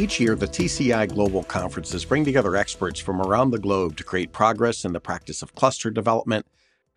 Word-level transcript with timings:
Each 0.00 0.18
year, 0.18 0.34
the 0.34 0.46
TCI 0.46 1.12
Global 1.12 1.42
Conferences 1.42 2.06
bring 2.06 2.24
together 2.24 2.56
experts 2.56 2.98
from 2.98 3.20
around 3.20 3.50
the 3.50 3.58
globe 3.58 3.98
to 3.98 4.02
create 4.02 4.32
progress 4.32 4.86
in 4.86 4.94
the 4.94 4.98
practice 4.98 5.42
of 5.42 5.54
cluster 5.54 5.90
development, 5.90 6.46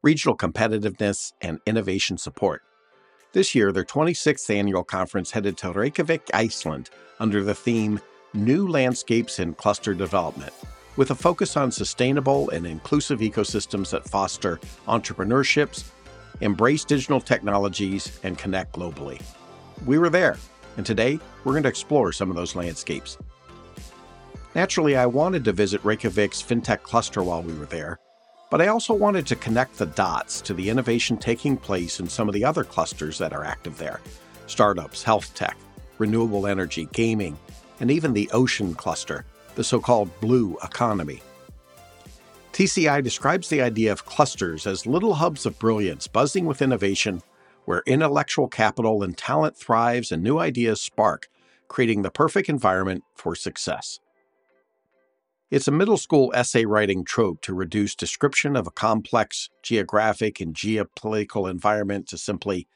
regional 0.04 0.38
competitiveness, 0.38 1.34
and 1.42 1.60
innovation 1.66 2.18
support. 2.18 2.62
This 3.34 3.54
year, 3.54 3.74
their 3.74 3.84
26th 3.84 4.50
annual 4.50 4.86
conference 4.86 5.32
headed 5.32 5.58
to 5.58 5.74
Reykjavik, 5.74 6.30
Iceland, 6.34 6.92
under 7.20 7.44
the 7.44 7.54
theme 7.54 8.00
New 8.34 8.70
Landscapes 8.70 9.38
in 9.38 9.54
Cluster 9.56 9.94
Development, 9.94 10.54
with 10.96 11.12
a 11.12 11.16
focus 11.16 11.58
on 11.58 11.74
sustainable 11.74 12.52
and 12.52 12.66
inclusive 12.66 13.20
ecosystems 13.20 13.90
that 13.90 14.08
foster 14.08 14.62
entrepreneurships, 14.88 15.92
embrace 16.40 16.86
digital 16.86 17.20
technologies, 17.20 18.18
and 18.24 18.38
connect 18.38 18.72
globally. 18.72 19.22
We 19.86 19.98
were 19.98 20.10
there 20.10 20.38
and 20.78 20.86
today 20.86 21.20
we're 21.44 21.54
going 21.54 21.64
to 21.64 21.70
explore 21.70 22.12
some 22.12 22.30
of 22.30 22.36
those 22.36 22.56
landscapes. 22.56 23.18
Naturally, 24.56 24.96
I 24.96 25.06
wanted 25.06 25.44
to 25.46 25.52
visit 25.52 25.82
Reykjavik's 25.84 26.44
fintech 26.44 26.84
cluster 26.84 27.24
while 27.24 27.42
we 27.42 27.54
were 27.54 27.66
there, 27.66 27.98
but 28.52 28.62
I 28.62 28.68
also 28.68 28.94
wanted 28.94 29.26
to 29.28 29.36
connect 29.36 29.78
the 29.78 29.88
dots 29.88 30.40
to 30.42 30.54
the 30.54 30.70
innovation 30.70 31.18
taking 31.18 31.58
place 31.58 32.00
in 32.00 32.08
some 32.08 32.28
of 32.28 32.36
the 32.36 32.46
other 32.46 32.64
clusters 32.64 33.18
that 33.18 33.34
are 33.34 33.44
active 33.44 33.78
there 33.78 34.00
startups, 34.46 35.02
health 35.02 35.34
tech, 35.34 35.58
renewable 35.98 36.46
energy, 36.46 36.88
gaming, 36.92 37.38
and 37.80 37.90
even 37.90 38.14
the 38.14 38.30
ocean 38.32 38.76
cluster, 38.76 39.26
the 39.56 39.64
so 39.64 39.80
called 39.80 40.10
blue 40.20 40.58
economy. 40.64 41.22
TCI 42.52 43.04
describes 43.04 43.50
the 43.50 43.62
idea 43.62 43.92
of 43.92 44.06
clusters 44.06 44.68
as 44.68 44.86
little 44.86 45.16
hubs 45.16 45.48
of 45.48 45.58
brilliance 45.58 46.06
buzzing 46.06 46.46
with 46.46 46.62
innovation 46.62 47.22
where 47.66 47.84
intellectual 47.86 48.48
capital 48.48 49.04
and 49.04 49.18
talent 49.18 49.58
thrives 49.58 50.12
and 50.12 50.22
new 50.22 50.40
ideas 50.40 50.82
spark, 50.82 51.28
creating 51.68 52.02
the 52.02 52.12
perfect 52.12 52.50
environment 52.50 53.04
for 53.16 53.36
success. 53.36 54.00
It's 55.50 55.68
a 55.68 55.72
middle 55.72 55.98
school 55.98 56.32
essay 56.36 56.66
writing 56.66 57.04
trope 57.04 57.42
to 57.42 57.54
reduce 57.54 57.96
description 57.96 58.56
of 58.56 58.66
a 58.66 58.72
complex 58.72 59.50
geographic 59.62 60.42
and 60.42 60.56
geopolitical 60.56 61.50
environment 61.50 62.08
to 62.08 62.18
simply 62.18 62.68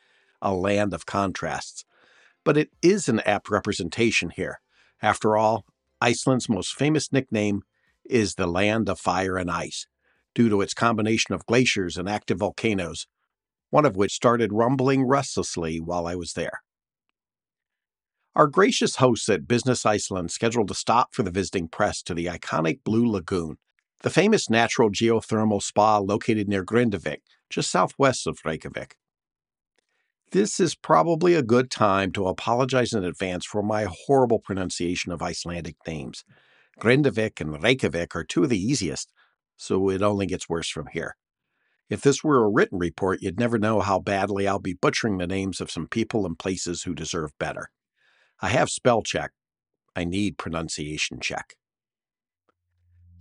a 0.42 0.54
land 0.54 0.94
of 0.94 1.08
contrasts. 1.08 1.86
But 2.44 2.56
it 2.56 2.70
is 2.82 3.10
an 3.10 3.20
apt 3.22 3.50
representation 3.50 4.30
here. 4.30 4.62
After 5.02 5.36
all, 5.36 5.66
Iceland's 6.00 6.48
most 6.48 6.76
famous 6.76 7.12
nickname 7.12 7.64
is 8.06 8.36
the 8.36 8.48
land 8.48 8.90
of 8.90 9.00
fire 9.00 9.38
and 9.38 9.50
ice, 9.50 9.88
due 10.36 10.48
to 10.50 10.62
its 10.62 10.76
combination 10.76 11.34
of 11.34 11.46
glaciers 11.48 11.98
and 11.98 12.08
active 12.08 12.38
volcanoes, 12.38 13.08
one 13.70 13.86
of 13.86 13.96
which 13.96 14.14
started 14.14 14.54
rumbling 14.54 15.04
restlessly 15.06 15.80
while 15.80 16.08
I 16.08 16.16
was 16.16 16.34
there. 16.34 16.62
Our 18.36 18.48
gracious 18.48 18.98
hosts 18.98 19.30
at 19.30 19.48
Business 19.48 19.86
Iceland 19.86 20.32
scheduled 20.32 20.70
a 20.70 20.76
stop 20.76 21.16
for 21.16 21.24
the 21.24 21.32
visiting 21.32 21.68
press 21.68 22.02
to 22.04 22.14
the 22.14 22.28
iconic 22.28 22.84
Blue 22.84 23.10
Lagoon, 23.10 23.58
the 24.04 24.12
famous 24.12 24.50
natural 24.50 24.92
geothermal 24.92 25.62
spa 25.62 25.98
located 25.98 26.48
near 26.48 26.64
Grindavik, 26.64 27.22
just 27.50 27.72
southwest 27.72 28.28
of 28.28 28.40
Reykjavik. 28.46 28.96
This 30.32 30.60
is 30.60 30.76
probably 30.76 31.34
a 31.34 31.42
good 31.42 31.72
time 31.72 32.12
to 32.12 32.28
apologize 32.28 32.94
in 32.94 33.04
advance 33.04 33.46
for 33.46 33.64
my 33.64 33.88
horrible 33.90 34.40
pronunciation 34.40 35.12
of 35.12 35.22
Icelandic 35.22 35.78
names. 35.88 36.24
Grindavik 36.80 37.42
and 37.42 37.64
Reykjavik 37.64 38.16
are 38.16 38.24
two 38.24 38.44
of 38.44 38.50
the 38.50 38.62
easiest, 38.62 39.12
so 39.56 39.90
it 39.90 40.02
only 40.02 40.28
gets 40.28 40.48
worse 40.48 40.70
from 40.70 40.88
here. 40.92 41.16
If 41.90 42.02
this 42.02 42.24
were 42.24 42.44
a 42.44 42.50
written 42.50 42.80
report, 42.80 43.22
you'd 43.22 43.40
never 43.40 43.58
know 43.58 43.80
how 43.80 44.00
badly 44.00 44.48
I'll 44.48 44.60
be 44.60 44.74
butchering 44.74 45.18
the 45.18 45.28
names 45.28 45.62
of 45.62 45.72
some 45.72 45.88
people 45.88 46.26
and 46.26 46.38
places 46.38 46.84
who 46.84 46.94
deserve 46.94 47.32
better. 47.40 47.70
I 48.42 48.50
have 48.50 48.70
spell 48.70 49.02
check. 49.02 49.32
I 49.96 50.04
need 50.04 50.38
pronunciation 50.38 51.20
check. 51.22 51.56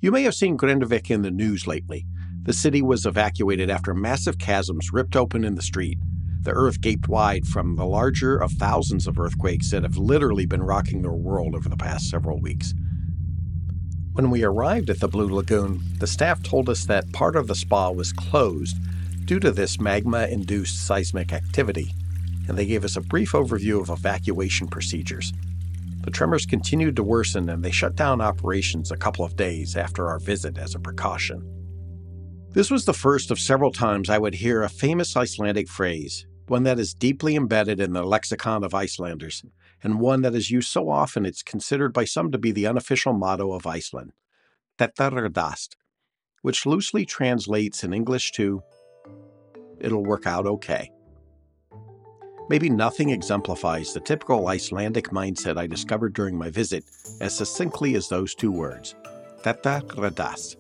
You 0.01 0.11
may 0.11 0.25
have 0.25 0.35
seen 0.35 0.59
Grindavik 0.59 1.11
in 1.11 1.23
the 1.23 1.31
news 1.31 1.67
lately. 1.67 2.07
The 2.43 2.53
city 2.53 2.83
was 2.83 3.07
evacuated 3.07 3.71
after 3.71 3.95
massive 3.95 4.39
chasms 4.39 4.93
ripped 4.93 5.17
open 5.17 5.45
in 5.45 5.55
the 5.55 5.63
street. 5.63 5.99
The 6.43 6.53
earth 6.53 6.81
gaped 6.81 7.09
wide 7.09 7.47
from 7.47 7.77
the 7.77 7.87
larger 7.87 8.37
of 8.37 8.53
thousands 8.53 9.07
of 9.07 9.19
earthquakes 9.19 9.71
that 9.71 9.85
have 9.85 9.97
literally 9.97 10.47
been 10.47 10.63
rocking 10.63 11.03
the 11.03 11.11
world 11.11 11.55
over 11.55 11.69
the 11.69 11.77
past 11.77 12.11
several 12.11 12.41
weeks. 12.41 12.75
When 14.17 14.31
we 14.31 14.45
arrived 14.45 14.89
at 14.89 15.01
the 15.01 15.09
Blue 15.09 15.29
Lagoon, 15.29 15.83
the 15.99 16.07
staff 16.07 16.43
told 16.43 16.71
us 16.71 16.87
that 16.87 17.13
part 17.13 17.37
of 17.37 17.49
the 17.49 17.55
spa 17.55 17.91
was 17.91 18.15
closed 18.15 18.79
due 19.27 19.39
to 19.41 19.51
this 19.51 19.79
magma 19.79 20.27
induced 20.29 20.87
seismic 20.87 21.35
activity, 21.35 21.93
and 22.49 22.57
they 22.57 22.65
gave 22.65 22.83
us 22.83 22.97
a 22.97 23.03
brief 23.03 23.33
overview 23.33 23.79
of 23.79 23.91
evacuation 23.91 24.69
procedures. 24.69 25.35
The 26.01 26.11
tremors 26.11 26.47
continued 26.47 26.97
to 26.97 27.03
worsen 27.03 27.51
and 27.51 27.63
they 27.63 27.71
shut 27.71 27.95
down 27.95 28.23
operations 28.23 28.91
a 28.91 28.97
couple 28.97 29.23
of 29.23 29.37
days 29.37 29.77
after 29.77 30.09
our 30.09 30.19
visit 30.19 30.57
as 30.57 30.75
a 30.75 30.81
precaution. 30.81 31.43
This 32.53 32.71
was 32.71 32.87
the 32.87 32.95
first 32.95 33.31
of 33.31 33.39
several 33.39 33.71
times 33.71 34.09
I 34.09 34.17
would 34.17 34.37
hear 34.37 34.63
a 34.63 34.71
famous 34.71 35.15
Icelandic 35.15 35.69
phrase, 35.69 36.27
one 36.47 36.63
that 36.63 36.79
is 36.79 36.95
deeply 36.95 37.37
embedded 37.37 37.81
in 37.81 37.93
the 37.93 38.03
lexicon 38.03 38.65
of 38.65 38.73
Icelanders, 38.73 39.45
and 39.87 40.01
one 40.01 40.23
that 40.23 40.35
is 40.35 40.51
used 40.51 40.69
so 40.69 40.91
often 40.91 41.25
it's 41.25 41.45
considered 41.45 41.93
by 41.93 42.05
some 42.05 42.33
to 42.33 42.39
be 42.39 42.51
the 42.51 42.67
unofficial 42.67 43.13
motto 43.13 43.53
of 43.53 43.69
Iceland, 43.69 44.15
Þetta 44.81 45.13
reddast, 45.13 45.77
which 46.43 46.67
loosely 46.67 47.07
translates 47.07 47.85
in 47.85 47.95
English 47.95 48.33
to 48.33 48.65
It'll 49.79 50.03
work 50.03 50.27
out 50.27 50.45
okay. 50.45 50.91
Maybe 52.49 52.69
nothing 52.69 53.11
exemplifies 53.11 53.93
the 53.93 54.01
typical 54.01 54.49
Icelandic 54.49 55.11
mindset 55.11 55.57
I 55.57 55.69
discovered 55.69 56.15
during 56.15 56.37
my 56.37 56.51
visit 56.51 56.83
as 57.21 57.37
succinctly 57.37 57.95
as 57.95 58.09
those 58.09 58.35
two 58.35 58.51
words, 58.51 58.97
Þetta 59.45 59.83
reddast. 59.95 60.57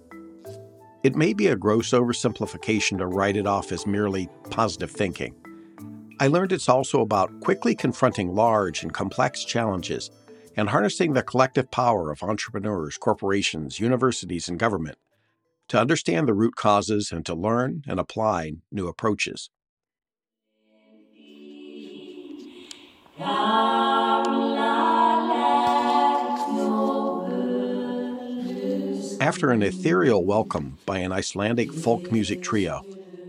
It 1.03 1.16
may 1.16 1.32
be 1.32 1.48
a 1.48 1.56
gross 1.56 1.91
oversimplification 1.91 2.98
to 2.98 3.06
write 3.06 3.37
it 3.37 3.48
off 3.48 3.72
as 3.72 3.88
merely 3.88 4.28
positive 4.50 4.93
thinking. 4.93 5.34
I 6.19 6.28
learned 6.28 6.53
it's 6.53 6.69
also 6.69 7.03
about 7.03 7.41
quickly 7.41 7.75
confronting 7.75 8.34
large 8.34 8.82
and 8.82 8.93
complex 8.93 9.44
challenges 9.44 10.10
and 10.56 10.71
harnessing 10.71 11.12
the 11.12 11.22
collective 11.22 11.71
power 11.71 12.10
of 12.10 12.22
entrepreneurs, 12.22 12.97
corporations, 12.97 13.78
universities, 13.78 14.49
and 14.49 14.59
government 14.59 14.97
to 15.69 15.78
understand 15.78 16.26
the 16.26 16.32
root 16.32 16.56
causes 16.56 17.12
and 17.12 17.26
to 17.26 17.34
learn 17.34 17.82
and 17.87 18.00
apply 18.00 18.53
new 18.72 18.88
approaches. 18.88 19.50
After 29.21 29.50
an 29.50 29.62
ethereal 29.62 30.25
welcome 30.25 30.78
by 30.87 30.99
an 30.99 31.12
Icelandic 31.12 31.75
folk 31.75 32.11
music 32.11 32.40
trio, 32.40 32.81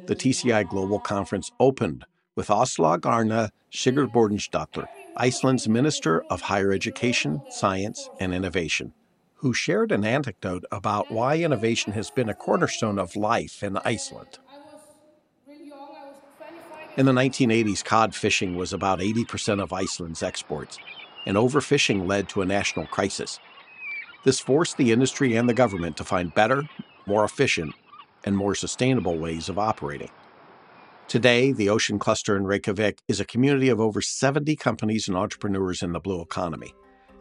the 0.06 0.15
TCI 0.15 0.65
Global 0.69 1.01
Conference 1.01 1.51
opened 1.59 2.06
with 2.37 2.47
Aslaug 2.49 3.05
Arna 3.05 3.49
Sigurbjörnsdóttir, 3.73 4.87
Iceland's 5.17 5.67
Minister 5.67 6.23
of 6.29 6.41
Higher 6.41 6.71
Education, 6.71 7.41
Science, 7.49 8.09
and 8.19 8.31
Innovation, 8.33 8.93
who 9.37 9.53
shared 9.53 9.91
an 9.91 10.05
anecdote 10.05 10.63
about 10.71 11.11
why 11.11 11.37
innovation 11.39 11.93
has 11.93 12.11
been 12.11 12.29
a 12.29 12.35
cornerstone 12.35 12.99
of 12.99 13.15
life 13.15 13.63
in 13.63 13.77
Iceland. 13.77 14.37
In 16.95 17.07
the 17.07 17.11
1980s, 17.11 17.83
cod 17.83 18.13
fishing 18.13 18.55
was 18.55 18.71
about 18.71 18.99
80% 18.99 19.61
of 19.61 19.73
Iceland's 19.73 20.21
exports, 20.21 20.77
and 21.25 21.37
overfishing 21.37 22.07
led 22.07 22.29
to 22.29 22.43
a 22.43 22.45
national 22.45 22.85
crisis. 22.85 23.39
This 24.23 24.39
forced 24.39 24.77
the 24.77 24.91
industry 24.91 25.35
and 25.35 25.49
the 25.49 25.55
government 25.55 25.97
to 25.97 26.03
find 26.03 26.33
better, 26.33 26.63
more 27.07 27.23
efficient, 27.23 27.73
and 28.23 28.37
more 28.37 28.53
sustainable 28.53 29.17
ways 29.17 29.49
of 29.49 29.57
operating. 29.57 30.11
Today, 31.07 31.54
the 31.54 31.69
Ocean 31.69 32.00
Cluster 32.00 32.36
in 32.36 32.44
Reykjavik 32.44 33.00
is 33.07 33.21
a 33.21 33.25
community 33.25 33.69
of 33.69 33.80
over 33.80 34.01
70 34.01 34.57
companies 34.57 35.07
and 35.07 35.15
entrepreneurs 35.15 35.81
in 35.81 35.94
the 35.94 36.01
blue 36.01 36.19
economy, 36.19 36.75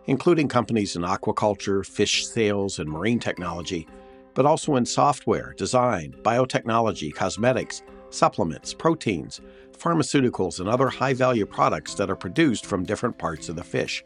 including 0.06 0.48
companies 0.48 0.96
in 0.96 1.02
aquaculture, 1.02 1.86
fish 1.86 2.26
sales, 2.26 2.80
and 2.80 2.90
marine 2.90 3.20
technology, 3.20 3.86
but 4.34 4.44
also 4.44 4.74
in 4.74 4.84
software, 4.84 5.54
design, 5.56 6.16
biotechnology, 6.22 7.14
cosmetics, 7.14 7.84
supplements, 8.10 8.74
proteins, 8.74 9.40
pharmaceuticals, 9.78 10.58
and 10.58 10.68
other 10.68 10.88
high 10.88 11.14
value 11.14 11.46
products 11.46 11.94
that 11.94 12.10
are 12.10 12.16
produced 12.16 12.66
from 12.66 12.82
different 12.82 13.16
parts 13.16 13.48
of 13.48 13.54
the 13.54 13.62
fish. 13.62 14.04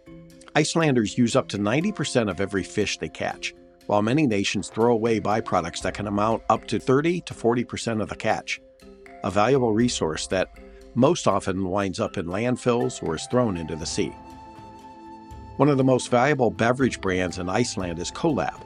Icelanders 0.54 1.16
use 1.16 1.34
up 1.34 1.48
to 1.48 1.58
90% 1.58 2.28
of 2.28 2.42
every 2.42 2.64
fish 2.64 2.98
they 2.98 3.08
catch, 3.08 3.54
while 3.86 4.02
many 4.02 4.26
nations 4.26 4.68
throw 4.68 4.92
away 4.92 5.20
byproducts 5.20 5.80
that 5.80 5.94
can 5.94 6.06
amount 6.06 6.42
up 6.50 6.66
to 6.66 6.78
30 6.78 7.22
to 7.22 7.32
40% 7.32 8.02
of 8.02 8.10
the 8.10 8.16
catch. 8.16 8.60
A 9.22 9.30
valuable 9.30 9.72
resource 9.72 10.26
that 10.28 10.50
most 10.94 11.26
often 11.26 11.68
winds 11.68 12.00
up 12.00 12.16
in 12.16 12.26
landfills 12.26 13.02
or 13.02 13.16
is 13.16 13.26
thrown 13.26 13.56
into 13.56 13.76
the 13.76 13.86
sea. 13.86 14.14
One 15.56 15.68
of 15.68 15.76
the 15.76 15.84
most 15.84 16.08
valuable 16.08 16.50
beverage 16.50 17.00
brands 17.00 17.38
in 17.38 17.48
Iceland 17.48 17.98
is 17.98 18.10
Collab, 18.10 18.60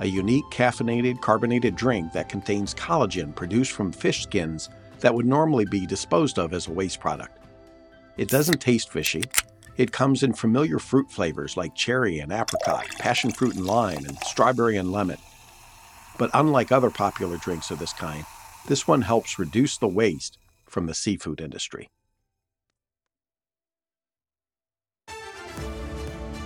a 0.00 0.06
unique 0.06 0.44
caffeinated 0.52 1.20
carbonated 1.20 1.74
drink 1.74 2.12
that 2.12 2.28
contains 2.28 2.74
collagen 2.74 3.34
produced 3.34 3.72
from 3.72 3.90
fish 3.90 4.22
skins 4.22 4.68
that 5.00 5.14
would 5.14 5.26
normally 5.26 5.64
be 5.64 5.86
disposed 5.86 6.38
of 6.38 6.52
as 6.52 6.68
a 6.68 6.72
waste 6.72 7.00
product. 7.00 7.36
It 8.16 8.28
doesn't 8.28 8.60
taste 8.60 8.90
fishy. 8.90 9.24
It 9.76 9.92
comes 9.92 10.22
in 10.22 10.32
familiar 10.32 10.78
fruit 10.78 11.10
flavors 11.10 11.56
like 11.56 11.74
cherry 11.74 12.20
and 12.20 12.32
apricot, 12.32 12.86
passion 12.98 13.30
fruit 13.30 13.56
and 13.56 13.66
lime, 13.66 14.06
and 14.06 14.18
strawberry 14.20 14.76
and 14.76 14.92
lemon. 14.92 15.18
But 16.16 16.30
unlike 16.32 16.72
other 16.72 16.90
popular 16.90 17.36
drinks 17.36 17.70
of 17.70 17.78
this 17.78 17.92
kind, 17.92 18.24
this 18.66 18.86
one 18.86 19.02
helps 19.02 19.38
reduce 19.38 19.78
the 19.78 19.88
waste 19.88 20.38
from 20.66 20.86
the 20.86 20.94
seafood 20.94 21.40
industry. 21.40 21.88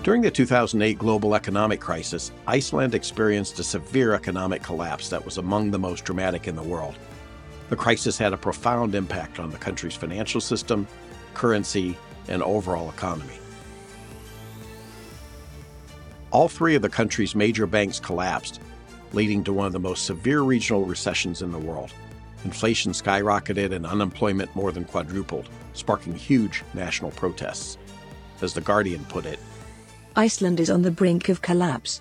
During 0.02 0.22
the 0.22 0.30
2008 0.30 0.98
global 0.98 1.34
economic 1.34 1.78
crisis, 1.78 2.32
Iceland 2.46 2.94
experienced 2.94 3.58
a 3.58 3.62
severe 3.62 4.14
economic 4.14 4.62
collapse 4.62 5.10
that 5.10 5.22
was 5.22 5.36
among 5.36 5.70
the 5.70 5.78
most 5.78 6.06
dramatic 6.06 6.48
in 6.48 6.56
the 6.56 6.62
world. 6.62 6.94
The 7.68 7.76
crisis 7.76 8.16
had 8.16 8.32
a 8.32 8.38
profound 8.38 8.94
impact 8.94 9.38
on 9.38 9.50
the 9.50 9.58
country's 9.58 9.94
financial 9.94 10.40
system, 10.40 10.88
currency, 11.34 11.98
and 12.28 12.42
overall 12.42 12.88
economy. 12.88 13.38
All 16.30 16.48
three 16.48 16.76
of 16.76 16.82
the 16.82 16.88
country's 16.88 17.34
major 17.34 17.66
banks 17.66 18.00
collapsed, 18.00 18.60
leading 19.12 19.44
to 19.44 19.52
one 19.52 19.66
of 19.66 19.72
the 19.72 19.80
most 19.80 20.06
severe 20.06 20.40
regional 20.40 20.84
recessions 20.84 21.42
in 21.42 21.52
the 21.52 21.58
world. 21.58 21.92
Inflation 22.44 22.92
skyrocketed 22.92 23.72
and 23.74 23.84
unemployment 23.86 24.54
more 24.56 24.72
than 24.72 24.84
quadrupled, 24.84 25.48
sparking 25.74 26.14
huge 26.14 26.64
national 26.74 27.10
protests. 27.10 27.76
As 28.40 28.54
The 28.54 28.62
Guardian 28.62 29.04
put 29.06 29.26
it, 29.26 29.38
Iceland 30.16 30.58
is 30.58 30.70
on 30.70 30.82
the 30.82 30.90
brink 30.90 31.28
of 31.28 31.42
collapse. 31.42 32.00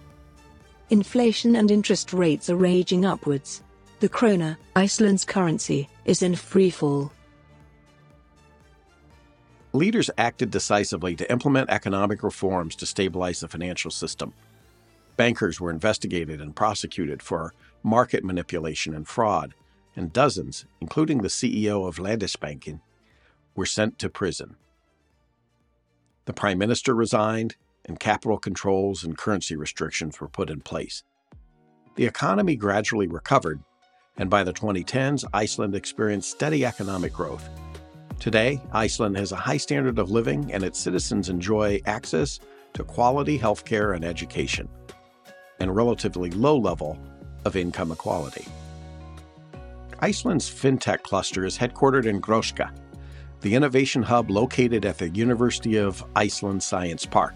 Inflation 0.90 1.56
and 1.56 1.70
interest 1.70 2.14
rates 2.14 2.50
are 2.50 2.56
raging 2.56 3.06
upwards. 3.06 3.62
The 4.00 4.10
krona, 4.10 4.58
Iceland's 4.76 5.26
currency, 5.26 5.90
is 6.06 6.22
in 6.22 6.36
free 6.36 6.70
fall. 6.70 7.12
Leaders 9.74 10.10
acted 10.18 10.50
decisively 10.50 11.16
to 11.16 11.32
implement 11.32 11.70
economic 11.70 12.24
reforms 12.24 12.76
to 12.78 12.88
stabilize 12.88 13.42
the 13.42 13.48
financial 13.48 13.92
system. 13.92 14.34
Bankers 15.16 15.60
were 15.60 15.70
investigated 15.70 16.42
and 16.42 16.56
prosecuted 16.56 17.22
for 17.22 17.54
market 17.84 18.24
manipulation 18.24 18.96
and 18.96 19.08
fraud, 19.08 19.54
and 19.96 20.14
dozens, 20.14 20.66
including 20.82 21.20
the 21.20 21.28
CEO 21.28 21.88
of 21.88 21.98
Landsbanki, 21.98 22.80
were 23.56 23.66
sent 23.66 24.00
to 24.00 24.10
prison. 24.10 24.56
The 26.26 26.34
prime 26.34 26.58
minister 26.58 26.94
resigned, 26.94 27.56
and 27.86 28.00
capital 28.00 28.38
controls 28.38 29.04
and 29.04 29.18
currency 29.18 29.56
restrictions 29.56 30.20
were 30.20 30.28
put 30.28 30.50
in 30.50 30.62
place. 30.62 31.04
The 31.96 32.06
economy 32.06 32.56
gradually 32.56 33.08
recovered, 33.08 33.62
and 34.18 34.30
by 34.30 34.44
the 34.44 34.54
2010s, 34.54 35.26
Iceland 35.34 35.76
experienced 35.76 36.30
steady 36.30 36.66
economic 36.66 37.14
growth. 37.14 37.50
Today, 38.20 38.62
Iceland 38.72 39.18
has 39.18 39.32
a 39.32 39.38
high 39.38 39.58
standard 39.58 39.98
of 39.98 40.12
living 40.12 40.54
and 40.54 40.64
its 40.64 40.78
citizens 40.78 41.30
enjoy 41.30 41.82
access 41.86 42.40
to 42.74 42.84
quality 42.84 43.40
healthcare 43.40 43.96
and 43.96 44.06
education, 44.06 44.70
and 45.60 45.70
a 45.70 45.74
relatively 45.74 46.30
low 46.32 46.58
level 46.58 47.00
of 47.46 47.56
income 47.56 47.92
equality. 47.92 48.46
Iceland's 50.02 50.50
fintech 50.50 51.04
cluster 51.04 51.46
is 51.46 51.58
headquartered 51.58 52.06
in 52.06 52.22
Gróska, 52.22 52.72
the 53.42 53.54
innovation 53.54 54.02
hub 54.02 54.30
located 54.30 54.86
at 54.86 54.98
the 54.98 55.10
University 55.10 55.76
of 55.76 56.04
Iceland 56.16 56.64
Science 56.64 57.06
Park. 57.06 57.36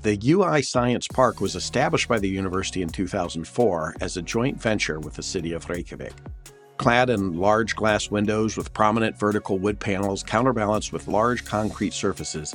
The 0.00 0.18
UI 0.24 0.62
Science 0.62 1.06
Park 1.08 1.42
was 1.42 1.56
established 1.56 2.08
by 2.08 2.18
the 2.18 2.28
university 2.28 2.80
in 2.80 2.88
2004 2.88 3.96
as 4.00 4.16
a 4.16 4.22
joint 4.22 4.58
venture 4.58 4.98
with 4.98 5.12
the 5.12 5.22
city 5.22 5.52
of 5.52 5.68
Reykjavik. 5.68 6.14
Clad 6.78 7.10
in 7.10 7.36
large 7.36 7.76
glass 7.76 8.10
windows 8.10 8.56
with 8.56 8.72
prominent 8.72 9.18
vertical 9.18 9.58
wood 9.58 9.78
panels 9.78 10.22
counterbalanced 10.22 10.90
with 10.90 11.06
large 11.06 11.44
concrete 11.44 11.92
surfaces, 11.92 12.54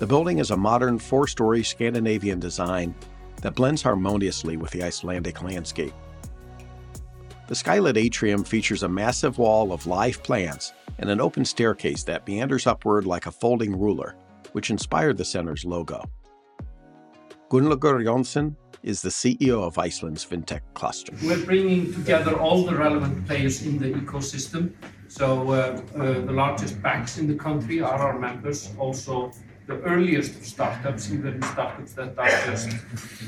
the 0.00 0.06
building 0.06 0.38
is 0.38 0.50
a 0.50 0.56
modern 0.56 0.98
four 0.98 1.26
story 1.26 1.62
Scandinavian 1.62 2.40
design 2.40 2.94
that 3.40 3.54
blends 3.54 3.80
harmoniously 3.80 4.58
with 4.58 4.70
the 4.70 4.82
Icelandic 4.82 5.42
landscape. 5.42 5.94
The 7.52 7.62
skylit 7.62 7.98
atrium 7.98 8.44
features 8.44 8.82
a 8.82 8.88
massive 8.88 9.36
wall 9.36 9.74
of 9.74 9.86
live 9.86 10.22
plants 10.22 10.72
and 10.96 11.10
an 11.10 11.20
open 11.20 11.44
staircase 11.44 12.02
that 12.04 12.26
meanders 12.26 12.66
upward 12.66 13.04
like 13.04 13.26
a 13.26 13.30
folding 13.30 13.78
ruler, 13.78 14.16
which 14.52 14.70
inspired 14.70 15.18
the 15.18 15.24
center's 15.26 15.62
logo. 15.62 16.02
Gunnlaugur 17.50 18.02
Jónsson 18.06 18.56
is 18.82 19.02
the 19.02 19.10
CEO 19.10 19.62
of 19.62 19.76
Iceland's 19.76 20.24
fintech 20.24 20.62
cluster. 20.72 21.12
We're 21.22 21.44
bringing 21.44 21.92
together 21.92 22.40
all 22.40 22.64
the 22.64 22.74
relevant 22.74 23.26
players 23.26 23.66
in 23.66 23.76
the 23.76 23.90
ecosystem. 23.90 24.72
So 25.08 25.50
uh, 25.50 25.82
uh, 25.94 26.22
the 26.24 26.32
largest 26.32 26.80
banks 26.80 27.18
in 27.18 27.26
the 27.26 27.34
country 27.34 27.82
are 27.82 27.98
our 27.98 28.18
members. 28.18 28.72
Also, 28.78 29.30
the 29.66 29.78
earliest 29.82 30.42
startups, 30.42 31.12
even 31.12 31.42
startups 31.42 31.92
that 31.92 32.18
are 32.18 32.46
just 32.46 32.70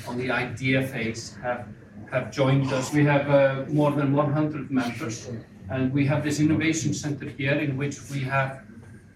on 0.08 0.16
the 0.16 0.30
idea 0.30 0.86
phase, 0.86 1.36
have 1.42 1.68
have 2.14 2.30
joined 2.30 2.72
us. 2.72 2.92
We 2.92 3.04
have 3.04 3.28
uh, 3.28 3.64
more 3.68 3.90
than 3.90 4.12
100 4.12 4.70
members, 4.70 5.28
and 5.68 5.92
we 5.92 6.06
have 6.06 6.22
this 6.22 6.38
innovation 6.38 6.94
center 6.94 7.28
here 7.28 7.58
in 7.58 7.76
which 7.76 7.96
we 8.10 8.20
have 8.20 8.62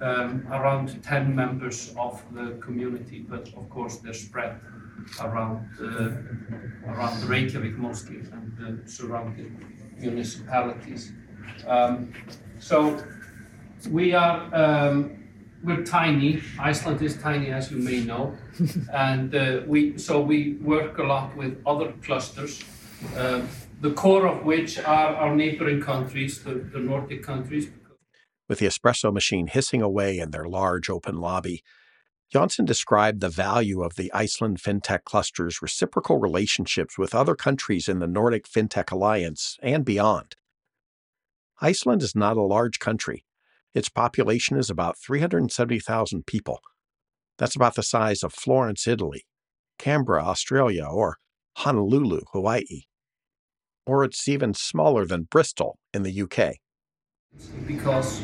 um, 0.00 0.46
around 0.50 1.02
10 1.02 1.34
members 1.34 1.94
of 1.96 2.22
the 2.32 2.58
community, 2.60 3.20
but 3.28 3.48
of 3.56 3.70
course 3.70 3.98
they're 3.98 4.12
spread 4.12 4.60
around 5.20 5.68
uh, 5.80 6.90
around 6.90 7.22
Reykjavik 7.24 7.76
mostly 7.78 8.16
and 8.16 8.46
the 8.58 8.90
surrounding 8.90 9.50
municipalities. 9.98 11.12
Um, 11.66 12.12
so 12.58 13.02
we 13.90 14.12
are 14.12 14.54
um, 14.54 15.18
we're 15.62 15.84
tiny. 15.84 16.42
Iceland 16.58 17.00
is 17.02 17.16
tiny, 17.16 17.50
as 17.50 17.70
you 17.70 17.78
may 17.78 18.00
know, 18.00 18.36
and 18.92 19.34
uh, 19.34 19.60
we 19.66 19.98
so 19.98 20.20
we 20.20 20.54
work 20.54 20.98
a 20.98 21.04
lot 21.04 21.36
with 21.36 21.62
other 21.64 21.92
clusters. 22.02 22.64
Uh, 23.16 23.42
the 23.80 23.92
core 23.92 24.26
of 24.26 24.44
which 24.44 24.78
are 24.78 25.14
our 25.14 25.34
neighboring 25.34 25.80
countries, 25.80 26.42
the, 26.42 26.54
the 26.54 26.80
Nordic 26.80 27.22
countries. 27.22 27.70
With 28.48 28.58
the 28.58 28.66
espresso 28.66 29.12
machine 29.12 29.46
hissing 29.46 29.82
away 29.82 30.18
in 30.18 30.30
their 30.30 30.46
large 30.46 30.90
open 30.90 31.20
lobby, 31.20 31.62
Jónsson 32.34 32.66
described 32.66 33.20
the 33.20 33.28
value 33.28 33.82
of 33.82 33.94
the 33.94 34.12
Iceland 34.12 34.58
FinTech 34.58 35.04
cluster's 35.04 35.62
reciprocal 35.62 36.18
relationships 36.18 36.98
with 36.98 37.14
other 37.14 37.34
countries 37.34 37.88
in 37.88 38.00
the 38.00 38.06
Nordic 38.06 38.46
FinTech 38.48 38.90
Alliance 38.90 39.58
and 39.62 39.84
beyond. 39.84 40.36
Iceland 41.60 42.02
is 42.02 42.14
not 42.14 42.36
a 42.36 42.42
large 42.42 42.78
country. 42.78 43.24
Its 43.74 43.88
population 43.88 44.58
is 44.58 44.70
about 44.70 44.98
370,000 44.98 46.26
people. 46.26 46.60
That's 47.38 47.56
about 47.56 47.76
the 47.76 47.82
size 47.82 48.22
of 48.22 48.32
Florence, 48.32 48.86
Italy, 48.86 49.24
Canberra, 49.78 50.24
Australia, 50.24 50.84
or 50.84 51.18
Honolulu, 51.62 52.20
Hawaii. 52.32 52.82
Or 53.84 54.04
it's 54.04 54.28
even 54.28 54.54
smaller 54.54 55.04
than 55.04 55.24
Bristol 55.24 55.78
in 55.92 56.04
the 56.04 56.22
UK. 56.22 56.54
Because 57.66 58.22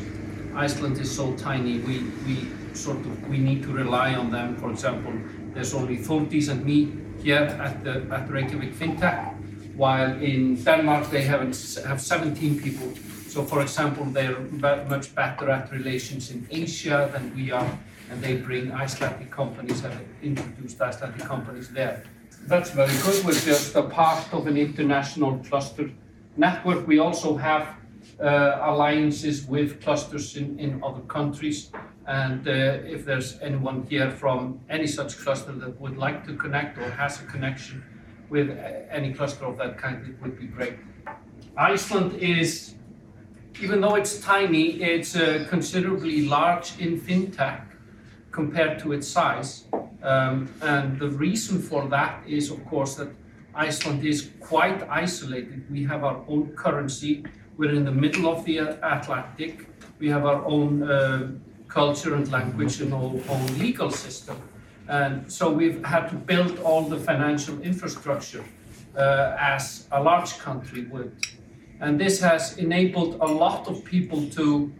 Iceland 0.55 0.97
is 0.99 1.13
so 1.13 1.35
tiny, 1.35 1.79
we, 1.79 1.99
we 2.25 2.47
sort 2.73 2.99
of 2.99 3.27
we 3.27 3.37
need 3.37 3.63
to 3.63 3.73
rely 3.73 4.13
on 4.13 4.31
them. 4.31 4.55
For 4.55 4.71
example, 4.71 5.11
there's 5.53 5.73
only 5.73 5.97
Thordís 5.97 6.47
and 6.47 6.63
me 6.65 6.93
here 7.21 7.45
at 7.65 7.83
the 7.83 8.07
at 8.09 8.29
Reykjavik 8.29 8.73
FinTech, 8.73 9.75
while 9.75 10.11
in 10.21 10.55
Denmark 10.55 11.09
they 11.09 11.23
have 11.23 11.41
have 11.85 11.99
17 11.99 12.61
people. 12.61 12.89
So, 13.27 13.43
for 13.43 13.61
example, 13.61 14.05
they're 14.05 14.39
much 14.87 15.13
better 15.13 15.49
at 15.49 15.69
relations 15.73 16.31
in 16.31 16.47
Asia 16.49 17.09
than 17.11 17.35
we 17.35 17.51
are, 17.51 17.77
and 18.09 18.21
they 18.23 18.37
bring 18.37 18.71
Icelandic 18.71 19.29
companies, 19.29 19.81
have 19.81 19.99
introduced 20.23 20.79
Icelandic 20.81 21.27
companies 21.27 21.69
there. 21.69 22.03
That's 22.47 22.69
very 22.69 22.93
good. 23.01 23.25
We're 23.25 23.33
just 23.33 23.75
a 23.75 23.81
part 23.81 24.31
of 24.31 24.45
an 24.45 24.55
international 24.55 25.39
cluster 25.49 25.89
network. 26.37 26.85
We 26.85 26.99
also 26.99 27.35
have 27.37 27.75
uh, 28.19 28.59
alliances 28.61 29.47
with 29.47 29.81
clusters 29.81 30.37
in, 30.37 30.79
other 30.83 31.01
countries. 31.01 31.71
And 32.05 32.47
uh, 32.47 32.51
if 32.85 33.03
there's 33.03 33.39
anyone 33.41 33.87
here 33.89 34.11
from 34.11 34.59
any 34.69 34.85
such 34.85 35.17
cluster 35.17 35.53
that 35.53 35.81
would 35.81 35.97
like 35.97 36.23
to 36.27 36.35
connect 36.35 36.77
or 36.77 36.87
has 36.91 37.19
a 37.19 37.25
connection 37.25 37.83
with 38.29 38.55
any 38.91 39.11
cluster 39.11 39.45
of 39.45 39.57
that 39.57 39.79
kind, 39.79 40.05
it 40.07 40.21
would 40.21 40.37
be 40.37 40.45
great. 40.45 40.75
Iceland 41.57 42.13
is 42.19 42.75
even 43.59 43.81
though 43.81 43.95
it's 43.95 44.19
tiny, 44.19 44.83
it's 44.83 45.15
uh, 45.15 45.47
considerably 45.49 46.27
large 46.27 46.77
in 46.77 46.99
fintech 46.99 47.61
compared 48.31 48.77
to 48.79 48.91
its 48.91 49.07
size. 49.07 49.63
Um, 50.05 50.53
and 50.61 50.99
the 50.99 51.09
reason 51.09 51.59
for 51.59 51.87
that 51.87 52.23
is, 52.27 52.51
of 52.51 52.63
course, 52.65 52.95
that 52.95 53.09
Iceland 53.55 54.05
is 54.05 54.31
quite 54.39 54.87
isolated. 54.89 55.65
We 55.71 55.83
have 55.85 56.03
our 56.03 56.23
own 56.27 56.49
currency. 56.55 57.23
We're 57.57 57.73
in 57.73 57.85
the 57.85 57.91
middle 57.91 58.27
of 58.27 58.45
the 58.45 58.57
Atlantic. 58.59 59.67
We 59.99 60.09
have 60.09 60.25
our 60.25 60.45
own 60.45 60.83
uh, 60.83 61.31
culture 61.67 62.13
and 62.15 62.31
language 62.31 62.81
and 62.81 62.93
our 62.93 63.13
own 63.29 63.45
legal 63.57 63.89
system. 63.89 64.37
And 64.87 65.31
so 65.31 65.51
we've 65.51 65.83
had 65.83 66.09
to 66.09 66.15
build 66.15 66.59
all 66.59 66.83
the 66.83 66.97
financial 66.97 67.59
infrastructure 67.61 68.43
uh, 68.95 69.35
as 69.39 69.87
a 69.91 70.01
large 70.01 70.37
country 70.37 70.85
would. 70.85 71.15
And 71.79 71.99
this 71.99 72.19
has 72.21 72.57
enabled 72.57 73.17
a 73.21 73.27
lot 73.27 73.67
of 73.67 73.83
people 73.83 74.29
to, 74.31 74.71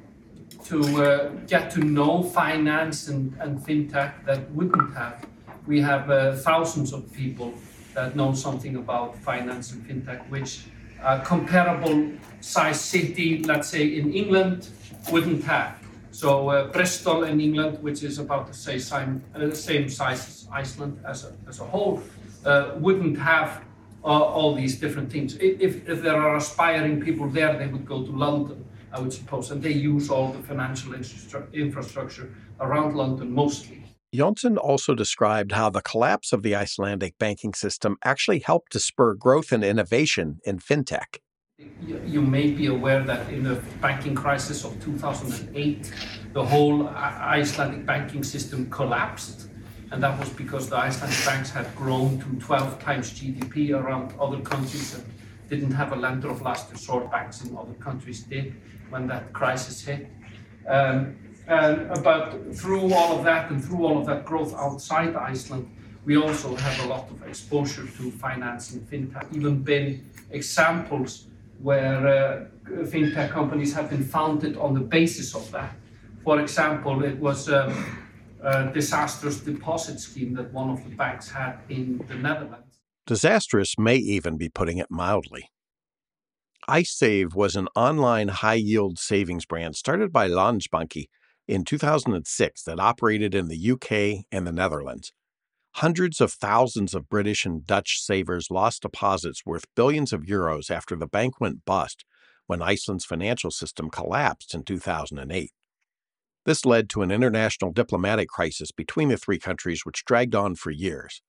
to 0.66 1.04
uh, 1.04 1.30
get 1.48 1.70
to 1.72 1.80
know 1.80 2.24
finance 2.24 3.08
and, 3.08 3.36
and 3.40 3.60
fintech 3.60 4.26
that 4.26 4.50
wouldn't 4.52 4.96
have. 4.96 5.26
We 5.68 5.80
have 5.82 6.10
uh, 6.10 6.36
thousands 6.36 6.94
of 6.94 7.12
people 7.14 7.54
that 7.94 8.16
know 8.16 8.34
something 8.34 8.76
about 8.76 9.16
finance 9.18 9.72
and 9.72 9.86
fintech, 9.88 10.28
which 10.30 10.66
a 11.04 11.20
comparable 11.20 12.12
size 12.42 12.82
city, 12.82 13.44
let's 13.44 13.70
say 13.70 13.98
in 13.98 14.14
England, 14.14 14.70
wouldn't 15.12 15.44
have. 15.44 15.80
So 16.12 16.50
uh, 16.50 16.72
Bristol 16.72 17.24
in 17.24 17.40
England, 17.40 17.78
which 17.84 18.02
is 18.02 18.20
about 18.20 18.48
the 18.48 18.54
same, 18.54 19.22
uh, 19.36 19.52
same 19.52 19.90
size 19.90 20.28
as 20.28 20.48
Iceland 20.52 21.00
as 21.06 21.26
a, 21.26 21.34
as 21.48 21.60
a 21.60 21.66
whole, 21.66 22.02
uh, 22.46 22.72
wouldn't 22.78 23.20
have 23.20 23.64
uh, 24.04 24.08
all 24.08 24.56
these 24.56 24.80
different 24.80 25.12
things. 25.12 25.36
If, 25.38 25.88
if 25.90 26.02
there 26.02 26.16
are 26.16 26.38
aspiring 26.38 27.02
people 27.02 27.28
there, 27.28 27.58
they 27.58 27.68
would 27.68 27.86
go 27.86 28.04
to 28.04 28.12
London, 28.12 28.66
I 28.96 29.00
would 29.00 29.12
suppose, 29.12 29.52
and 29.52 29.62
they 29.62 29.74
use 29.74 30.10
all 30.10 30.32
the 30.32 30.42
financial 30.42 30.94
infrastructure 30.94 32.34
around 32.62 32.96
London 32.96 33.30
mostly. 33.30 33.84
Jonsson 34.16 34.58
also 34.58 34.96
described 34.96 35.52
how 35.52 35.70
the 35.70 35.82
collapse 35.82 36.32
of 36.32 36.44
the 36.44 36.56
Icelandic 36.56 37.18
banking 37.20 37.54
system 37.54 37.98
actually 38.06 38.40
helped 38.40 38.72
to 38.72 38.80
spur 38.80 39.14
growth 39.14 39.52
and 39.52 39.66
innovation 39.66 40.40
in 40.46 40.60
fintech. 40.60 41.18
You 41.58 42.22
may 42.22 42.52
be 42.52 42.68
aware 42.68 43.04
that 43.04 43.30
in 43.30 43.44
the 43.44 43.62
banking 43.82 44.16
crisis 44.16 44.64
of 44.64 44.82
2008, 44.82 45.92
the 46.32 46.46
whole 46.46 46.88
Icelandic 46.88 47.86
banking 47.86 48.24
system 48.24 48.70
collapsed. 48.70 49.50
And 49.92 50.02
that 50.02 50.18
was 50.18 50.30
because 50.30 50.70
the 50.70 50.78
Icelandic 50.78 51.26
banks 51.26 51.50
had 51.50 51.76
grown 51.76 52.20
to 52.20 52.46
12 52.46 52.80
times 52.80 53.12
GDP 53.12 53.72
around 53.78 54.14
other 54.18 54.40
countries 54.40 54.96
and 54.96 55.06
didn't 55.50 55.72
have 55.72 55.92
a 55.92 55.96
lender 55.96 56.30
of 56.30 56.42
last 56.42 56.72
resort. 56.72 57.12
Banks 57.12 57.44
in 57.44 57.58
other 57.58 57.74
countries 57.74 58.24
did 58.24 58.56
when 58.90 59.08
that 59.08 59.34
crisis 59.34 59.82
hit. 59.82 60.08
Um, 60.68 61.18
and, 61.48 62.04
but 62.04 62.56
through 62.56 62.94
all 62.94 63.18
of 63.18 63.24
that 63.26 63.52
and 63.52 63.64
through 63.64 63.86
all 63.86 63.98
of 64.00 64.06
that 64.08 64.26
growth 64.26 64.54
outside 64.56 65.16
Iceland, 65.16 65.70
we 66.06 66.18
also 66.18 66.56
have 66.56 66.86
a 66.86 66.88
lot 66.88 67.10
of 67.10 67.28
exposure 67.28 67.86
to 67.86 68.12
finance 68.12 68.74
and 68.74 68.82
fintech. 68.90 69.36
Even 69.36 69.62
been 69.62 70.10
examples 70.32 71.28
where 71.62 72.08
uh, 72.08 72.46
fintech 72.86 73.32
companies 73.32 73.74
have 73.74 73.90
been 73.90 74.04
founded 74.04 74.58
on 74.58 74.74
the 74.74 74.80
basis 74.80 75.36
of 75.36 75.50
that. 75.52 75.74
For 76.24 76.40
example, 76.40 77.04
it 77.04 77.18
was 77.20 77.50
um, 77.50 77.74
a 78.42 78.72
disastrous 78.72 79.40
deposit 79.40 80.00
scheme 80.00 80.34
that 80.36 80.52
one 80.52 80.70
of 80.70 80.84
the 80.84 80.96
banks 80.96 81.30
had 81.30 81.58
in 81.70 82.04
the 82.08 82.16
Netherlands. 82.16 82.80
Disastrous 83.08 83.78
may 83.78 83.98
even 83.98 84.38
be 84.38 84.50
putting 84.50 84.78
it 84.78 84.90
mildly. 84.90 85.50
IceSave 86.70 87.36
was 87.36 87.56
an 87.56 87.68
online 87.76 88.30
high 88.30 88.56
yield 88.56 88.98
savings 88.98 89.46
brand 89.46 89.76
started 89.76 90.12
by 90.12 90.28
Landsbanki 90.28 91.06
in 91.48 91.64
2006 91.64 92.64
that 92.64 92.80
operated 92.80 93.36
in 93.36 93.48
the 93.48 93.72
UK 93.72 94.26
and 94.32 94.48
the 94.48 94.52
Netherlands. 94.52 95.14
Hundreds 95.76 96.20
of 96.20 96.32
thousands 96.32 96.96
of 96.96 97.10
British 97.10 97.46
and 97.46 97.68
Dutch 97.68 98.00
savers 98.00 98.50
lost 98.50 98.82
deposits 98.82 99.46
worth 99.46 99.66
billions 99.76 100.12
of 100.12 100.22
euros 100.22 100.72
after 100.72 100.96
the 100.96 101.06
bank 101.06 101.40
went 101.40 101.66
bust 101.66 102.04
when 102.48 102.62
Iceland's 102.62 103.06
financial 103.06 103.52
system 103.52 103.90
collapsed 103.90 104.56
in 104.56 104.64
2008. 104.64 105.52
This 106.46 106.66
led 106.66 106.90
to 106.90 107.02
an 107.02 107.12
international 107.12 107.72
diplomatic 107.72 108.30
crisis 108.30 108.72
between 108.72 109.10
the 109.10 109.18
three 109.18 109.40
countries, 109.40 109.82
which 109.84 110.06
dragged 110.06 110.34
on 110.34 110.56
for 110.56 110.72
years. 110.72 111.22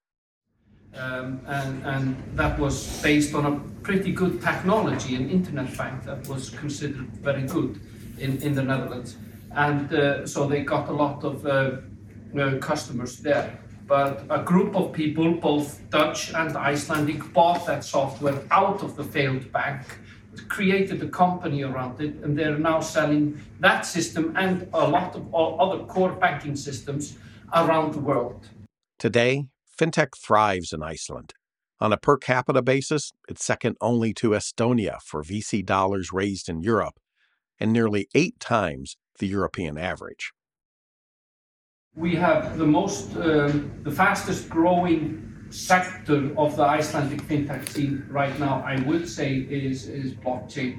Um, 0.99 1.41
and, 1.47 1.85
and, 1.85 2.37
that 2.37 2.59
was 2.59 3.03
based 3.03 3.35
on 3.35 3.45
a 3.45 3.61
pretty 3.83 4.13
good 4.13 4.41
technology, 4.41 5.15
an 5.15 5.29
internet 5.29 5.77
bank 5.77 6.05
that 6.05 6.27
was 6.27 6.49
considered 6.51 7.09
very 7.23 7.43
good 7.43 7.81
in, 8.19 8.41
in 8.41 8.55
the 8.55 8.63
Netherlands. 8.63 9.17
And 9.55 9.93
uh, 9.93 10.27
so 10.27 10.47
they 10.47 10.63
got 10.63 10.89
a 10.89 10.93
lot 10.93 11.23
of 11.23 11.47
uh, 11.47 11.77
uh 12.39 12.59
customers 12.59 13.19
there 13.19 13.59
but 13.87 14.25
a 14.31 14.43
group 14.43 14.75
of 14.75 14.93
people, 14.93 15.33
both 15.35 15.89
Dutch 15.91 16.35
and 16.35 16.57
Icelandic, 16.57 17.33
bought 17.33 17.67
that 17.67 17.85
software 17.85 18.43
out 18.51 18.83
of 18.83 18.97
the 18.97 19.05
failed 19.05 19.53
bank, 19.53 19.83
created 20.49 21.03
a 21.03 21.09
company 21.09 21.63
around 21.63 22.01
it, 22.01 22.15
and 22.23 22.37
they're 22.37 22.59
now 22.59 22.81
selling 22.81 23.41
that 23.61 23.87
system 23.87 24.35
and 24.37 24.69
a 24.73 24.89
lot 24.89 25.15
of 25.15 25.33
other 25.35 25.85
core 25.85 26.13
banking 26.13 26.57
systems 26.57 27.17
around 27.55 27.95
the 27.95 28.01
world. 28.01 28.49
Today, 28.99 29.47
fintech 29.79 30.17
thrives 30.17 30.73
in 30.73 30.83
Iceland. 30.83 31.35
On 31.81 31.93
a 31.93 31.99
per 31.99 32.17
capita 32.17 32.63
basis, 32.63 33.13
it's 33.29 33.45
second 33.45 33.77
only 33.81 34.15
to 34.15 34.31
Estonia 34.31 34.99
for 35.03 35.23
VC 35.23 35.65
dollars 35.65 36.13
raised 36.13 36.49
in 36.49 36.63
Europe, 36.63 36.99
and 37.61 37.73
nearly 37.73 38.09
eight 38.15 38.41
times 38.41 38.97
the 39.19 39.27
European 39.27 39.77
average 39.77 40.33
we 41.97 42.15
have 42.15 42.59
the 42.59 42.67
most, 42.67 43.17
um, 43.17 43.73
the 43.83 43.91
fastest 43.91 44.49
growing 44.51 45.23
sector 45.49 46.31
of 46.37 46.57
the 46.57 46.63
Icelandic 46.63 47.23
fintech 47.23 47.69
scene 47.71 48.05
right 48.11 48.39
now, 48.39 48.63
I 48.67 48.81
would 48.83 49.09
say, 49.09 49.37
is, 49.37 49.89
is 49.89 50.13
blockchain. 50.13 50.79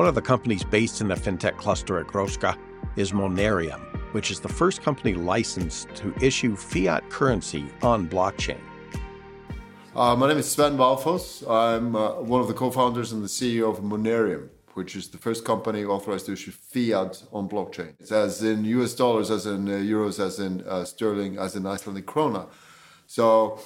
One 0.00 0.08
of 0.08 0.14
the 0.14 0.22
companies 0.22 0.64
based 0.64 1.02
in 1.02 1.08
the 1.08 1.14
fintech 1.14 1.58
cluster 1.58 1.98
at 1.98 2.06
Gróska 2.06 2.56
is 2.96 3.12
Monerium, 3.12 3.82
which 4.14 4.30
is 4.30 4.40
the 4.40 4.48
first 4.48 4.80
company 4.80 5.12
licensed 5.12 5.94
to 5.96 6.14
issue 6.22 6.56
fiat 6.56 7.10
currency 7.10 7.66
on 7.82 8.08
blockchain. 8.08 8.60
Uh, 9.94 10.16
my 10.16 10.26
name 10.26 10.38
is 10.38 10.50
Sven 10.50 10.78
Valfells. 10.78 11.46
I'm 11.46 11.94
uh, 11.94 12.12
one 12.14 12.40
of 12.40 12.48
the 12.48 12.54
co-founders 12.54 13.12
and 13.12 13.22
the 13.22 13.28
CEO 13.28 13.68
of 13.68 13.80
Monerium, 13.80 14.48
which 14.72 14.96
is 14.96 15.08
the 15.08 15.18
first 15.18 15.44
company 15.44 15.84
authorized 15.84 16.24
to 16.24 16.32
issue 16.32 16.50
fiat 16.50 17.22
on 17.30 17.46
blockchain. 17.46 17.92
It's 18.00 18.10
as 18.10 18.42
in 18.42 18.64
US 18.64 18.94
dollars, 18.94 19.30
as 19.30 19.44
in 19.44 19.68
uh, 19.68 19.72
euros, 19.72 20.18
as 20.18 20.40
in 20.40 20.62
uh, 20.62 20.86
sterling, 20.86 21.36
as 21.36 21.56
in 21.56 21.66
Icelandic 21.66 22.06
krona. 22.06 22.46
So 23.06 23.60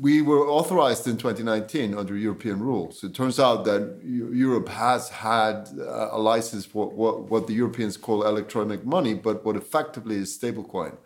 we 0.00 0.22
were 0.22 0.48
authorized 0.48 1.06
in 1.06 1.18
2019 1.18 1.94
under 1.94 2.16
European 2.16 2.60
rules. 2.60 3.04
It 3.04 3.14
turns 3.14 3.38
out 3.38 3.64
that 3.66 4.00
Europe 4.02 4.68
has 4.68 5.10
had 5.10 5.68
uh, 5.78 6.08
a 6.12 6.18
license 6.18 6.64
for 6.64 6.88
what, 6.88 7.24
what 7.24 7.46
the 7.46 7.52
Europeans 7.52 7.98
call 7.98 8.26
electronic 8.26 8.86
money, 8.86 9.12
but 9.12 9.44
what 9.44 9.56
effectively 9.56 10.16
is 10.16 10.36
stablecoin. 10.36 10.96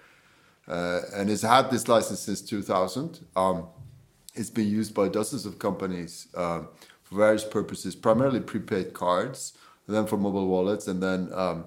Uh, 0.68 1.00
and 1.14 1.28
has 1.28 1.42
had 1.42 1.70
this 1.70 1.88
license 1.88 2.20
since 2.20 2.40
2000. 2.40 3.26
Um, 3.36 3.66
it's 4.34 4.50
been 4.50 4.68
used 4.68 4.94
by 4.94 5.08
dozens 5.08 5.44
of 5.44 5.58
companies 5.58 6.28
uh, 6.34 6.62
for 7.02 7.16
various 7.16 7.44
purposes, 7.44 7.94
primarily 7.94 8.40
prepaid 8.40 8.94
cards, 8.94 9.54
then 9.86 10.06
for 10.06 10.16
mobile 10.16 10.46
wallets, 10.46 10.86
and 10.86 11.02
then 11.02 11.30
um, 11.34 11.66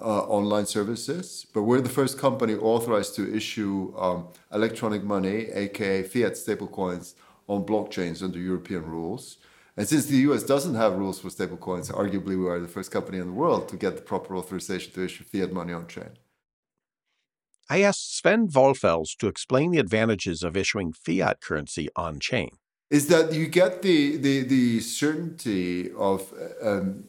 uh, 0.00 0.22
online 0.24 0.66
services. 0.66 1.46
But 1.52 1.62
we're 1.62 1.80
the 1.80 1.88
first 1.88 2.18
company 2.18 2.54
authorized 2.54 3.14
to 3.16 3.34
issue 3.34 3.94
um, 3.96 4.28
electronic 4.52 5.02
money, 5.02 5.46
aka 5.52 6.02
fiat 6.02 6.32
stablecoins, 6.32 7.14
on 7.48 7.64
blockchains 7.64 8.22
under 8.22 8.38
European 8.38 8.84
rules. 8.86 9.38
And 9.76 9.88
since 9.88 10.06
the 10.06 10.16
US 10.28 10.44
doesn't 10.44 10.76
have 10.76 10.94
rules 10.94 11.20
for 11.20 11.28
stablecoins, 11.28 11.92
arguably 11.92 12.38
we 12.38 12.48
are 12.48 12.60
the 12.60 12.68
first 12.68 12.90
company 12.90 13.18
in 13.18 13.26
the 13.26 13.32
world 13.32 13.68
to 13.68 13.76
get 13.76 13.96
the 13.96 14.02
proper 14.02 14.36
authorization 14.36 14.92
to 14.92 15.04
issue 15.04 15.24
fiat 15.24 15.52
money 15.52 15.72
on 15.72 15.86
chain. 15.88 16.10
I 17.68 17.82
asked 17.82 18.16
Sven 18.16 18.46
Valfells 18.48 19.16
to 19.18 19.26
explain 19.26 19.70
the 19.70 19.78
advantages 19.78 20.42
of 20.42 20.56
issuing 20.56 20.92
fiat 20.92 21.40
currency 21.40 21.88
on 21.96 22.20
chain. 22.20 22.50
Is 22.90 23.08
that 23.08 23.32
you 23.32 23.46
get 23.46 23.82
the, 23.82 24.16
the, 24.16 24.42
the 24.42 24.80
certainty 24.80 25.90
of 25.92 26.32
um, 26.62 27.04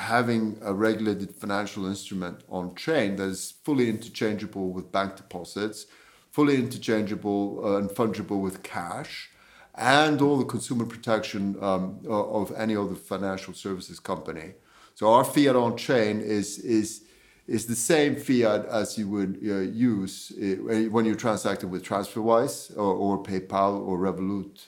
having 0.00 0.58
a 0.62 0.72
regulated 0.72 1.34
financial 1.34 1.86
instrument 1.86 2.42
on 2.48 2.74
chain 2.74 3.16
that 3.16 3.28
is 3.28 3.54
fully 3.64 3.88
interchangeable 3.88 4.70
with 4.70 4.90
bank 4.90 5.16
deposits, 5.16 5.86
fully 6.30 6.56
interchangeable 6.56 7.60
uh, 7.64 7.78
and 7.78 7.90
fungible 7.90 8.40
with 8.40 8.62
cash, 8.62 9.30
and 9.74 10.20
all 10.22 10.36
the 10.38 10.44
consumer 10.44 10.84
protection 10.84 11.56
um, 11.62 12.00
of 12.08 12.52
any 12.56 12.74
other 12.74 12.94
financial 12.94 13.54
services 13.54 14.00
company. 14.00 14.54
So 14.94 15.12
our 15.12 15.24
fiat 15.24 15.56
on 15.56 15.76
chain 15.76 16.20
is 16.20 16.58
is 16.58 17.04
is 17.46 17.66
the 17.66 17.76
same 17.76 18.16
fiat 18.16 18.66
as 18.66 18.96
you 18.98 19.08
would 19.08 19.38
uh, 19.44 19.58
use 19.92 20.32
uh, 20.32 20.88
when 20.94 21.04
you're 21.04 21.14
transacting 21.16 21.70
with 21.70 21.84
TransferWise 21.84 22.76
or, 22.76 22.94
or 22.94 23.22
PayPal 23.22 23.80
or 23.86 23.98
Revolut 23.98 24.66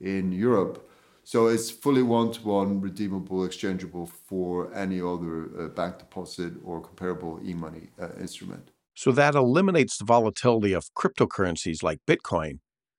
in 0.00 0.32
Europe. 0.32 0.89
So 1.24 1.46
it's 1.46 1.70
fully 1.70 2.02
one-to-one 2.02 2.80
redeemable, 2.80 3.44
exchangeable 3.44 4.06
for 4.06 4.74
any 4.74 5.00
other 5.00 5.50
uh, 5.58 5.68
bank 5.68 5.98
deposit 5.98 6.54
or 6.64 6.80
comparable 6.80 7.40
e-money 7.44 7.90
uh, 8.00 8.08
instrument. 8.20 8.70
So 8.94 9.12
that 9.12 9.34
eliminates 9.34 9.98
the 9.98 10.04
volatility 10.04 10.72
of 10.72 10.84
cryptocurrencies 10.98 11.82
like 11.82 12.00
Bitcoin. 12.06 12.58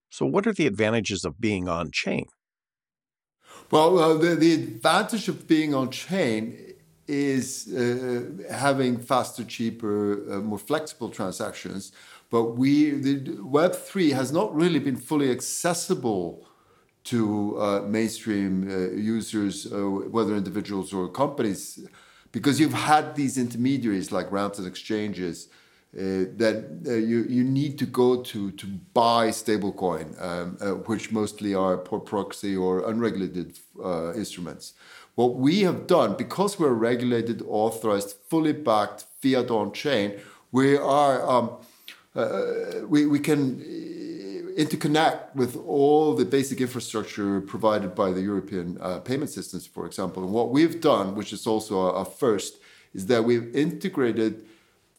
So 0.09 0.25
what 0.25 0.47
are 0.47 0.53
the 0.53 0.67
advantages 0.67 1.25
of 1.25 1.39
being 1.39 1.67
on 1.67 1.91
chain? 1.91 2.25
Well, 3.69 3.99
uh, 3.99 4.17
the, 4.17 4.35
the 4.35 4.53
advantage 4.53 5.27
of 5.27 5.47
being 5.47 5.73
on 5.73 5.91
chain 5.91 6.73
is 7.07 7.73
uh, 7.73 8.23
having 8.49 8.99
faster, 8.99 9.43
cheaper, 9.43 10.31
uh, 10.31 10.39
more 10.39 10.57
flexible 10.57 11.09
transactions. 11.09 11.91
But 12.29 12.57
we, 12.57 12.91
the 12.91 13.41
Web 13.41 13.75
three 13.75 14.11
has 14.11 14.31
not 14.31 14.55
really 14.55 14.79
been 14.79 14.95
fully 14.95 15.29
accessible 15.29 16.47
to 17.03 17.57
uh, 17.59 17.81
mainstream 17.81 18.67
uh, 18.69 18.91
users, 18.95 19.71
uh, 19.71 19.77
whether 20.11 20.35
individuals 20.35 20.93
or 20.93 21.07
companies, 21.07 21.87
because 22.31 22.59
you've 22.59 22.73
had 22.73 23.15
these 23.15 23.37
intermediaries 23.37 24.11
like 24.11 24.31
routes 24.31 24.59
and 24.59 24.67
exchanges 24.67 25.47
uh, 25.93 26.31
that 26.37 26.63
uh, 26.87 26.93
you, 26.93 27.23
you 27.23 27.43
need 27.43 27.77
to 27.77 27.85
go 27.85 28.21
to 28.21 28.51
to 28.51 28.65
buy 28.93 29.27
stablecoin, 29.27 30.21
um, 30.21 30.55
which 30.85 31.11
mostly 31.11 31.53
are 31.53 31.75
per 31.77 31.99
proxy 31.99 32.55
or 32.55 32.89
unregulated 32.89 33.59
instruments. 34.15 34.73
What 35.15 35.35
we 35.35 35.61
have 35.61 35.87
done, 35.87 36.15
because 36.15 36.57
we're 36.57 36.69
regulated, 36.69 37.41
authorized, 37.45 38.15
fully 38.29 38.53
backed, 38.53 39.03
fiat 39.21 39.51
on 39.51 39.73
chain, 39.73 40.13
we 40.53 40.77
are 40.77 41.29
um, 41.29 41.57
we, 42.87 43.05
we 43.05 43.19
can 43.19 43.61
interconnect 44.57 45.35
with 45.35 45.55
all 45.55 46.13
the 46.13 46.25
basic 46.25 46.61
infrastructure 46.61 47.41
provided 47.41 47.95
by 47.95 48.11
the 48.11 48.21
European 48.21 48.77
uh, 48.81 48.99
payment 48.99 49.29
systems, 49.29 49.65
for 49.67 49.85
example. 49.85 50.23
And 50.23 50.33
what 50.33 50.49
we've 50.49 50.79
done, 50.81 51.15
which 51.15 51.33
is 51.33 51.47
also 51.47 51.79
a, 51.79 52.01
a 52.01 52.05
first, 52.05 52.57
is 52.93 53.05
that 53.07 53.23
we've 53.23 53.55
integrated 53.55 54.45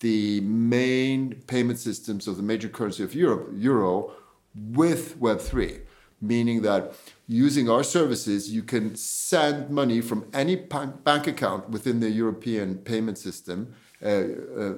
the 0.00 0.40
main 0.40 1.35
payment 1.47 1.78
systems 1.78 2.26
of 2.26 2.37
the 2.37 2.42
major 2.42 2.68
currency 2.68 3.04
of 3.04 3.14
Europe, 3.14 3.49
euro, 3.54 4.12
with 4.54 5.18
Web3, 5.21 5.80
meaning 6.21 6.62
that 6.62 6.94
using 7.28 7.71
our 7.71 7.85
services, 7.85 8.50
you 8.50 8.62
can 8.62 8.97
send 8.97 9.71
money 9.71 10.00
from 10.00 10.26
any 10.32 10.56
bank 10.56 11.26
account 11.26 11.71
within 11.71 12.00
the 12.00 12.11
European 12.11 12.78
payment 12.78 13.18
system 13.18 13.75
uh, 14.02 14.09
uh, 14.09 14.75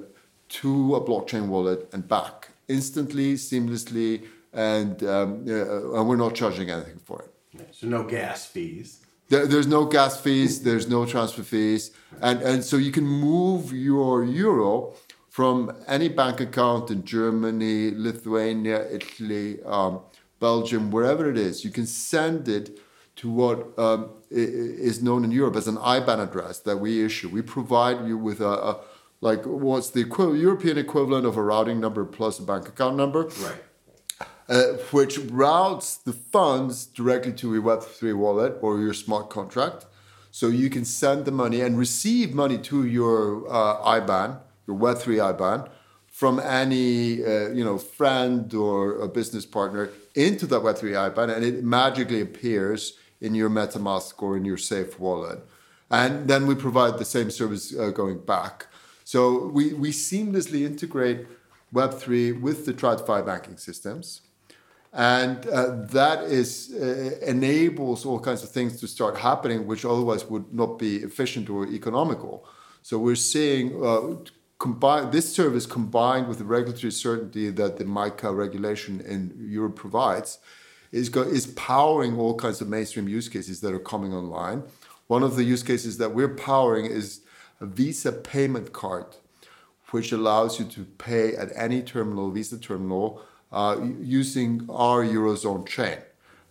to 0.47 0.95
a 0.95 1.01
blockchain 1.01 1.47
wallet 1.47 1.89
and 1.91 2.07
back 2.07 2.49
instantly, 2.67 3.35
seamlessly, 3.35 4.25
and, 4.55 5.03
um, 5.03 5.47
and 5.47 6.07
we're 6.07 6.15
not 6.15 6.33
charging 6.33 6.69
anything 6.69 6.99
for 7.03 7.21
it. 7.23 7.67
So 7.71 7.87
no 7.87 8.03
gas 8.03 8.45
fees. 8.45 9.01
There, 9.29 9.47
there's 9.47 9.67
no 9.67 9.85
gas 9.85 10.19
fees, 10.19 10.63
there's 10.63 10.87
no 10.87 11.05
transfer 11.05 11.43
fees, 11.43 11.91
and, 12.21 12.41
and 12.41 12.63
so 12.63 12.77
you 12.77 12.91
can 12.91 13.05
move 13.05 13.73
your 13.73 14.23
euro 14.23 14.93
from 15.29 15.75
any 15.87 16.07
bank 16.07 16.39
account 16.39 16.89
in 16.91 17.03
Germany, 17.03 17.91
Lithuania, 17.91 18.87
Italy, 18.89 19.61
um, 19.65 19.99
Belgium, 20.39 20.91
wherever 20.91 21.29
it 21.29 21.37
is, 21.37 21.65
you 21.65 21.71
can 21.71 21.85
send 21.85 22.47
it 22.47 22.79
to 23.17 23.29
what 23.29 23.77
um, 23.79 24.11
is 24.29 25.01
known 25.01 25.23
in 25.23 25.31
Europe 25.31 25.55
as 25.55 25.67
an 25.67 25.77
IBAN 25.77 26.19
address 26.19 26.59
that 26.59 26.77
we 26.77 27.03
issue. 27.03 27.29
We 27.29 27.41
provide 27.41 28.07
you 28.07 28.17
with 28.17 28.41
a, 28.41 28.47
a 28.69 28.81
like 29.21 29.43
what's 29.45 29.89
the 29.89 30.01
equi- 30.01 30.39
European 30.39 30.77
equivalent 30.77 31.25
of 31.25 31.35
a 31.35 31.43
routing 31.43 31.79
number 31.79 32.05
plus 32.05 32.39
a 32.39 32.43
bank 32.43 32.67
account 32.67 32.95
number. 32.95 33.23
Right. 33.23 33.63
Uh, 34.47 34.73
which 34.91 35.17
routes 35.17 35.97
the 35.97 36.13
funds 36.13 36.85
directly 36.85 37.33
to 37.33 37.51
your 37.55 37.63
Web3 37.63 38.15
wallet 38.15 38.55
or 38.61 38.79
your 38.79 38.93
smart 38.93 39.27
contract. 39.27 39.87
So 40.29 40.49
you 40.49 40.69
can 40.69 40.85
send 40.85 41.25
the 41.25 41.31
money 41.31 41.61
and 41.61 41.79
receive 41.79 42.35
money 42.35 42.59
to 42.59 42.85
your 42.85 43.47
uh, 43.49 43.99
IBAN 43.99 44.37
your 44.67 44.77
Web3 44.77 45.35
IBAN 45.35 45.69
from 46.07 46.39
any 46.39 47.23
uh, 47.23 47.49
you 47.49 47.63
know 47.63 47.77
friend 47.77 48.53
or 48.53 48.99
a 48.99 49.07
business 49.07 49.45
partner 49.45 49.89
into 50.13 50.47
that 50.47 50.61
Web3 50.61 51.13
IBAN, 51.13 51.35
and 51.35 51.43
it 51.43 51.63
magically 51.63 52.21
appears 52.21 52.97
in 53.21 53.35
your 53.35 53.49
MetaMask 53.49 54.21
or 54.21 54.37
in 54.37 54.45
your 54.45 54.57
Safe 54.57 54.99
wallet. 54.99 55.39
And 55.89 56.27
then 56.27 56.47
we 56.47 56.55
provide 56.55 56.97
the 56.97 57.05
same 57.05 57.29
service 57.29 57.75
uh, 57.77 57.91
going 57.91 58.19
back. 58.19 58.67
So 59.03 59.47
we, 59.47 59.73
we 59.73 59.91
seamlessly 59.91 60.65
integrate 60.65 61.27
Web3 61.73 62.41
with 62.41 62.65
the 62.65 62.73
TradFi 62.73 63.25
banking 63.25 63.57
systems. 63.57 64.21
And 64.95 65.45
uh, 65.47 65.83
that 65.87 66.23
is 66.23 66.73
uh, 66.73 67.19
enables 67.27 68.05
all 68.05 68.17
kinds 68.17 68.43
of 68.43 68.49
things 68.49 68.79
to 68.79 68.87
start 68.87 69.17
happening, 69.17 69.67
which 69.67 69.83
otherwise 69.83 70.25
would 70.25 70.53
not 70.53 70.79
be 70.79 70.97
efficient 70.97 71.49
or 71.49 71.67
economical. 71.67 72.47
So 72.81 72.97
we're 72.97 73.15
seeing 73.15 73.83
uh, 73.83 74.15
combine 74.57 75.11
this 75.11 75.35
service 75.35 75.65
combined 75.65 76.29
with 76.29 76.37
the 76.37 76.45
regulatory 76.45 76.91
certainty 76.91 77.49
that 77.49 77.77
the 77.77 77.83
MiCA 77.83 78.33
regulation 78.33 79.01
in 79.01 79.35
Europe 79.49 79.75
provides 79.75 80.39
is, 80.93 81.09
go, 81.09 81.23
is 81.23 81.47
powering 81.47 82.17
all 82.17 82.35
kinds 82.35 82.61
of 82.61 82.69
mainstream 82.69 83.09
use 83.09 83.27
cases 83.27 83.59
that 83.59 83.73
are 83.73 83.79
coming 83.79 84.13
online. 84.13 84.63
One 85.07 85.23
of 85.23 85.35
the 85.35 85.43
use 85.43 85.61
cases 85.61 85.97
that 85.97 86.13
we're 86.13 86.35
powering 86.35 86.85
is 86.85 87.19
a 87.59 87.65
Visa 87.65 88.13
payment 88.13 88.71
card, 88.71 89.07
which 89.91 90.13
allows 90.13 90.57
you 90.57 90.65
to 90.67 90.85
pay 90.85 91.35
at 91.35 91.49
any 91.53 91.81
terminal, 91.81 92.31
Visa 92.31 92.57
terminal, 92.57 93.21
using 94.01 94.67
our 94.69 95.03
euro 95.03 95.35
on 95.45 95.65
chain. 95.65 95.97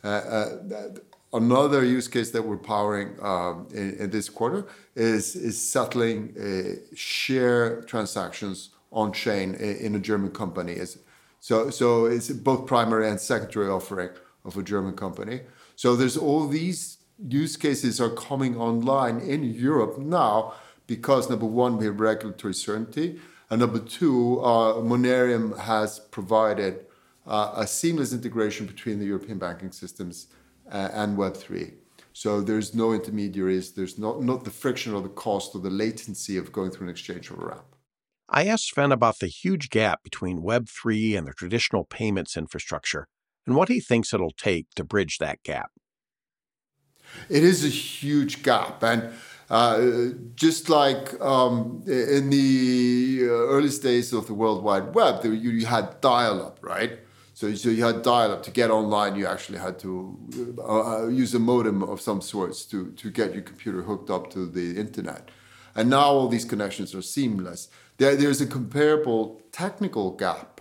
Uh, 0.03 0.09
uh, 0.09 0.88
Another 1.35 1.85
use 1.85 2.07
case 2.07 2.31
that 2.31 2.43
we're 2.43 2.57
powering 2.57 3.17
um, 3.21 3.67
in, 3.75 4.09
this 4.11 4.29
quarter 4.29 4.69
is, 4.95 5.61
settling 5.61 6.33
uh, 6.38 6.95
share 6.95 7.83
transactions 7.83 8.71
on 8.93 9.12
chain 9.12 9.55
in, 9.55 9.97
a 9.97 9.99
German 9.99 10.31
company. 10.31 10.77
So, 11.40 11.71
so 11.71 12.05
it's 12.05 12.31
both 12.31 12.69
primary 12.69 13.09
and 13.09 13.19
secondary 13.19 13.69
offering 13.69 14.11
of 14.45 14.57
a 14.57 14.62
German 14.62 14.95
company. 14.95 15.40
So 15.75 15.97
there's 15.97 16.17
all 16.17 16.47
these 16.47 16.99
use 17.19 17.57
cases 17.57 18.01
are 18.01 18.11
coming 18.11 18.57
online 18.57 19.19
in 19.19 19.43
Europe 19.43 19.99
now 19.99 20.55
because 20.87 21.29
number 21.29 21.47
one, 21.47 21.79
we 21.79 21.87
have 21.87 21.99
regulatory 21.99 22.55
certainty, 22.55 23.19
and 23.51 23.59
number 23.59 23.81
two, 23.81 24.38
Monerium 24.45 25.59
has 25.59 25.99
provided 25.99 26.87
uh, 27.26 27.52
a 27.56 27.66
seamless 27.66 28.12
integration 28.12 28.66
between 28.66 28.98
the 28.98 29.06
European 29.06 29.38
banking 29.38 29.72
systems 29.72 30.28
uh, 30.70 30.90
and 30.92 31.16
Web3. 31.16 31.74
So 32.12 32.40
there's 32.40 32.74
no 32.74 32.92
intermediaries, 32.92 33.72
there's 33.72 33.98
not, 33.98 34.22
not 34.22 34.44
the 34.44 34.50
friction 34.50 34.94
or 34.94 35.02
the 35.02 35.08
cost 35.08 35.54
or 35.54 35.60
the 35.60 35.70
latency 35.70 36.37
of 36.37 36.52
going 36.52 36.70
through 36.70 36.87
an 36.87 36.90
exchange 36.90 37.30
or 37.30 37.34
a 37.34 37.48
ramp. 37.48 37.74
I 38.28 38.46
asked 38.46 38.68
Sven 38.68 38.92
about 38.92 39.18
the 39.18 39.26
huge 39.26 39.68
gap 39.68 40.02
between 40.02 40.42
Web3 40.42 41.18
and 41.18 41.26
the 41.26 41.32
traditional 41.32 41.84
payments 41.84 42.37
infrastructure 42.37 43.08
and 43.46 43.56
what 43.56 43.68
he 43.68 43.80
thinks 43.80 44.14
it'll 44.14 44.30
take 44.30 44.66
to 44.76 44.84
bridge 44.84 45.18
that 45.18 45.42
gap. 45.42 45.70
It 47.28 47.44
is 47.44 47.64
a 47.64 47.68
huge 47.68 48.42
gap. 48.42 48.82
And 48.82 49.12
uh, 49.50 50.10
just 50.34 50.68
like 50.68 51.20
um, 51.20 51.82
in 51.87 52.30
the 52.30 53.20
uh, 53.22 53.26
early 53.26 53.68
days 53.70 54.12
of 54.12 54.26
the 54.26 54.34
World 54.34 54.62
Wide 54.62 54.94
Web, 54.94 55.24
you, 55.24 55.32
you 55.32 55.66
had 55.66 56.00
dial 56.00 56.44
up, 56.44 56.58
right? 56.62 56.98
So, 57.35 57.53
so 57.55 57.68
you 57.68 57.85
had 57.85 58.03
dial-up 58.03 58.44
to 58.44 58.51
get 58.51 58.70
online. 58.70 59.16
You 59.16 59.27
actually 59.27 59.59
had 59.59 59.79
to 59.81 60.16
uh, 60.59 61.03
uh, 61.03 61.07
use 61.09 61.35
a 61.35 61.40
modem 61.40 61.83
of 61.83 62.01
some 62.01 62.20
sorts 62.20 62.64
to 62.66 62.92
to 62.92 63.11
get 63.11 63.35
your 63.35 63.42
computer 63.42 63.83
hooked 63.83 64.09
up 64.09 64.31
to 64.31 64.47
the 64.47 64.79
internet. 64.79 65.31
And 65.75 65.90
now 65.90 66.05
all 66.05 66.29
these 66.29 66.44
connections 66.44 66.94
are 66.94 67.03
seamless. 67.03 67.68
There, 67.99 68.14
there's 68.16 68.40
a 68.40 68.47
comparable 68.47 69.42
technical 69.51 70.12
gap 70.12 70.61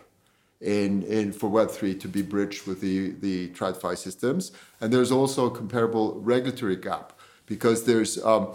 in, 0.59 1.03
in 1.03 1.31
for 1.31 1.49
Web3 1.49 1.99
to 1.99 2.07
be 2.07 2.21
bridged 2.21 2.65
with 2.65 2.81
the, 2.81 3.11
the 3.11 3.49
TradFi 3.49 3.97
systems. 3.97 4.51
And 4.81 4.91
there's 4.91 5.11
also 5.11 5.45
a 5.45 5.51
comparable 5.51 6.19
regulatory 6.21 6.77
gap 6.77 7.13
because 7.45 7.83
there's 7.83 8.23
um, 8.23 8.53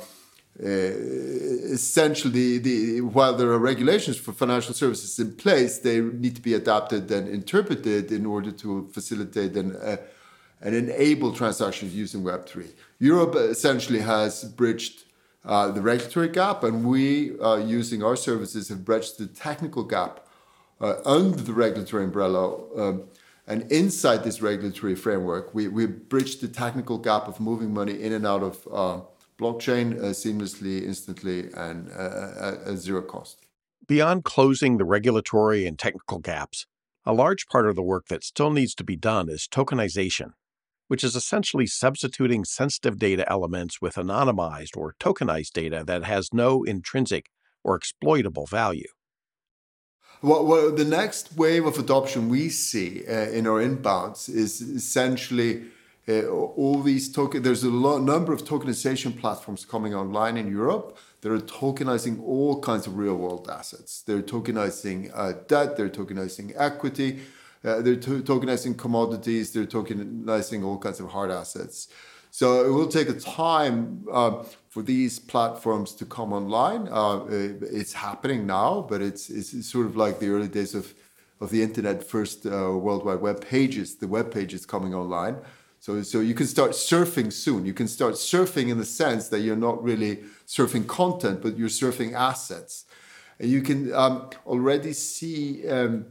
essentially, 0.61 2.59
the, 2.59 3.01
while 3.01 3.35
there 3.35 3.51
are 3.51 3.59
regulations 3.59 4.17
for 4.17 4.33
financial 4.33 4.75
services 4.75 5.19
in 5.19 5.33
place, 5.37 5.79
they 5.79 6.01
need 6.01 6.35
to 6.35 6.43
be 6.43 6.55
adapted 6.55 7.11
and 7.11 7.29
interpreted 7.29 8.11
in 8.11 8.27
order 8.27 8.51
to 8.51 8.89
facilitate 8.93 9.57
and, 9.57 9.77
uh, 9.77 9.97
and 10.61 10.75
enable 10.75 11.33
transactions 11.33 11.95
using 11.95 12.23
Web3. 12.23 12.73
Europe 12.99 13.37
essentially 13.37 14.01
has 14.01 14.45
bridged 14.45 15.05
uh, 15.45 15.71
the 15.71 15.81
regulatory 15.81 16.29
gap, 16.29 16.65
and 16.65 16.85
we, 16.85 17.39
uh, 17.41 17.57
using 17.57 18.03
our 18.03 18.17
services, 18.17 18.69
have 18.69 18.85
bridged 18.85 19.19
the 19.19 19.27
technical 19.27 19.85
gap 19.85 20.27
uh, 20.81 20.97
under 21.05 21.41
the 21.41 21.53
regulatory 21.53 22.05
umbrella. 22.05 22.61
Um, 22.77 23.05
and 23.47 23.71
inside 23.73 24.25
this 24.25 24.43
regulatory 24.43 24.95
framework, 24.95 25.55
we, 25.55 25.69
we 25.69 25.87
bridged 25.87 26.43
the 26.43 26.49
technical 26.49 26.99
gap 26.99 27.29
of 27.29 27.41
moving 27.41 27.73
money 27.73 28.03
in 28.03 28.13
and 28.13 28.27
out 28.27 28.43
of 28.43 28.69
uh, 28.71 29.01
blockchain 29.41 29.99
uh, 29.99 30.13
seamlessly, 30.13 30.85
instantly, 30.85 31.51
and 31.55 31.91
uh, 31.93 32.31
at, 32.41 32.63
at 32.67 32.77
zero 32.77 33.03
cost. 33.03 33.47
Beyond 33.87 34.25
closing 34.25 34.77
the 34.77 34.85
regulatory 34.85 35.67
and 35.67 35.79
technical 35.79 36.19
gaps, 36.19 36.67
a 37.07 37.15
large 37.15 37.47
part 37.47 37.67
of 37.67 37.77
the 37.77 37.83
work 37.83 38.09
that 38.09 38.25
still 38.25 38.51
needs 38.51 38.75
to 38.75 38.85
be 38.85 38.97
done 38.97 39.31
is 39.31 39.49
tokenization, 39.51 40.33
which 40.89 41.03
is 41.03 41.17
essentially 41.17 41.67
substituting 41.67 42.45
sensitive 42.45 42.99
data 42.99 43.25
elements 43.31 43.81
with 43.81 43.95
anonymized 43.95 44.77
or 44.77 44.95
tokenized 45.01 45.53
data 45.53 45.85
that 45.87 46.05
has 46.05 46.29
no 46.33 46.65
intrinsic 46.65 47.31
or 47.65 47.77
exploitable 47.77 48.47
value. 48.47 48.89
Well, 50.21 50.45
well, 50.45 50.75
the 50.75 50.85
next 50.85 51.37
wave 51.37 51.65
of 51.65 51.79
adoption 51.79 52.29
we 52.29 52.49
see 52.49 53.05
uh, 53.07 53.31
in 53.31 53.47
our 53.47 53.63
inbounds 53.63 54.29
is 54.29 54.61
essentially 54.61 55.63
uh, 56.09 56.27
all 56.27 56.83
these 56.83 57.13
token. 57.13 57.43
There's 57.43 57.65
a 57.65 57.71
number 57.71 58.33
of 58.33 58.45
tokenization 58.45 59.19
platforms 59.19 59.65
coming 59.65 59.95
online 59.95 60.37
in 60.37 60.51
Europe. 60.51 60.97
They're 61.21 61.39
tokenizing 61.39 62.23
all 62.23 62.61
kinds 62.61 62.87
of 62.87 62.97
real-world 62.97 63.49
assets. 63.51 64.03
They're 64.03 64.23
tokenizing 64.23 65.11
uh, 65.15 65.33
debt. 65.47 65.77
They're 65.77 65.91
tokenizing 65.91 66.55
equity. 66.57 67.21
Uh, 67.65 67.83
they're 67.83 67.97
to- 67.97 68.23
tokenizing 68.23 68.79
commodities. 68.79 69.53
They're 69.53 69.67
tokenizing 69.67 70.65
all 70.65 70.79
kinds 70.79 71.01
of 71.01 71.11
hard 71.11 71.31
assets. 71.31 71.89
So 72.31 72.65
it 72.65 72.71
will 72.71 72.89
take 72.89 73.09
a 73.09 73.19
time 73.19 74.05
uh, 74.13 74.45
for 74.69 74.83
these 74.83 75.19
platforms 75.19 75.93
to 75.95 76.05
come 76.05 76.33
online. 76.33 76.89
Uh, 76.89 77.25
it's 77.63 77.93
happening 77.93 78.47
now, 78.47 78.87
but 78.89 79.03
it's, 79.03 79.29
it's 79.29 79.67
sort 79.67 79.87
of 79.87 79.97
like 79.97 80.21
the 80.21 80.29
early 80.29 80.49
days 80.49 80.75
of, 80.75 80.95
of 81.41 81.51
the 81.51 81.63
internet 81.63 82.05
first 82.05 82.47
uh, 82.47 82.51
World 82.51 83.05
Wide 83.05 83.21
Web 83.21 83.45
pages, 83.45 83.97
the 83.97 84.07
web 84.07 84.33
pages 84.33 84.65
coming 84.65 84.95
online. 84.95 85.37
So, 85.89 86.03
so 86.03 86.21
you 86.21 86.35
can 86.35 86.47
start 86.47 86.73
surfing 86.73 87.33
soon. 87.33 87.65
You 87.65 87.73
can 87.73 87.89
start 87.89 88.13
surfing 88.13 88.69
in 88.69 88.77
the 88.77 88.85
sense 88.85 89.29
that 89.29 89.41
you're 89.41 89.57
not 89.57 89.83
really 89.83 90.19
surfing 90.47 90.87
content, 90.87 91.41
but 91.41 91.57
you're 91.57 91.71
surfing 91.71 92.13
assets. 92.13 92.85
And 93.39 93.49
you 93.51 93.63
can 93.63 93.95
um, 93.95 94.29
already 94.45 94.93
see 94.93 95.67
um, 95.67 96.05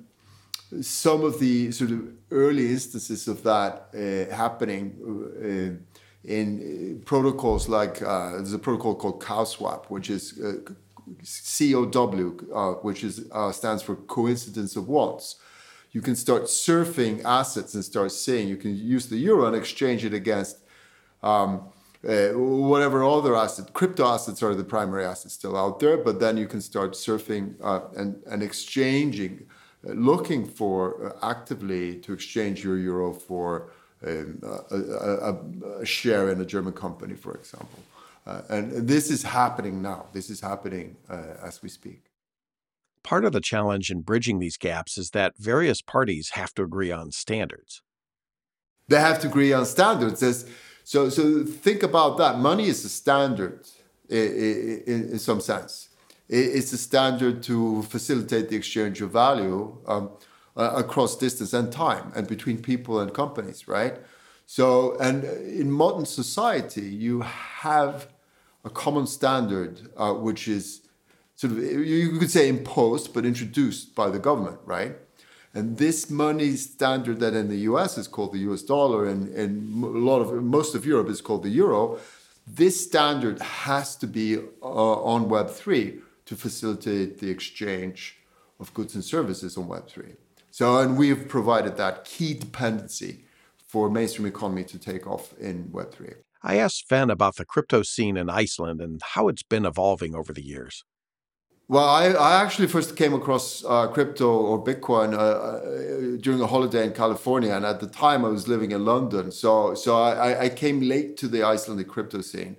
some 0.81 1.23
of 1.23 1.39
the 1.39 1.71
sort 1.71 1.91
of 1.91 2.07
early 2.31 2.71
instances 2.71 3.27
of 3.27 3.43
that 3.43 3.89
uh, 3.93 4.35
happening 4.35 4.95
uh, 5.43 6.27
in 6.27 6.47
uh, 6.57 7.05
protocols 7.05 7.69
like 7.69 8.01
uh, 8.01 8.31
there's 8.31 8.53
a 8.53 8.57
protocol 8.57 8.95
called 8.95 9.21
CowSwap, 9.21 9.91
which 9.91 10.09
is 10.09 10.39
uh, 10.39 10.53
COW, 11.23 12.35
uh, 12.51 12.73
which 12.81 13.03
is 13.03 13.27
stands 13.51 13.83
for 13.83 13.95
coincidence 13.95 14.75
of 14.75 14.87
wants. 14.87 15.35
You 15.97 16.03
can 16.03 16.15
start 16.15 16.43
surfing 16.43 17.23
assets 17.25 17.73
and 17.73 17.83
start 17.83 18.11
seeing. 18.11 18.47
You 18.47 18.55
can 18.55 18.77
use 18.77 19.07
the 19.07 19.17
euro 19.17 19.47
and 19.47 19.55
exchange 19.55 20.05
it 20.05 20.13
against 20.13 20.57
um, 21.23 21.69
uh, 22.07 22.27
whatever 22.71 23.03
other 23.03 23.35
asset. 23.35 23.73
Crypto 23.73 24.05
assets 24.05 24.43
are 24.43 24.53
the 24.53 24.63
primary 24.63 25.03
assets 25.03 25.33
still 25.33 25.57
out 25.57 25.79
there, 25.79 25.97
but 25.97 26.19
then 26.19 26.37
you 26.37 26.45
can 26.45 26.61
start 26.61 26.91
surfing 26.91 27.55
and, 27.97 28.21
and 28.27 28.43
exchanging, 28.43 29.47
looking 29.81 30.45
for 30.45 31.15
actively 31.23 31.95
to 31.95 32.13
exchange 32.13 32.63
your 32.63 32.77
euro 32.77 33.11
for 33.11 33.71
um, 34.05 34.39
a, 34.69 34.75
a, 35.29 35.81
a, 35.81 35.85
share 35.85 36.29
in 36.29 36.39
a 36.39 36.45
German 36.45 36.73
company, 36.73 37.15
for 37.15 37.33
example. 37.33 37.79
Uh, 38.27 38.41
and 38.51 38.87
this 38.87 39.09
is 39.09 39.23
happening 39.23 39.81
now. 39.81 40.05
This 40.13 40.29
is 40.29 40.41
happening 40.41 40.95
uh, 41.09 41.47
as 41.47 41.63
we 41.63 41.69
speak. 41.69 42.06
Part 43.07 43.23
of 43.23 43.31
the 43.31 43.39
challenge 43.39 43.89
in 43.89 44.01
bridging 44.01 44.39
these 44.39 44.57
gaps 44.57 44.97
is 44.97 45.11
that 45.11 45.37
various 45.37 45.81
parties 45.81 46.31
have 46.33 46.53
to 46.55 46.63
agree 46.63 46.91
on 46.91 47.11
standards. 47.11 47.81
They 48.89 48.99
have 48.99 49.19
to 49.21 49.27
agree 49.27 49.53
on 49.53 49.65
standards. 49.65 50.19
so, 50.83 51.09
so 51.09 51.43
think 51.45 51.83
about 51.83 52.17
that. 52.17 52.37
Money 52.37 52.67
is 52.67 52.83
a 52.83 52.89
standard 52.89 53.65
in, 54.09 54.83
in, 54.85 55.09
in 55.13 55.19
some 55.19 55.39
sense. 55.39 55.89
It's 56.27 56.73
a 56.73 56.77
standard 56.77 57.41
to 57.43 57.83
facilitate 57.83 58.49
the 58.49 58.57
exchange 58.57 59.01
of 59.01 59.11
value. 59.11 59.77
Um, 59.87 60.09
across 60.57 61.15
distance 61.15 61.53
and 61.53 61.71
time 61.71 62.11
and 62.15 62.27
between 62.27 62.61
people 62.61 62.99
and 62.99 63.13
companies, 63.13 63.67
right? 63.67 63.97
So, 64.47 64.97
and 64.97 65.23
in 65.23 65.71
modern 65.71 66.05
society, 66.05 66.81
you 66.81 67.21
have 67.21 68.07
a 68.65 68.69
common 68.69 69.05
standard 69.05 69.73
uh, 69.97 70.13
which 70.13 70.47
is 70.47 70.86
sort 71.37 71.53
of, 71.53 71.59
you 71.63 72.17
could 72.19 72.31
say 72.31 72.49
imposed, 72.49 73.13
but 73.13 73.25
introduced 73.25 73.95
by 73.95 74.09
the 74.09 74.19
government, 74.19 74.59
right? 74.65 74.97
And 75.53 75.77
this 75.77 76.09
money 76.09 76.55
standard 76.55 77.19
that 77.21 77.33
in 77.33 77.47
the 77.47 77.59
US 77.71 77.97
is 77.97 78.07
called 78.07 78.33
the 78.33 78.39
US 78.49 78.63
dollar 78.63 79.07
and, 79.07 79.29
and 79.29 79.83
a 79.83 79.87
lot 79.87 80.19
of 80.19 80.43
most 80.43 80.75
of 80.75 80.85
Europe 80.85 81.09
is 81.09 81.21
called 81.21 81.43
the 81.43 81.49
euro, 81.49 81.99
this 82.45 82.83
standard 82.83 83.41
has 83.41 83.95
to 83.97 84.07
be 84.07 84.37
uh, 84.37 84.41
on 84.61 85.29
Web3 85.29 86.01
to 86.25 86.35
facilitate 86.35 87.19
the 87.19 87.29
exchange 87.29 88.17
of 88.59 88.73
goods 88.73 88.95
and 88.95 89.03
services 89.03 89.57
on 89.57 89.67
Web3. 89.67 90.15
So, 90.51 90.79
and 90.79 90.97
we 90.97 91.09
have 91.09 91.27
provided 91.27 91.77
that 91.77 92.05
key 92.05 92.33
dependency 92.33 93.25
for 93.67 93.89
mainstream 93.89 94.25
economy 94.25 94.63
to 94.63 94.79
take 94.79 95.05
off 95.05 95.37
in 95.37 95.65
Web3. 95.65 96.15
I 96.41 96.57
asked 96.57 96.87
Sven 96.87 97.09
about 97.09 97.35
the 97.35 97.45
crypto 97.45 97.83
scene 97.83 98.17
in 98.17 98.29
Iceland 98.29 98.81
and 98.81 99.01
how 99.13 99.27
it's 99.27 99.43
been 99.43 99.65
evolving 99.65 100.15
over 100.15 100.33
the 100.33 100.43
years. 100.43 100.83
Well, 101.69 101.83
I, 101.83 102.05
I 102.11 102.41
actually 102.41 102.67
first 102.67 102.95
came 102.95 103.13
across 103.13 103.63
uh, 103.65 103.87
crypto 103.87 104.29
or 104.29 104.63
Bitcoin 104.63 105.13
uh, 105.13 105.17
uh, 105.17 106.17
during 106.21 106.39
a 106.39 106.47
holiday 106.47 106.85
in 106.85 106.93
California, 106.93 107.53
and 107.53 107.65
at 107.65 107.81
the 107.81 107.87
time 107.87 108.23
I 108.23 108.29
was 108.29 108.47
living 108.47 108.71
in 108.71 108.85
London. 108.85 109.31
So, 109.33 109.73
so 109.75 110.01
I, 110.01 110.45
I 110.45 110.49
came 110.49 110.79
late 110.79 111.17
to 111.17 111.27
the 111.27 111.43
Icelandic 111.43 111.89
crypto 111.89 112.21
scene. 112.21 112.55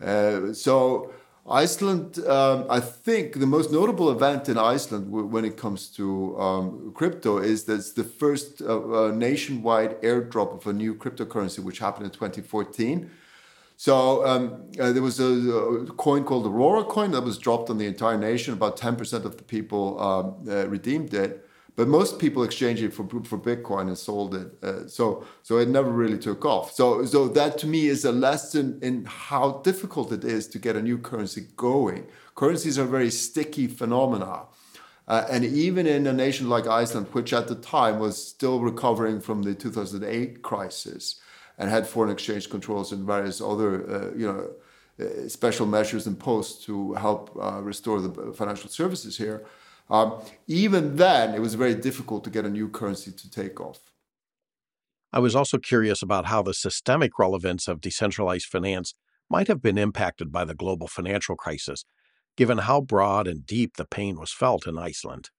Uh, 0.00 0.52
so 0.52 1.12
Iceland, 1.50 2.20
um, 2.28 2.66
I 2.70 2.78
think 2.78 3.40
the 3.40 3.46
most 3.46 3.72
notable 3.72 4.08
event 4.12 4.48
in 4.48 4.56
Iceland 4.56 5.10
when 5.10 5.44
it 5.44 5.56
comes 5.56 5.88
to 5.96 6.38
um, 6.38 6.92
crypto 6.94 7.38
is 7.38 7.64
that 7.64 7.74
it's 7.74 7.92
the 7.92 8.04
first 8.04 8.62
uh, 8.62 9.06
uh, 9.06 9.10
nationwide 9.10 10.00
airdrop 10.00 10.54
of 10.54 10.66
a 10.68 10.72
new 10.72 10.94
cryptocurrency, 10.94 11.58
which 11.58 11.80
happened 11.80 12.06
in 12.06 12.12
2014. 12.12 13.10
So 13.76 14.24
um, 14.24 14.70
uh, 14.78 14.92
there 14.92 15.02
was 15.02 15.18
a, 15.18 15.26
a, 15.26 15.86
coin 15.86 16.24
called 16.24 16.46
Aurora 16.46 16.84
coin 16.84 17.10
that 17.10 17.22
was 17.22 17.38
dropped 17.38 17.70
on 17.70 17.78
the 17.78 17.86
entire 17.86 18.16
nation. 18.16 18.54
About 18.54 18.78
10% 18.78 19.24
of 19.24 19.36
the 19.36 19.42
people 19.42 20.00
um, 20.00 20.48
uh, 20.48 20.68
redeemed 20.68 21.12
it. 21.12 21.44
But 21.76 21.88
most 21.88 22.20
people 22.20 22.44
exchanged 22.44 22.84
it 22.84 22.94
for 22.94 23.04
for 23.24 23.36
Bitcoin 23.36 23.88
and 23.88 23.98
sold 23.98 24.36
it. 24.36 24.62
Uh, 24.62 24.86
so 24.86 25.26
so 25.42 25.58
it 25.58 25.68
never 25.68 25.90
really 25.90 26.18
took 26.18 26.44
off. 26.44 26.72
So 26.72 27.04
so 27.04 27.26
that 27.28 27.58
to 27.58 27.66
me 27.66 27.88
is 27.88 28.04
a 28.04 28.12
lesson 28.12 28.78
in 28.80 29.04
how 29.06 29.60
difficult 29.64 30.12
it 30.12 30.24
is 30.24 30.46
to 30.48 30.60
get 30.60 30.76
a 30.76 30.82
new 30.82 30.98
currency 30.98 31.48
going. 31.56 32.06
Currencies 32.36 32.78
are 32.78 32.84
very 32.84 33.10
sticky 33.10 33.66
phenomena. 33.66 34.44
Uh, 35.06 35.26
and 35.28 35.44
even 35.44 35.86
in 35.86 36.06
a 36.06 36.12
nation 36.12 36.48
like 36.48 36.66
Iceland, 36.66 37.08
which 37.12 37.32
at 37.32 37.48
the 37.48 37.56
time 37.56 37.98
was 37.98 38.24
still 38.24 38.60
recovering 38.60 39.20
from 39.20 39.42
the 39.42 39.54
2008 39.54 40.42
crisis 40.42 41.20
and 41.58 41.70
had 41.70 41.86
foreign 41.86 42.10
exchange 42.10 42.50
controls 42.50 42.92
and 42.92 43.06
various 43.06 43.40
other, 43.40 43.88
uh, 43.90 44.16
you 44.16 44.26
know, 44.26 44.50
uh, 45.00 45.28
special 45.28 45.66
measures 45.66 46.06
imposed 46.06 46.64
to 46.64 46.94
help 46.94 47.36
uh, 47.40 47.60
restore 47.60 48.00
the 48.00 48.32
financial 48.32 48.70
services 48.70 49.16
here, 49.16 49.44
um, 49.90 50.20
even 50.46 50.96
then, 50.96 51.34
it 51.34 51.40
was 51.40 51.54
very 51.54 51.74
difficult 51.74 52.24
to 52.24 52.30
get 52.30 52.44
a 52.44 52.50
new 52.50 52.68
currency 52.68 53.12
to 53.12 53.30
take 53.30 53.60
off. 53.60 53.80
I 55.12 55.18
was 55.18 55.36
also 55.36 55.58
curious 55.58 56.02
about 56.02 56.26
how 56.26 56.42
the 56.42 56.54
systemic 56.54 57.18
relevance 57.18 57.68
of 57.68 57.80
decentralized 57.80 58.46
finance 58.46 58.94
might 59.30 59.48
have 59.48 59.62
been 59.62 59.78
impacted 59.78 60.32
by 60.32 60.44
the 60.44 60.54
global 60.54 60.88
financial 60.88 61.36
crisis, 61.36 61.84
given 62.36 62.58
how 62.58 62.80
broad 62.80 63.28
and 63.28 63.46
deep 63.46 63.76
the 63.76 63.84
pain 63.84 64.18
was 64.18 64.32
felt 64.32 64.66
in 64.66 64.78
Iceland. 64.78 65.30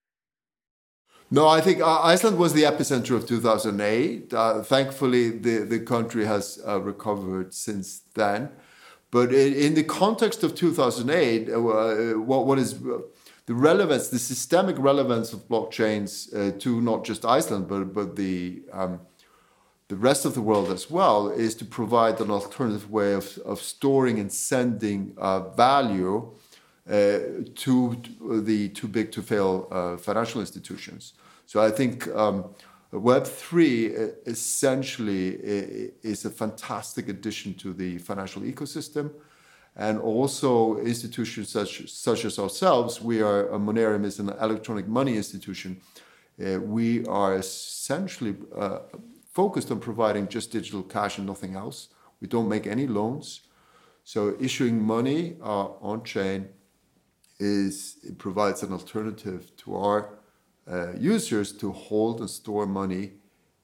No, 1.31 1.47
I 1.47 1.59
think 1.59 1.81
uh, 1.81 2.01
Iceland 2.01 2.37
was 2.37 2.53
the 2.53 2.63
epicenter 2.63 3.15
of 3.15 3.25
2008. 3.25 4.33
Uh, 4.33 4.61
thankfully, 4.61 5.31
the, 5.31 5.59
the 5.59 5.79
country 5.79 6.25
has 6.25 6.61
uh, 6.67 6.79
recovered 6.79 7.53
since 7.53 8.01
then. 8.13 8.49
But 9.09 9.33
in, 9.33 9.53
in, 9.53 9.73
the 9.73 9.83
context 9.83 10.43
of 10.43 10.55
2008, 10.55 11.49
uh, 11.49 12.19
what, 12.19 12.45
what 12.45 12.59
is 12.59 12.79
the 13.45 13.53
relevance, 13.53 14.09
the 14.09 14.19
systemic 14.19 14.75
relevance 14.77 15.33
of 15.33 15.47
blockchains 15.47 16.33
uh, 16.35 16.57
to 16.59 16.81
not 16.81 17.05
just 17.05 17.25
Iceland, 17.25 17.67
but, 17.67 17.93
but 17.93 18.15
the, 18.15 18.63
um, 18.71 18.99
the 19.87 19.95
rest 19.95 20.25
of 20.25 20.33
the 20.33 20.41
world 20.41 20.69
as 20.69 20.91
well, 20.91 21.29
is 21.29 21.55
to 21.55 21.65
provide 21.65 22.19
an 22.19 22.29
alternative 22.29 22.91
way 22.91 23.13
of, 23.13 23.37
of 23.39 23.61
storing 23.61 24.19
and 24.19 24.31
sending 24.31 25.13
uh, 25.17 25.49
value 25.51 26.17
uh, 26.17 26.44
to 26.87 28.01
the 28.43 28.69
too 28.69 28.87
big 28.87 29.11
to 29.11 29.21
fail 29.21 29.67
uh, 29.71 29.97
financial 29.97 30.41
institutions. 30.41 31.13
So 31.45 31.61
I 31.61 31.71
think 31.71 32.07
um, 32.09 32.45
Web3 32.93 33.59
uh, 33.59 34.13
essentially 34.25 35.29
is 36.03 36.25
a 36.25 36.29
fantastic 36.29 37.09
addition 37.09 37.53
to 37.55 37.73
the 37.73 37.97
financial 37.97 38.43
ecosystem 38.43 39.11
and 39.75 39.99
also 39.99 40.77
institutions 40.77 41.49
such, 41.49 41.91
such 41.91 42.23
as 42.25 42.39
ourselves, 42.39 43.01
we 43.01 43.21
are, 43.21 43.53
uh, 43.53 43.57
Monerium 43.57 44.05
is 44.05 44.19
an 44.19 44.29
electronic 44.29 44.87
money 44.87 45.17
institution. 45.17 45.81
Uh, 46.39 46.59
we 46.59 47.05
are 47.07 47.35
essentially 47.35 48.35
uh, 48.55 48.79
focused 49.33 49.71
on 49.71 49.79
providing 49.79 50.27
just 50.27 50.51
digital 50.51 50.81
cash 50.81 51.17
and 51.17 51.27
nothing 51.27 51.55
else. 51.55 51.89
We 52.21 52.27
don't 52.27 52.47
make 52.47 52.67
any 52.67 52.87
loans. 52.87 53.41
So 54.05 54.37
issuing 54.39 54.81
money 54.81 55.35
uh, 55.41 55.67
on 55.81 56.03
chain 56.03 56.47
is 57.39 57.97
it 58.03 58.17
provides 58.17 58.63
an 58.63 58.71
alternative 58.71 59.55
to 59.57 59.75
our 59.75 60.09
uh, 60.71 60.93
users 60.93 61.51
to 61.51 61.71
hold 61.71 62.19
and 62.19 62.29
store 62.29 62.65
money 62.65 63.11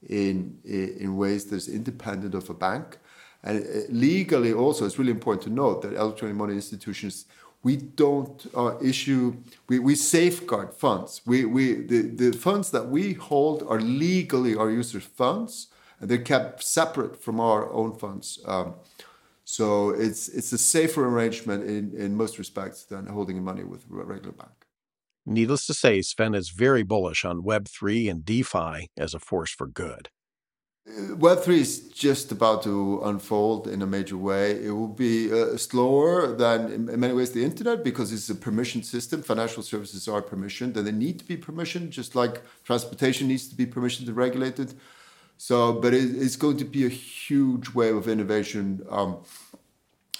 in, 0.07 0.57
in 0.65 1.15
ways 1.15 1.45
that's 1.45 1.67
independent 1.67 2.35
of 2.35 2.49
a 2.49 2.53
bank. 2.53 2.97
And 3.43 3.63
uh, 3.63 3.79
legally, 3.89 4.53
also, 4.53 4.85
it's 4.85 4.99
really 4.99 5.11
important 5.11 5.43
to 5.43 5.49
note 5.49 5.81
that 5.81 5.93
electronic 5.93 6.35
money 6.35 6.53
institutions 6.53 7.25
we 7.63 7.75
don't 7.75 8.47
uh, 8.55 8.77
issue 8.81 9.35
we, 9.67 9.79
we 9.79 9.95
safeguard 9.95 10.73
funds 10.73 11.21
we, 11.25 11.45
we 11.45 11.75
the, 11.75 12.01
the 12.01 12.31
funds 12.31 12.71
that 12.71 12.87
we 12.87 13.13
hold 13.13 13.63
are 13.67 13.79
legally 13.79 14.55
our 14.55 14.69
users 14.69 15.03
funds 15.03 15.67
and 15.99 16.09
they're 16.09 16.17
kept 16.17 16.63
separate 16.63 17.21
from 17.21 17.39
our 17.39 17.71
own 17.71 17.95
funds 17.95 18.39
um, 18.47 18.73
so 19.51 19.89
it's 19.89 20.29
it's 20.29 20.51
a 20.53 20.57
safer 20.57 21.03
arrangement 21.07 21.63
in, 21.63 21.93
in 22.03 22.15
most 22.15 22.37
respects 22.37 22.85
than 22.85 23.05
holding 23.05 23.43
money 23.43 23.63
with 23.63 23.83
a 23.91 24.05
regular 24.13 24.31
bank 24.31 24.57
needless 25.25 25.65
to 25.65 25.73
say 25.73 26.01
sven 26.01 26.33
is 26.33 26.49
very 26.49 26.83
bullish 26.83 27.25
on 27.25 27.41
web3 27.41 28.09
and 28.09 28.25
defi 28.25 28.89
as 28.97 29.13
a 29.13 29.19
force 29.19 29.51
for 29.51 29.67
good 29.67 30.09
Web3 30.89 31.47
is 31.49 31.89
just 31.89 32.31
about 32.31 32.63
to 32.63 33.01
unfold 33.03 33.67
in 33.67 33.83
a 33.83 33.85
major 33.85 34.17
way. 34.17 34.63
It 34.65 34.71
will 34.71 34.87
be 34.87 35.31
uh, 35.31 35.55
slower 35.55 36.35
than, 36.35 36.71
in 36.71 36.99
many 36.99 37.13
ways, 37.13 37.31
the 37.31 37.43
internet 37.43 37.83
because 37.83 38.11
it's 38.11 38.29
a 38.31 38.35
permission 38.35 38.81
system. 38.81 39.21
Financial 39.21 39.61
services 39.61 40.07
are 40.07 40.23
permissioned 40.23 40.75
and 40.75 40.87
they 40.87 40.91
need 40.91 41.19
to 41.19 41.25
be 41.25 41.37
permissioned, 41.37 41.91
just 41.91 42.15
like 42.15 42.41
transportation 42.63 43.27
needs 43.27 43.47
to 43.49 43.55
be 43.55 43.67
permissioned 43.67 44.07
and 44.07 44.17
regulated. 44.17 44.73
So, 45.41 45.73
but 45.73 45.91
it, 45.95 46.03
it's 46.21 46.35
going 46.35 46.57
to 46.57 46.65
be 46.65 46.85
a 46.85 46.89
huge 46.89 47.73
wave 47.73 47.95
of 47.95 48.07
innovation. 48.07 48.85
Um, 48.91 49.23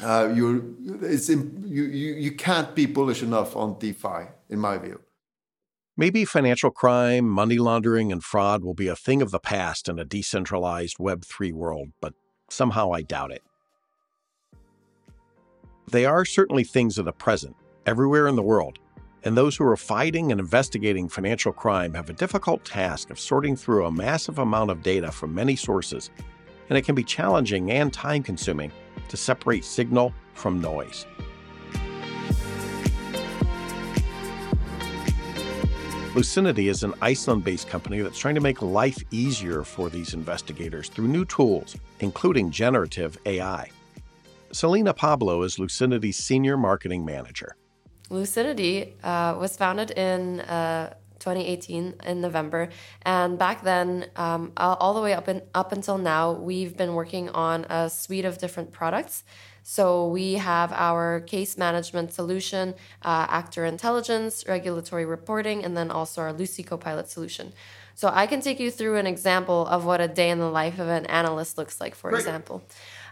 uh, 0.02 0.34
you're, 0.34 0.64
it's, 1.04 1.30
you, 1.30 1.52
you, 1.64 2.14
you 2.16 2.32
can't 2.32 2.74
be 2.74 2.88
bullish 2.88 3.22
enough 3.22 3.56
on 3.56 3.78
DeFi, 3.78 4.30
in 4.50 4.58
my 4.58 4.80
view. 4.80 5.00
Maybe 5.96 6.26
financial 6.26 6.72
crime, 6.72 7.30
money 7.30 7.60
laundering, 7.60 8.12
and 8.12 8.24
fraud 8.24 8.64
will 8.64 8.74
be 8.74 8.88
a 8.88 8.96
thing 8.96 9.22
of 9.22 9.30
the 9.30 9.38
past 9.38 9.88
in 9.88 10.00
a 10.00 10.06
decentralized 10.06 10.98
Web3 10.98 11.54
world, 11.54 11.90
but 12.02 12.16
somehow 12.50 12.92
I 12.92 13.04
doubt 13.04 13.32
it. 13.32 13.44
They 15.92 16.08
are 16.08 16.26
certainly 16.26 16.64
things 16.64 16.98
of 16.98 17.06
the 17.06 17.14
present, 17.14 17.56
everywhere 17.86 18.28
in 18.28 18.36
the 18.36 18.42
world, 18.42 18.80
and 19.24 19.38
those 19.38 19.56
who 19.56 19.66
are 19.66 19.78
fighting 19.78 20.32
and 20.32 20.40
investigating 20.40 21.08
financial 21.08 21.54
crime 21.54 21.94
have 21.94 22.10
a 22.10 22.14
difficult 22.14 22.64
task 22.66 23.10
of 23.10 23.20
sorting 23.20 23.56
through 23.56 23.86
a 23.86 23.92
massive 23.92 24.40
amount 24.40 24.72
of 24.72 24.82
data 24.82 25.12
from 25.12 25.34
many 25.34 25.56
sources, 25.56 26.10
and 26.70 26.78
it 26.78 26.84
can 26.84 26.96
be 26.96 27.04
challenging 27.04 27.72
and 27.72 27.94
time 27.94 28.24
consuming 28.24 28.72
to 29.10 29.18
separate 29.18 29.66
signal 29.66 30.14
from 30.34 30.62
noise. 30.62 31.06
Lucinity 36.14 36.68
is 36.68 36.84
an 36.84 36.94
Iceland 37.02 37.46
based 37.46 37.70
company 37.70 38.02
that's 38.02 38.20
trying 38.20 38.36
to 38.36 38.42
make 38.42 38.62
life 38.62 39.02
easier 39.12 39.64
for 39.64 39.90
these 39.90 40.14
investigators 40.14 40.90
through 40.90 41.08
new 41.08 41.24
tools, 41.24 41.78
including 42.02 42.52
generative 42.52 43.18
AI. 43.26 43.70
Selena 44.52 44.94
Pablo 44.94 45.44
is 45.44 45.58
Lucinity's 45.58 46.18
senior 46.18 46.58
marketing 46.58 47.06
manager. 47.06 47.56
Lucinity 48.12 48.96
uh, 49.04 49.36
was 49.40 49.58
founded 49.58 49.92
in 49.92 50.42
uh, 50.42 50.94
2018 51.20 51.96
in 52.04 52.22
November, 52.22 52.70
and 53.04 53.38
back 53.38 53.64
then, 53.64 54.08
um, 54.16 54.52
all 54.58 54.94
the 54.94 55.02
way 55.02 55.14
up 55.14 55.28
in, 55.28 55.42
up 55.54 55.72
until 55.72 55.98
now, 55.98 56.32
we've 56.32 56.76
been 56.76 56.94
working 56.94 57.30
on 57.30 57.66
a 57.70 57.90
suite 57.90 58.26
of 58.26 58.38
different 58.38 58.72
products 58.72 59.24
so 59.64 60.08
we 60.08 60.34
have 60.34 60.72
our 60.74 61.22
case 61.22 61.58
management 61.58 62.14
solution, 62.14 62.74
uh, 63.04 63.28
actor 63.30 63.66
intelligence, 63.66 64.44
regulatory 64.48 65.06
reporting, 65.06 65.64
and 65.64 65.78
then 65.78 65.92
also 65.92 66.22
our 66.22 66.34
Lucy 66.34 66.64
Copilot 66.64 67.10
solution. 67.10 67.54
So 67.94 68.10
I 68.12 68.26
can 68.26 68.42
take 68.42 68.60
you 68.60 68.72
through 68.72 68.98
an 68.98 69.06
example 69.06 69.68
of 69.68 69.86
what 69.86 70.02
a 70.02 70.08
day 70.08 70.30
in 70.30 70.40
the 70.40 70.50
life 70.50 70.80
of 70.80 70.88
an 70.88 71.06
analyst 71.06 71.58
looks 71.58 71.80
like, 71.80 71.94
for 71.94 72.12
example. 72.16 72.64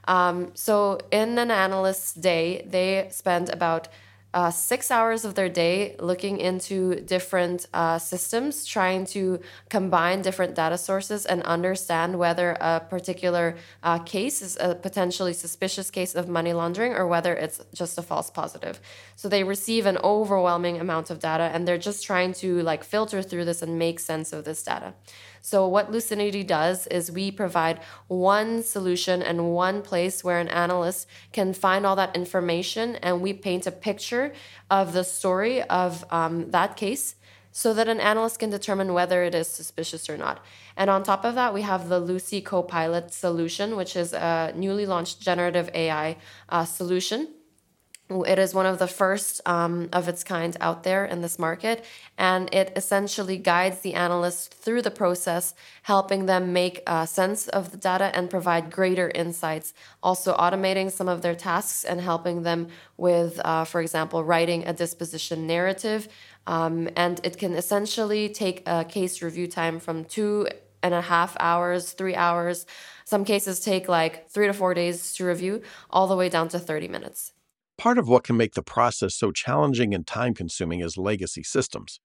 Um, 0.08 0.52
so 0.56 1.00
in 1.12 1.38
an 1.38 1.52
analyst's 1.52 2.14
day, 2.14 2.66
they 2.68 3.08
spend 3.12 3.50
about 3.50 3.90
uh, 4.34 4.52
six 4.52 4.92
hours 4.92 5.26
of 5.26 5.34
their 5.36 5.50
day 5.50 5.96
looking 6.00 6.38
into 6.40 7.02
different 7.02 7.68
uh, 7.74 7.98
systems, 7.98 8.66
trying 8.66 9.06
to 9.06 9.40
combine 9.70 10.22
different 10.22 10.54
data 10.54 10.78
sources 10.78 11.26
and 11.26 11.42
understand 11.44 12.20
whether 12.20 12.52
a 12.62 12.80
particular 12.80 13.56
uh, 13.82 13.98
case 14.00 14.42
is 14.42 14.58
a 14.60 14.76
potentially 14.76 15.34
suspicious 15.34 15.90
case 15.90 16.14
of 16.14 16.28
money 16.28 16.54
laundering 16.54 16.94
or 16.94 17.08
whether 17.08 17.34
it's 17.34 17.60
just 17.74 17.98
a 17.98 18.02
false 18.02 18.30
positive. 18.30 18.80
So 19.16 19.30
they 19.30 19.44
receive 19.44 19.86
an 19.86 19.98
overwhelming 20.04 20.80
amount 20.80 21.10
of 21.10 21.20
data 21.20 21.50
and 21.54 21.68
they're 21.68 21.78
just 21.78 22.04
trying 22.04 22.34
to 22.34 22.62
like 22.62 22.84
filter 22.84 23.24
through 23.24 23.46
this 23.46 23.62
and 23.62 23.80
make 23.80 24.00
sense 24.00 24.32
of 24.32 24.46
this 24.46 24.62
data. 24.62 24.94
So, 25.42 25.68
what 25.68 25.92
Lucinity 25.92 26.44
does 26.44 26.88
is 26.88 27.12
we 27.12 27.32
provide 27.32 27.80
one 28.08 28.64
solution 28.64 29.22
and 29.22 29.54
one 29.54 29.82
place 29.82 30.24
where 30.24 30.40
an 30.40 30.48
analyst 30.50 31.08
can 31.32 31.54
find 31.54 31.86
all 31.86 31.96
that 31.96 32.16
information, 32.16 32.96
and 32.98 33.22
we 33.22 33.34
paint 33.34 33.68
a 33.68 33.72
picture 33.72 34.34
of 34.70 34.94
the 34.94 35.04
story 35.04 35.62
of 35.64 36.06
um, 36.12 36.52
that 36.52 36.76
case 36.76 37.16
so 37.52 37.74
that 37.74 37.88
an 37.88 38.00
analyst 38.00 38.40
can 38.40 38.50
determine 38.50 38.94
whether 38.94 39.24
it 39.24 39.34
is 39.34 39.48
suspicious 39.48 40.10
or 40.10 40.18
not. 40.18 40.44
And 40.78 40.90
on 40.90 41.04
top 41.04 41.26
of 41.26 41.36
that, 41.36 41.54
we 41.54 41.64
have 41.64 41.90
the 41.90 42.00
Lucy 42.00 42.42
Copilot 42.42 43.12
solution, 43.12 43.76
which 43.76 43.96
is 43.96 44.14
a 44.14 44.54
newly 44.56 44.86
launched 44.86 45.20
generative 45.20 45.70
AI 45.74 46.18
uh, 46.50 46.66
solution 46.66 47.28
it 48.10 48.40
is 48.40 48.56
one 48.56 48.66
of 48.66 48.80
the 48.80 48.88
first 48.88 49.40
um, 49.46 49.88
of 49.94 50.08
its 50.08 50.24
kind 50.24 50.58
out 50.60 50.84
there 50.84 51.06
in 51.06 51.22
this 51.22 51.38
market, 51.38 51.86
and 52.18 52.54
it 52.54 52.74
essentially 52.76 53.38
guides 53.38 53.80
the 53.80 53.94
analyst 53.94 54.54
through 54.54 54.82
the 54.82 54.92
process, 54.92 55.54
helping 55.84 56.26
them 56.26 56.52
make 56.52 56.82
uh, 56.88 57.06
sense 57.06 57.48
of 57.48 57.70
the 57.70 57.78
data 57.78 58.12
and 58.16 58.30
provide 58.30 58.72
greater 58.72 59.12
insights. 59.14 59.74
Also, 60.02 60.36
automating 60.38 60.92
some 60.92 61.08
of 61.08 61.22
their 61.22 61.36
tasks 61.36 61.84
and 61.84 62.02
helping 62.02 62.42
them 62.42 62.70
with, 62.98 63.40
uh, 63.46 63.64
for 63.64 63.80
example, 63.80 64.24
writing 64.24 64.66
a 64.66 64.74
disposition 64.74 65.46
narrative. 65.46 66.08
Um, 66.48 66.90
and 66.96 67.22
it 67.24 67.38
can 67.38 67.54
essentially 67.54 68.28
take 68.30 68.64
a 68.68 68.84
case 68.84 69.22
review 69.22 69.46
time 69.46 69.80
from 69.80 70.04
two 70.06 70.48
and 70.82 70.96
a 70.96 71.02
half 71.02 71.38
hours, 71.40 71.92
three 71.92 72.16
hours. 72.16 72.66
Some 73.06 73.24
cases 73.24 73.60
take 73.60 73.88
like 73.88 74.30
three 74.30 74.48
to 74.48 74.54
four 74.54 74.74
days 74.74 75.14
to 75.16 75.26
review, 75.26 75.62
all 75.92 76.08
the 76.08 76.16
way 76.16 76.30
down 76.30 76.48
to 76.50 76.60
30 76.60 76.88
minutes. 76.88 77.34
Part 77.80 77.98
of 77.98 78.10
what 78.10 78.26
can 78.26 78.36
make 78.36 78.56
the 78.56 78.62
process 78.62 79.16
so 79.16 79.32
challenging 79.32 79.94
and 79.94 80.06
time 80.06 80.34
consuming 80.34 80.82
is 80.82 80.98
legacy 80.98 81.44
systems. 81.44 82.02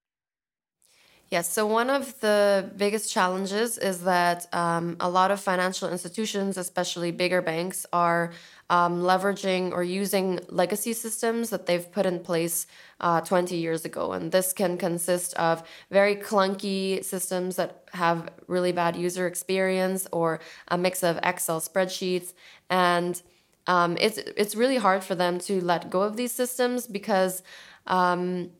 Yes, 1.30 1.52
so 1.52 1.66
one 1.66 1.90
of 1.90 2.20
the 2.20 2.70
biggest 2.76 3.10
challenges 3.10 3.76
is 3.76 4.04
that 4.04 4.46
um, 4.54 4.96
a 5.00 5.10
lot 5.10 5.32
of 5.32 5.40
financial 5.40 5.90
institutions, 5.90 6.56
especially 6.56 7.10
bigger 7.10 7.42
banks, 7.42 7.86
are 7.92 8.30
um, 8.70 9.00
leveraging 9.00 9.72
or 9.72 9.82
using 9.82 10.38
legacy 10.48 10.92
systems 10.92 11.50
that 11.50 11.66
they've 11.66 11.90
put 11.90 12.06
in 12.06 12.20
place 12.20 12.68
uh, 13.00 13.20
20 13.22 13.56
years 13.56 13.84
ago. 13.84 14.12
And 14.12 14.30
this 14.30 14.52
can 14.52 14.78
consist 14.78 15.34
of 15.34 15.64
very 15.90 16.14
clunky 16.14 17.04
systems 17.04 17.56
that 17.56 17.88
have 17.94 18.30
really 18.46 18.70
bad 18.70 18.94
user 18.94 19.26
experience 19.26 20.06
or 20.12 20.38
a 20.68 20.78
mix 20.78 21.02
of 21.02 21.18
Excel 21.24 21.60
spreadsheets. 21.60 22.32
And 22.70 23.20
um, 23.66 23.96
it's 24.00 24.18
it's 24.18 24.54
really 24.54 24.76
hard 24.76 25.02
for 25.04 25.14
them 25.14 25.38
to 25.40 25.62
let 25.62 25.90
go 25.90 26.02
of 26.02 26.16
these 26.16 26.32
systems 26.32 26.86
because 26.86 27.42
um, 27.86 28.50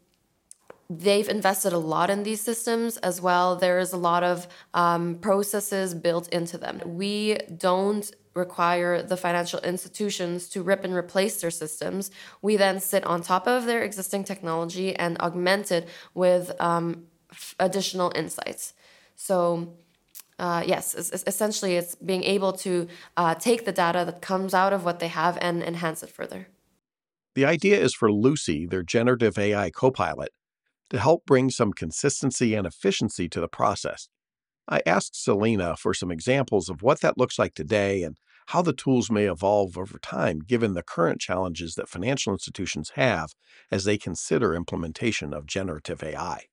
they've 0.88 1.28
invested 1.28 1.72
a 1.72 1.78
lot 1.78 2.10
in 2.10 2.22
these 2.22 2.40
systems 2.40 2.96
as 2.98 3.20
well. 3.20 3.56
There 3.56 3.78
is 3.78 3.92
a 3.92 3.96
lot 3.96 4.22
of 4.22 4.46
um, 4.72 5.16
processes 5.16 5.94
built 5.94 6.28
into 6.28 6.58
them. 6.58 6.80
We 6.84 7.38
don't 7.56 8.10
require 8.34 9.00
the 9.02 9.16
financial 9.16 9.60
institutions 9.60 10.48
to 10.48 10.62
rip 10.62 10.84
and 10.84 10.94
replace 10.94 11.40
their 11.40 11.52
systems. 11.52 12.10
We 12.42 12.56
then 12.56 12.80
sit 12.80 13.04
on 13.04 13.22
top 13.22 13.46
of 13.46 13.64
their 13.64 13.82
existing 13.82 14.24
technology 14.24 14.94
and 14.94 15.16
augment 15.20 15.70
it 15.70 15.88
with 16.14 16.52
um, 16.60 17.04
f- 17.30 17.54
additional 17.60 18.10
insights. 18.14 18.74
So 19.14 19.74
uh, 20.38 20.62
yes, 20.66 20.94
essentially 20.94 21.76
it's 21.76 21.94
being 21.94 22.24
able 22.24 22.52
to 22.52 22.88
uh, 23.16 23.34
take 23.34 23.64
the 23.64 23.72
data 23.72 24.04
that 24.04 24.20
comes 24.20 24.54
out 24.54 24.72
of 24.72 24.84
what 24.84 24.98
they 24.98 25.08
have 25.08 25.38
and 25.40 25.62
enhance 25.62 26.02
it 26.02 26.10
further. 26.10 26.48
The 27.34 27.44
idea 27.44 27.80
is 27.80 27.94
for 27.94 28.12
Lucy, 28.12 28.66
their 28.66 28.82
generative 28.82 29.38
AI 29.38 29.70
copilot, 29.70 30.30
to 30.90 30.98
help 30.98 31.24
bring 31.26 31.50
some 31.50 31.72
consistency 31.72 32.54
and 32.54 32.66
efficiency 32.66 33.28
to 33.28 33.40
the 33.40 33.48
process. 33.48 34.08
I 34.68 34.80
asked 34.86 35.22
Selena 35.22 35.76
for 35.76 35.94
some 35.94 36.10
examples 36.10 36.68
of 36.68 36.82
what 36.82 37.00
that 37.00 37.18
looks 37.18 37.38
like 37.38 37.54
today 37.54 38.02
and 38.02 38.16
how 38.48 38.62
the 38.62 38.72
tools 38.72 39.10
may 39.10 39.24
evolve 39.24 39.76
over 39.76 39.98
time 39.98 40.40
given 40.40 40.74
the 40.74 40.82
current 40.82 41.20
challenges 41.20 41.74
that 41.74 41.88
financial 41.88 42.32
institutions 42.32 42.92
have 42.94 43.34
as 43.70 43.84
they 43.84 43.98
consider 43.98 44.54
implementation 44.54 45.32
of 45.32 45.46
generative 45.46 46.02
AI 46.02 46.44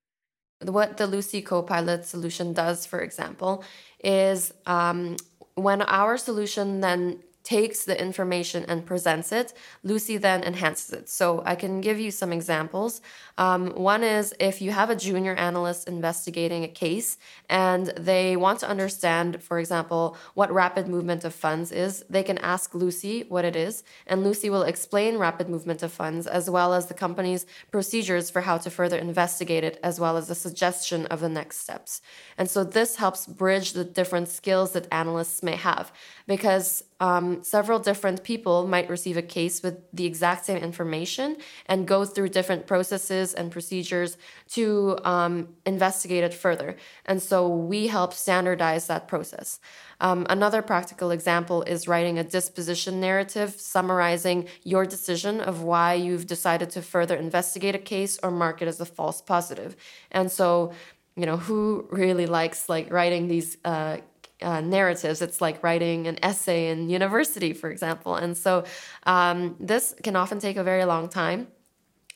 what 0.66 0.96
the 0.96 1.06
Lucy 1.06 1.42
Copilot 1.42 2.04
solution 2.04 2.52
does, 2.52 2.86
for 2.86 3.00
example, 3.00 3.64
is 4.02 4.52
um, 4.66 5.16
when 5.54 5.82
our 5.82 6.16
solution 6.16 6.80
then 6.80 7.20
takes 7.44 7.84
the 7.84 8.00
information 8.00 8.64
and 8.68 8.86
presents 8.86 9.32
it, 9.32 9.52
Lucy 9.82 10.16
then 10.16 10.42
enhances 10.44 10.92
it. 10.92 11.08
So 11.08 11.42
I 11.44 11.54
can 11.54 11.80
give 11.80 11.98
you 11.98 12.10
some 12.10 12.32
examples. 12.32 13.00
Um, 13.38 13.70
one 13.70 14.04
is 14.04 14.34
if 14.38 14.62
you 14.62 14.70
have 14.70 14.90
a 14.90 14.96
junior 14.96 15.34
analyst 15.34 15.88
investigating 15.88 16.64
a 16.64 16.68
case 16.68 17.18
and 17.48 17.86
they 17.96 18.36
want 18.36 18.60
to 18.60 18.68
understand, 18.68 19.42
for 19.42 19.58
example, 19.58 20.16
what 20.34 20.52
rapid 20.52 20.86
movement 20.88 21.24
of 21.24 21.34
funds 21.34 21.72
is, 21.72 22.04
they 22.08 22.22
can 22.22 22.38
ask 22.38 22.74
Lucy 22.74 23.24
what 23.28 23.44
it 23.44 23.56
is, 23.56 23.82
and 24.06 24.22
Lucy 24.22 24.48
will 24.50 24.62
explain 24.62 25.18
rapid 25.18 25.48
movement 25.48 25.82
of 25.82 25.92
funds 25.92 26.26
as 26.26 26.48
well 26.48 26.74
as 26.74 26.86
the 26.86 26.94
company's 26.94 27.46
procedures 27.70 28.30
for 28.30 28.42
how 28.42 28.58
to 28.58 28.70
further 28.70 28.98
investigate 28.98 29.64
it, 29.64 29.78
as 29.82 29.98
well 29.98 30.16
as 30.16 30.30
a 30.30 30.34
suggestion 30.34 31.06
of 31.06 31.20
the 31.20 31.28
next 31.28 31.58
steps. 31.58 32.00
And 32.38 32.48
so 32.48 32.64
this 32.64 32.96
helps 32.96 33.26
bridge 33.26 33.72
the 33.72 33.84
different 33.84 34.28
skills 34.28 34.72
that 34.72 34.86
analysts 34.92 35.42
may 35.42 35.56
have 35.56 35.92
because 36.26 36.84
um, 37.02 37.42
several 37.42 37.80
different 37.80 38.22
people 38.22 38.68
might 38.68 38.88
receive 38.88 39.16
a 39.16 39.22
case 39.22 39.60
with 39.60 39.76
the 39.92 40.06
exact 40.06 40.44
same 40.44 40.58
information 40.58 41.36
and 41.66 41.84
go 41.84 42.04
through 42.04 42.28
different 42.28 42.68
processes 42.68 43.34
and 43.34 43.50
procedures 43.50 44.16
to 44.50 44.96
um, 45.02 45.48
investigate 45.66 46.22
it 46.22 46.32
further. 46.32 46.76
And 47.04 47.20
so 47.20 47.48
we 47.48 47.88
help 47.88 48.14
standardize 48.14 48.86
that 48.86 49.08
process. 49.08 49.58
Um, 50.00 50.28
another 50.30 50.62
practical 50.62 51.10
example 51.10 51.62
is 51.62 51.88
writing 51.88 52.20
a 52.20 52.24
disposition 52.24 53.00
narrative 53.00 53.50
summarizing 53.58 54.46
your 54.62 54.86
decision 54.86 55.40
of 55.40 55.60
why 55.60 55.94
you've 55.94 56.28
decided 56.28 56.70
to 56.70 56.82
further 56.82 57.16
investigate 57.16 57.74
a 57.74 57.80
case 57.80 58.16
or 58.22 58.30
mark 58.30 58.62
it 58.62 58.68
as 58.68 58.80
a 58.80 58.86
false 58.86 59.20
positive. 59.20 59.74
And 60.12 60.30
so, 60.30 60.72
you 61.16 61.26
know, 61.26 61.36
who 61.36 61.88
really 61.90 62.26
likes 62.26 62.68
like 62.68 62.92
writing 62.92 63.26
these 63.26 63.56
uh, 63.64 63.96
uh, 64.42 64.60
narratives. 64.60 65.22
It's 65.22 65.40
like 65.40 65.62
writing 65.62 66.06
an 66.06 66.18
essay 66.22 66.70
in 66.70 66.90
university, 66.90 67.52
for 67.52 67.70
example. 67.70 68.16
And 68.16 68.36
so 68.36 68.64
um, 69.04 69.56
this 69.60 69.94
can 70.02 70.16
often 70.16 70.38
take 70.38 70.56
a 70.56 70.64
very 70.64 70.84
long 70.84 71.08
time. 71.08 71.48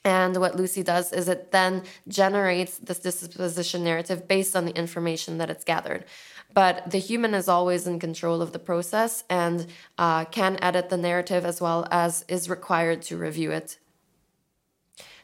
And 0.04 0.36
what 0.36 0.54
Lucy 0.54 0.82
does 0.82 1.12
is 1.12 1.28
it 1.28 1.50
then 1.50 1.82
generates 2.06 2.78
this 2.78 3.00
disposition 3.00 3.82
narrative 3.82 4.28
based 4.28 4.54
on 4.54 4.64
the 4.64 4.72
information 4.72 5.38
that 5.38 5.50
it's 5.50 5.64
gathered. 5.64 6.04
But 6.54 6.90
the 6.90 6.98
human 6.98 7.34
is 7.34 7.48
always 7.48 7.86
in 7.86 7.98
control 7.98 8.40
of 8.40 8.52
the 8.52 8.60
process 8.60 9.24
and 9.28 9.66
uh, 9.98 10.26
can 10.26 10.58
edit 10.62 10.90
the 10.90 10.96
narrative 10.96 11.44
as 11.44 11.60
well 11.60 11.88
as 11.90 12.24
is 12.28 12.48
required 12.48 13.02
to 13.02 13.16
review 13.16 13.50
it 13.50 13.78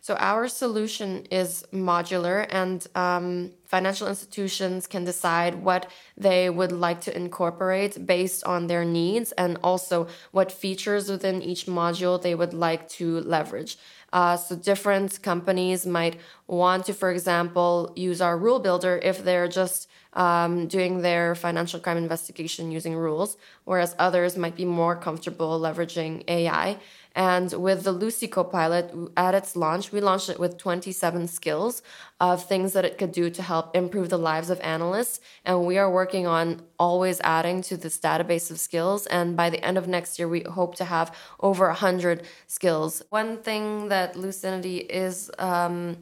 so 0.03 0.17
our 0.17 0.49
solution 0.49 1.27
is 1.31 1.65
modular, 1.73 2.45
and 2.51 2.85
um, 2.97 3.53
financial 3.73 4.07
institutions 4.07 4.87
can 4.87 5.03
decide 5.03 5.55
what 5.69 5.83
they 6.15 6.43
would 6.59 6.73
like 6.87 7.01
to 7.01 7.17
incorporate 7.17 8.07
based 8.15 8.45
on 8.45 8.67
their 8.67 8.85
needs 8.85 9.33
and 9.33 9.53
also 9.65 10.07
what 10.31 10.53
features 10.53 11.09
within 11.09 11.41
each 11.41 11.65
module 11.65 12.21
they 12.21 12.35
would 12.35 12.53
like 12.53 12.83
to 12.99 13.07
leverage. 13.21 13.73
Uh, 14.13 14.37
so 14.37 14.55
different 14.55 15.11
companies 15.23 15.87
might 15.87 16.17
want 16.47 16.85
to, 16.85 16.93
for 16.93 17.11
example, 17.11 17.91
use 17.97 18.21
our 18.21 18.37
rule 18.37 18.61
builder 18.67 19.01
if 19.03 19.25
they're 19.25 19.49
just 19.49 19.89
um, 20.13 20.69
doing 20.69 21.01
their 21.01 21.35
financial 21.35 21.81
crime 21.81 21.97
investigation 21.97 22.71
using 22.71 22.95
rules, 22.95 23.39
whereas 23.65 23.97
others 23.99 24.37
might 24.37 24.55
be 24.55 24.67
more 24.67 24.95
comfortable 24.97 25.59
leveraging 25.59 26.25
AI. 26.29 26.79
And 27.15 27.53
with 27.53 27.85
the 27.85 27.93
Lucy 27.93 28.27
Copilot 28.27 28.93
at 29.17 29.35
its 29.35 29.55
launch, 29.57 29.93
we 29.93 30.01
launched 30.01 30.29
it 30.29 30.41
with 30.41 30.59
27 30.59 31.29
skills 31.29 31.83
of 32.21 32.45
things 32.45 32.73
that 32.73 32.85
it 32.85 32.99
could 32.99 33.13
do 33.13 33.31
to 33.31 33.43
help 33.43 33.77
improve 33.77 34.09
the 34.09 34.19
lives 34.19 34.51
of 34.51 34.61
analysts. 34.61 35.21
And 35.45 35.67
we 35.67 35.79
are 35.79 35.91
working 35.91 36.27
on 36.27 36.63
always 36.79 37.21
adding 37.23 37.63
to 37.63 37.77
this 37.77 37.99
database 37.99 38.51
of 38.51 38.59
skills. 38.59 39.07
And 39.07 39.37
by 39.37 39.51
the 39.51 39.63
end 39.65 39.77
of 39.77 39.89
next 39.89 40.19
year, 40.19 40.29
we 40.29 40.43
hope 40.43 40.75
to 40.77 40.85
have 40.85 41.15
over 41.41 41.67
100 41.67 42.23
skills. 42.47 43.03
One 43.11 43.39
thing 43.39 43.89
that 43.89 44.17
Lucinity 44.17 44.79
is 44.79 45.31
um, 45.39 45.99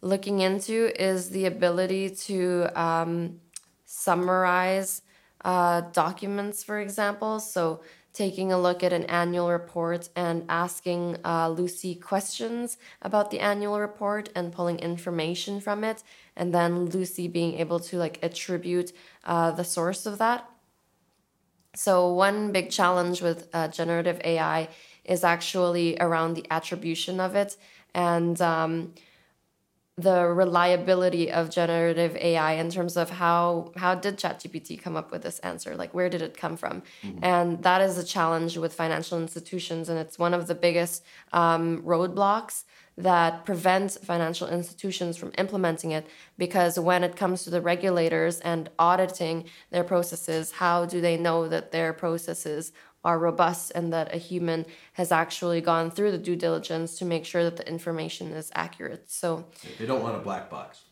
looking 0.00 0.40
into 0.40 0.92
is 1.00 1.30
the 1.30 1.46
ability 1.46 2.10
to 2.10 2.68
um, 2.74 3.40
summarize 3.84 5.02
uh, 5.44 5.82
documents, 5.92 6.64
for 6.64 6.80
example. 6.80 7.40
So 7.40 7.80
taking 8.18 8.50
a 8.50 8.60
look 8.60 8.82
at 8.82 8.92
an 8.92 9.04
annual 9.04 9.48
report 9.48 10.08
and 10.16 10.44
asking 10.48 11.16
uh, 11.24 11.48
Lucy 11.48 11.94
questions 11.94 12.76
about 13.00 13.30
the 13.30 13.38
annual 13.38 13.78
report 13.78 14.28
and 14.34 14.52
pulling 14.52 14.80
information 14.80 15.60
from 15.60 15.84
it, 15.84 16.02
and 16.34 16.52
then 16.52 16.86
Lucy 16.86 17.28
being 17.28 17.54
able 17.54 17.78
to 17.78 17.96
like 17.96 18.18
attribute 18.20 18.90
uh, 19.24 19.52
the 19.52 19.62
source 19.62 20.04
of 20.04 20.18
that. 20.18 20.50
So, 21.76 22.12
one 22.12 22.50
big 22.50 22.70
challenge 22.70 23.22
with 23.22 23.48
uh, 23.52 23.68
generative 23.68 24.20
AI 24.24 24.68
is 25.04 25.22
actually 25.22 25.96
around 26.00 26.34
the 26.34 26.46
attribution 26.50 27.20
of 27.20 27.36
it. 27.36 27.56
And 27.94 28.40
um, 28.40 28.94
the 29.98 30.26
reliability 30.26 31.30
of 31.30 31.50
generative 31.50 32.16
AI 32.16 32.52
in 32.52 32.70
terms 32.70 32.96
of 32.96 33.10
how 33.10 33.72
how 33.76 33.96
did 33.96 34.16
ChatGPT 34.16 34.80
come 34.80 34.96
up 34.96 35.10
with 35.10 35.22
this 35.22 35.40
answer? 35.40 35.74
Like 35.74 35.92
where 35.92 36.08
did 36.08 36.22
it 36.22 36.36
come 36.36 36.56
from? 36.56 36.82
Mm-hmm. 37.02 37.18
And 37.22 37.62
that 37.64 37.80
is 37.80 37.98
a 37.98 38.04
challenge 38.04 38.56
with 38.56 38.72
financial 38.72 39.20
institutions, 39.20 39.88
and 39.88 39.98
it's 39.98 40.18
one 40.18 40.34
of 40.34 40.46
the 40.46 40.54
biggest 40.54 41.04
um, 41.32 41.82
roadblocks 41.82 42.62
that 42.98 43.44
prevent 43.44 43.92
financial 44.02 44.48
institutions 44.48 45.16
from 45.16 45.32
implementing 45.38 45.92
it 45.92 46.04
because 46.36 46.80
when 46.80 47.04
it 47.04 47.14
comes 47.14 47.44
to 47.44 47.50
the 47.50 47.60
regulators 47.60 48.40
and 48.40 48.68
auditing 48.76 49.44
their 49.70 49.84
processes 49.84 50.50
how 50.50 50.84
do 50.84 51.00
they 51.00 51.16
know 51.16 51.46
that 51.46 51.70
their 51.70 51.92
processes 51.92 52.72
are 53.08 53.18
robust 53.18 53.72
and 53.74 53.90
that 53.94 54.14
a 54.14 54.18
human 54.18 54.66
has 54.92 55.10
actually 55.10 55.62
gone 55.62 55.90
through 55.90 56.10
the 56.10 56.18
due 56.28 56.36
diligence 56.36 56.98
to 56.98 57.04
make 57.06 57.24
sure 57.24 57.42
that 57.42 57.56
the 57.56 57.66
information 57.66 58.32
is 58.32 58.50
accurate. 58.54 59.10
So 59.10 59.46
they 59.78 59.86
don't 59.86 60.02
want 60.02 60.16
a 60.16 60.20
black 60.20 60.50
box. 60.50 60.82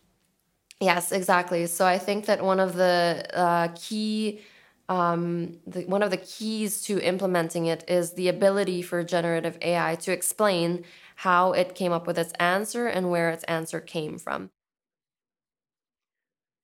Yes, 0.81 1.13
exactly. 1.13 1.67
So 1.67 1.87
I 1.87 1.99
think 1.99 2.25
that 2.27 2.43
one 2.43 2.59
of 2.59 2.75
the 2.75 3.27
uh, 3.35 3.69
key 3.75 4.41
um, 4.89 5.59
the, 5.67 5.83
one 5.83 6.05
of 6.05 6.13
the 6.13 6.17
keys 6.17 6.81
to 6.83 7.01
implementing 7.01 7.67
it 7.67 7.83
is 7.89 8.13
the 8.13 8.29
ability 8.29 8.83
for 8.83 9.03
generative 9.03 9.59
AI 9.61 9.97
to 9.97 10.13
explain 10.13 10.85
how 11.17 11.53
it 11.53 11.75
came 11.75 11.93
up 11.93 12.07
with 12.07 12.19
its 12.19 12.33
answer 12.39 12.87
and 12.87 13.11
where 13.11 13.31
its 13.31 13.43
answer 13.45 13.81
came 13.81 14.17
from. 14.17 14.51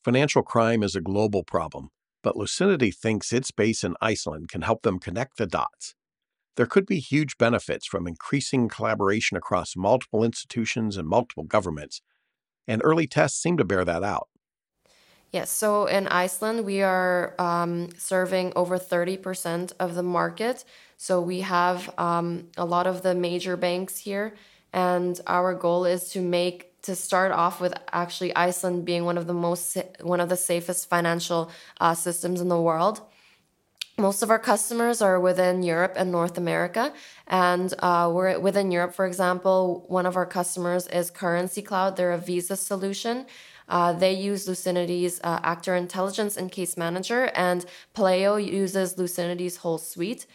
Financial 0.04 0.42
crime 0.42 0.84
is 0.84 0.94
a 0.94 1.00
global 1.00 1.42
problem 1.42 1.90
but 2.22 2.36
Lucinity 2.36 2.90
thinks 2.90 3.32
its 3.32 3.50
base 3.50 3.84
in 3.84 3.94
Iceland 4.00 4.48
can 4.48 4.62
help 4.62 4.82
them 4.82 4.98
connect 4.98 5.36
the 5.36 5.46
dots. 5.46 5.94
There 6.56 6.66
could 6.66 6.86
be 6.86 7.00
huge 7.00 7.38
benefits 7.38 7.86
from 7.86 8.06
increasing 8.06 8.68
collaboration 8.68 9.36
across 9.36 9.74
multiple 9.74 10.22
institutions 10.22 10.96
and 10.96 11.08
multiple 11.08 11.44
governments, 11.44 12.02
and 12.68 12.82
early 12.84 13.06
tests 13.06 13.40
seem 13.40 13.56
to 13.56 13.64
bear 13.64 13.84
that 13.84 14.02
out. 14.02 14.28
Yes, 15.32 15.50
so 15.50 15.86
in 15.86 16.08
Iceland, 16.08 16.66
we 16.66 16.82
are 16.82 17.34
um, 17.38 17.88
serving 17.96 18.52
over 18.54 18.78
30% 18.78 19.72
of 19.80 19.94
the 19.94 20.02
market. 20.02 20.62
So 20.98 21.22
we 21.22 21.40
have 21.40 21.90
um, 21.98 22.48
a 22.58 22.66
lot 22.66 22.86
of 22.86 23.00
the 23.00 23.14
major 23.14 23.56
banks 23.56 23.96
here, 23.96 24.34
and 24.74 25.18
our 25.26 25.54
goal 25.54 25.86
is 25.86 26.10
to 26.10 26.20
make 26.20 26.71
to 26.82 26.96
start 26.96 27.32
off 27.32 27.60
with 27.60 27.74
actually 27.92 28.34
Iceland 28.34 28.84
being 28.84 29.04
one 29.04 29.16
of 29.16 29.26
the 29.26 29.34
most 29.34 29.78
one 30.00 30.20
of 30.20 30.28
the 30.28 30.36
safest 30.36 30.88
financial 30.88 31.50
uh, 31.80 31.94
systems 31.94 32.40
in 32.40 32.48
the 32.48 32.60
world. 32.60 33.00
Most 33.98 34.22
of 34.22 34.30
our 34.30 34.38
customers 34.38 35.02
are 35.02 35.20
within 35.20 35.62
Europe 35.62 35.94
and 35.96 36.10
North 36.10 36.38
America, 36.38 36.92
and 37.26 37.72
uh, 37.78 38.10
we're 38.12 38.38
within 38.38 38.72
Europe. 38.72 38.94
For 38.94 39.06
example, 39.06 39.84
one 39.88 40.06
of 40.06 40.16
our 40.16 40.26
customers 40.26 40.86
is 40.88 41.10
Currency 41.10 41.62
Cloud. 41.62 41.96
They're 41.96 42.12
a 42.12 42.18
Visa 42.18 42.56
solution. 42.56 43.26
Uh, 43.68 43.92
they 43.92 44.12
use 44.12 44.48
Lucinity's 44.48 45.20
uh, 45.22 45.40
Actor 45.42 45.76
Intelligence 45.76 46.36
and 46.36 46.50
Case 46.50 46.76
Manager, 46.76 47.30
and 47.34 47.64
Palayo 47.94 48.36
uses 48.44 48.98
Lucinity's 48.98 49.58
whole 49.58 49.78
suite. 49.78 50.26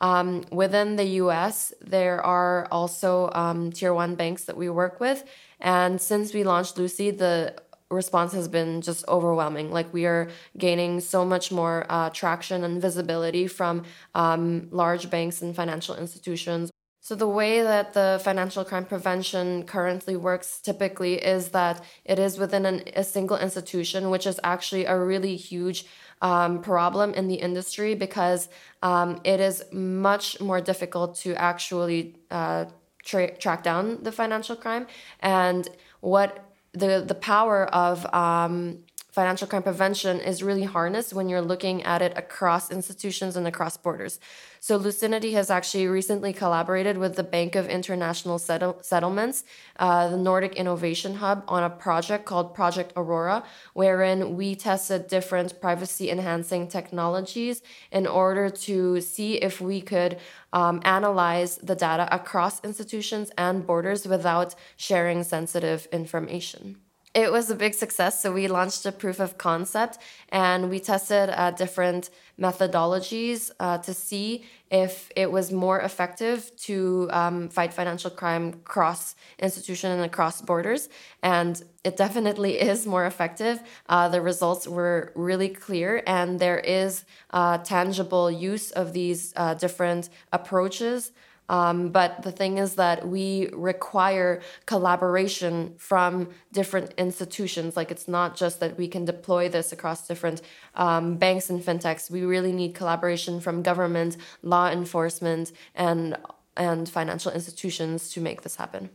Um, 0.00 0.44
within 0.50 0.96
the 0.96 1.04
US, 1.22 1.74
there 1.80 2.24
are 2.24 2.66
also 2.70 3.30
um, 3.34 3.70
tier 3.70 3.92
one 3.92 4.14
banks 4.14 4.44
that 4.44 4.56
we 4.56 4.70
work 4.70 4.98
with. 4.98 5.24
And 5.60 6.00
since 6.00 6.32
we 6.34 6.44
launched 6.44 6.78
Lucy, 6.78 7.10
the 7.10 7.54
response 7.90 8.32
has 8.32 8.48
been 8.48 8.80
just 8.80 9.06
overwhelming. 9.08 9.70
Like 9.70 9.92
we 9.92 10.06
are 10.06 10.28
gaining 10.56 11.00
so 11.00 11.24
much 11.24 11.50
more 11.50 11.86
uh, 11.88 12.10
traction 12.10 12.64
and 12.64 12.80
visibility 12.80 13.46
from 13.46 13.84
um, 14.14 14.68
large 14.70 15.10
banks 15.10 15.42
and 15.42 15.54
financial 15.54 15.96
institutions. 15.96 16.70
So, 17.02 17.14
the 17.14 17.26
way 17.26 17.62
that 17.62 17.94
the 17.94 18.20
financial 18.22 18.62
crime 18.62 18.84
prevention 18.84 19.64
currently 19.64 20.16
works 20.16 20.60
typically 20.60 21.14
is 21.14 21.48
that 21.48 21.82
it 22.04 22.18
is 22.18 22.38
within 22.38 22.66
an, 22.66 22.82
a 22.94 23.02
single 23.02 23.38
institution, 23.38 24.10
which 24.10 24.26
is 24.26 24.38
actually 24.44 24.84
a 24.84 24.98
really 24.98 25.34
huge 25.36 25.86
um, 26.20 26.60
problem 26.60 27.14
in 27.14 27.26
the 27.26 27.36
industry 27.36 27.94
because 27.94 28.50
um, 28.82 29.18
it 29.24 29.40
is 29.40 29.64
much 29.72 30.40
more 30.40 30.60
difficult 30.60 31.16
to 31.16 31.34
actually 31.36 32.16
uh, 32.30 32.66
tra- 33.04 33.36
track 33.36 33.62
down 33.62 34.02
the 34.02 34.12
financial 34.12 34.56
crime 34.56 34.86
and 35.20 35.68
what 36.00 36.44
the 36.72 37.04
the 37.06 37.14
power 37.14 37.66
of 37.74 38.06
um, 38.14 38.78
financial 39.10 39.46
crime 39.46 39.62
prevention 39.62 40.20
is 40.20 40.42
really 40.42 40.64
harnessed 40.64 41.12
when 41.12 41.28
you're 41.28 41.42
looking 41.42 41.82
at 41.82 42.00
it 42.02 42.16
across 42.16 42.70
institutions 42.70 43.36
and 43.36 43.46
across 43.46 43.76
borders. 43.76 44.20
So 44.62 44.76
Lucinity 44.76 45.32
has 45.32 45.48
actually 45.48 45.86
recently 45.86 46.34
collaborated 46.34 46.98
with 46.98 47.16
the 47.16 47.22
Bank 47.22 47.56
of 47.56 47.66
International 47.66 48.38
Settle- 48.38 48.78
Settlements, 48.82 49.42
uh, 49.78 50.08
the 50.08 50.18
Nordic 50.18 50.54
Innovation 50.54 51.14
Hub, 51.14 51.44
on 51.48 51.62
a 51.62 51.70
project 51.70 52.26
called 52.26 52.54
Project 52.54 52.92
Aurora, 52.94 53.42
wherein 53.72 54.36
we 54.36 54.54
tested 54.54 55.08
different 55.08 55.62
privacy 55.62 56.10
enhancing 56.10 56.68
technologies 56.68 57.62
in 57.90 58.06
order 58.06 58.50
to 58.50 59.00
see 59.00 59.36
if 59.36 59.62
we 59.62 59.80
could 59.80 60.18
um, 60.52 60.82
analyze 60.84 61.56
the 61.56 61.74
data 61.74 62.06
across 62.14 62.62
institutions 62.62 63.32
and 63.38 63.66
borders 63.66 64.06
without 64.06 64.54
sharing 64.76 65.22
sensitive 65.22 65.88
information. 65.90 66.76
It 67.12 67.32
was 67.32 67.50
a 67.50 67.56
big 67.56 67.74
success. 67.74 68.20
So 68.20 68.32
we 68.32 68.46
launched 68.46 68.86
a 68.86 68.92
proof 68.92 69.18
of 69.18 69.36
concept 69.36 69.98
and 70.28 70.70
we 70.70 70.78
tested 70.78 71.30
uh, 71.30 71.50
different 71.50 72.10
methodologies 72.40 73.50
uh, 73.60 73.78
to 73.78 73.92
see 73.92 74.44
if 74.70 75.10
it 75.16 75.30
was 75.30 75.52
more 75.52 75.80
effective 75.80 76.50
to 76.56 77.08
um, 77.12 77.48
fight 77.48 77.72
financial 77.72 78.10
crime 78.10 78.52
cross 78.64 79.14
institution 79.38 79.90
and 79.90 80.02
across 80.02 80.40
borders. 80.40 80.88
And 81.22 81.62
it 81.84 81.96
definitely 81.96 82.58
is 82.70 82.86
more 82.86 83.06
effective. 83.06 83.60
Uh, 83.88 84.08
the 84.08 84.20
results 84.20 84.66
were 84.66 85.12
really 85.14 85.48
clear, 85.48 86.02
and 86.06 86.38
there 86.38 86.58
is 86.58 87.04
uh, 87.30 87.58
tangible 87.58 88.30
use 88.30 88.70
of 88.70 88.92
these 88.92 89.32
uh, 89.36 89.54
different 89.54 90.08
approaches 90.32 91.12
um, 91.50 91.88
but 91.88 92.22
the 92.22 92.30
thing 92.30 92.58
is 92.58 92.76
that 92.76 93.08
we 93.08 93.48
require 93.52 94.40
collaboration 94.66 95.74
from 95.78 96.28
different 96.52 96.94
institutions. 96.96 97.76
Like 97.76 97.90
it's 97.90 98.06
not 98.06 98.36
just 98.36 98.60
that 98.60 98.78
we 98.78 98.86
can 98.86 99.04
deploy 99.04 99.48
this 99.48 99.72
across 99.72 100.06
different 100.06 100.42
um, 100.76 101.16
banks 101.16 101.50
and 101.50 101.60
fintechs. 101.60 102.08
We 102.08 102.22
really 102.22 102.52
need 102.52 102.76
collaboration 102.76 103.40
from 103.40 103.64
government, 103.64 104.16
law 104.42 104.70
enforcement, 104.70 105.50
and 105.74 106.16
and 106.56 106.88
financial 106.88 107.32
institutions 107.32 108.10
to 108.10 108.20
make 108.20 108.42
this 108.42 108.54
happen. 108.54 108.90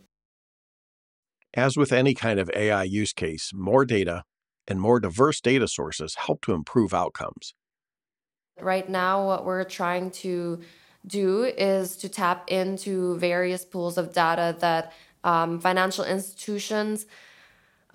As 1.53 1.75
with 1.75 1.91
any 1.91 2.13
kind 2.13 2.39
of 2.39 2.49
AI 2.55 2.83
use 2.83 3.11
case, 3.11 3.51
more 3.53 3.83
data 3.83 4.23
and 4.65 4.79
more 4.79 5.01
diverse 5.01 5.41
data 5.41 5.67
sources 5.67 6.15
help 6.15 6.41
to 6.43 6.53
improve 6.53 6.93
outcomes. 6.93 7.53
Right 8.61 8.87
now, 8.87 9.27
what 9.27 9.43
we're 9.43 9.65
trying 9.65 10.11
to 10.11 10.61
do 11.07 11.43
is 11.43 11.97
to 11.97 12.09
tap 12.09 12.49
into 12.49 13.17
various 13.17 13.63
pools 13.65 13.97
of 13.97 14.13
data 14.13 14.55
that 14.59 14.93
um, 15.23 15.59
financial 15.59 16.05
institutions 16.05 17.05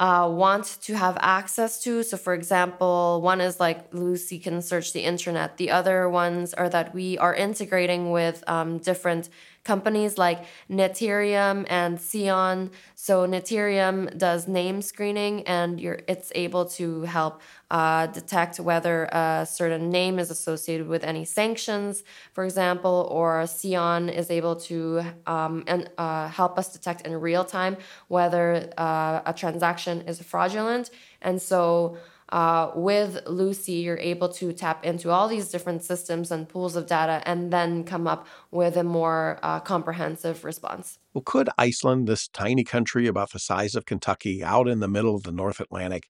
uh, 0.00 0.26
want 0.32 0.78
to 0.80 0.94
have 0.94 1.18
access 1.20 1.82
to. 1.82 2.02
So, 2.02 2.16
for 2.16 2.32
example, 2.32 3.20
one 3.22 3.40
is 3.40 3.60
like 3.60 3.92
Lucy 3.92 4.38
can 4.38 4.62
search 4.62 4.94
the 4.94 5.00
internet. 5.00 5.58
The 5.58 5.70
other 5.70 6.08
ones 6.08 6.54
are 6.54 6.70
that 6.70 6.94
we 6.94 7.18
are 7.18 7.34
integrating 7.34 8.10
with 8.10 8.42
um, 8.48 8.78
different 8.78 9.28
companies 9.64 10.16
like 10.16 10.44
Neterium 10.70 11.66
and 11.68 12.00
SEON. 12.00 12.70
So 12.94 13.26
Neterium 13.26 14.16
does 14.16 14.48
name 14.48 14.82
screening, 14.82 15.42
and 15.46 15.80
it's 15.80 16.32
able 16.34 16.64
to 16.66 17.02
help 17.02 17.40
uh, 17.70 18.06
detect 18.06 18.58
whether 18.58 19.04
a 19.04 19.46
certain 19.48 19.90
name 19.90 20.18
is 20.18 20.30
associated 20.30 20.88
with 20.88 21.04
any 21.04 21.24
sanctions, 21.24 22.02
for 22.32 22.44
example, 22.44 23.08
or 23.10 23.46
SEON 23.46 24.08
is 24.08 24.30
able 24.30 24.56
to 24.56 25.02
um, 25.26 25.64
and 25.66 25.90
uh, 25.98 26.28
help 26.28 26.58
us 26.58 26.72
detect 26.72 27.06
in 27.06 27.12
real 27.20 27.44
time 27.44 27.76
whether 28.08 28.70
uh, 28.76 29.20
a 29.26 29.32
transaction 29.32 30.02
is 30.02 30.20
fraudulent, 30.22 30.90
and 31.22 31.40
so 31.40 31.96
uh, 32.30 32.70
with 32.74 33.26
Lucy, 33.26 33.72
you're 33.72 33.98
able 33.98 34.28
to 34.28 34.52
tap 34.52 34.84
into 34.84 35.10
all 35.10 35.28
these 35.28 35.48
different 35.48 35.82
systems 35.82 36.30
and 36.30 36.48
pools 36.48 36.76
of 36.76 36.86
data 36.86 37.22
and 37.26 37.52
then 37.52 37.84
come 37.84 38.06
up 38.06 38.26
with 38.50 38.76
a 38.76 38.84
more 38.84 39.38
uh, 39.42 39.60
comprehensive 39.60 40.44
response. 40.44 40.98
Well, 41.12 41.22
could 41.24 41.48
Iceland, 41.58 42.06
this 42.06 42.28
tiny 42.28 42.64
country 42.64 43.06
about 43.06 43.32
the 43.32 43.38
size 43.38 43.74
of 43.74 43.84
Kentucky 43.84 44.44
out 44.44 44.68
in 44.68 44.80
the 44.80 44.88
middle 44.88 45.16
of 45.16 45.24
the 45.24 45.32
North 45.32 45.60
Atlantic, 45.60 46.08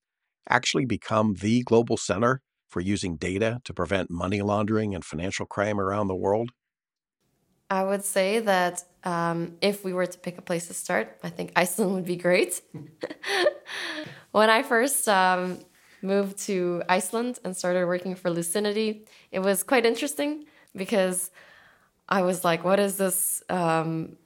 actually 0.48 0.84
become 0.84 1.34
the 1.40 1.62
global 1.62 1.96
center 1.96 2.42
for 2.68 2.80
using 2.80 3.16
data 3.16 3.60
to 3.64 3.72
prevent 3.72 4.10
money 4.10 4.42
laundering 4.42 4.94
and 4.94 5.04
financial 5.04 5.46
crime 5.46 5.80
around 5.80 6.08
the 6.08 6.14
world? 6.14 6.50
I 7.70 7.84
would 7.84 8.04
say 8.04 8.40
that 8.40 8.82
um, 9.04 9.56
if 9.60 9.84
we 9.84 9.92
were 9.92 10.06
to 10.06 10.18
pick 10.18 10.38
a 10.38 10.42
place 10.42 10.66
to 10.66 10.74
start, 10.74 11.18
I 11.22 11.30
think 11.30 11.52
Iceland 11.54 11.94
would 11.94 12.04
be 12.04 12.16
great. 12.16 12.60
when 14.32 14.50
I 14.50 14.62
first 14.62 15.08
um, 15.08 15.60
moved 16.02 16.38
to 16.46 16.82
Iceland 16.88 17.38
and 17.44 17.56
started 17.56 17.86
working 17.86 18.14
for 18.14 18.30
Lucinity. 18.30 19.04
It 19.30 19.40
was 19.40 19.62
quite 19.62 19.86
interesting 19.86 20.46
because 20.74 21.30
I 22.08 22.22
was 22.22 22.44
like, 22.44 22.64
what 22.64 22.80
is 22.80 22.96
this 22.96 23.42
um, 23.48 24.16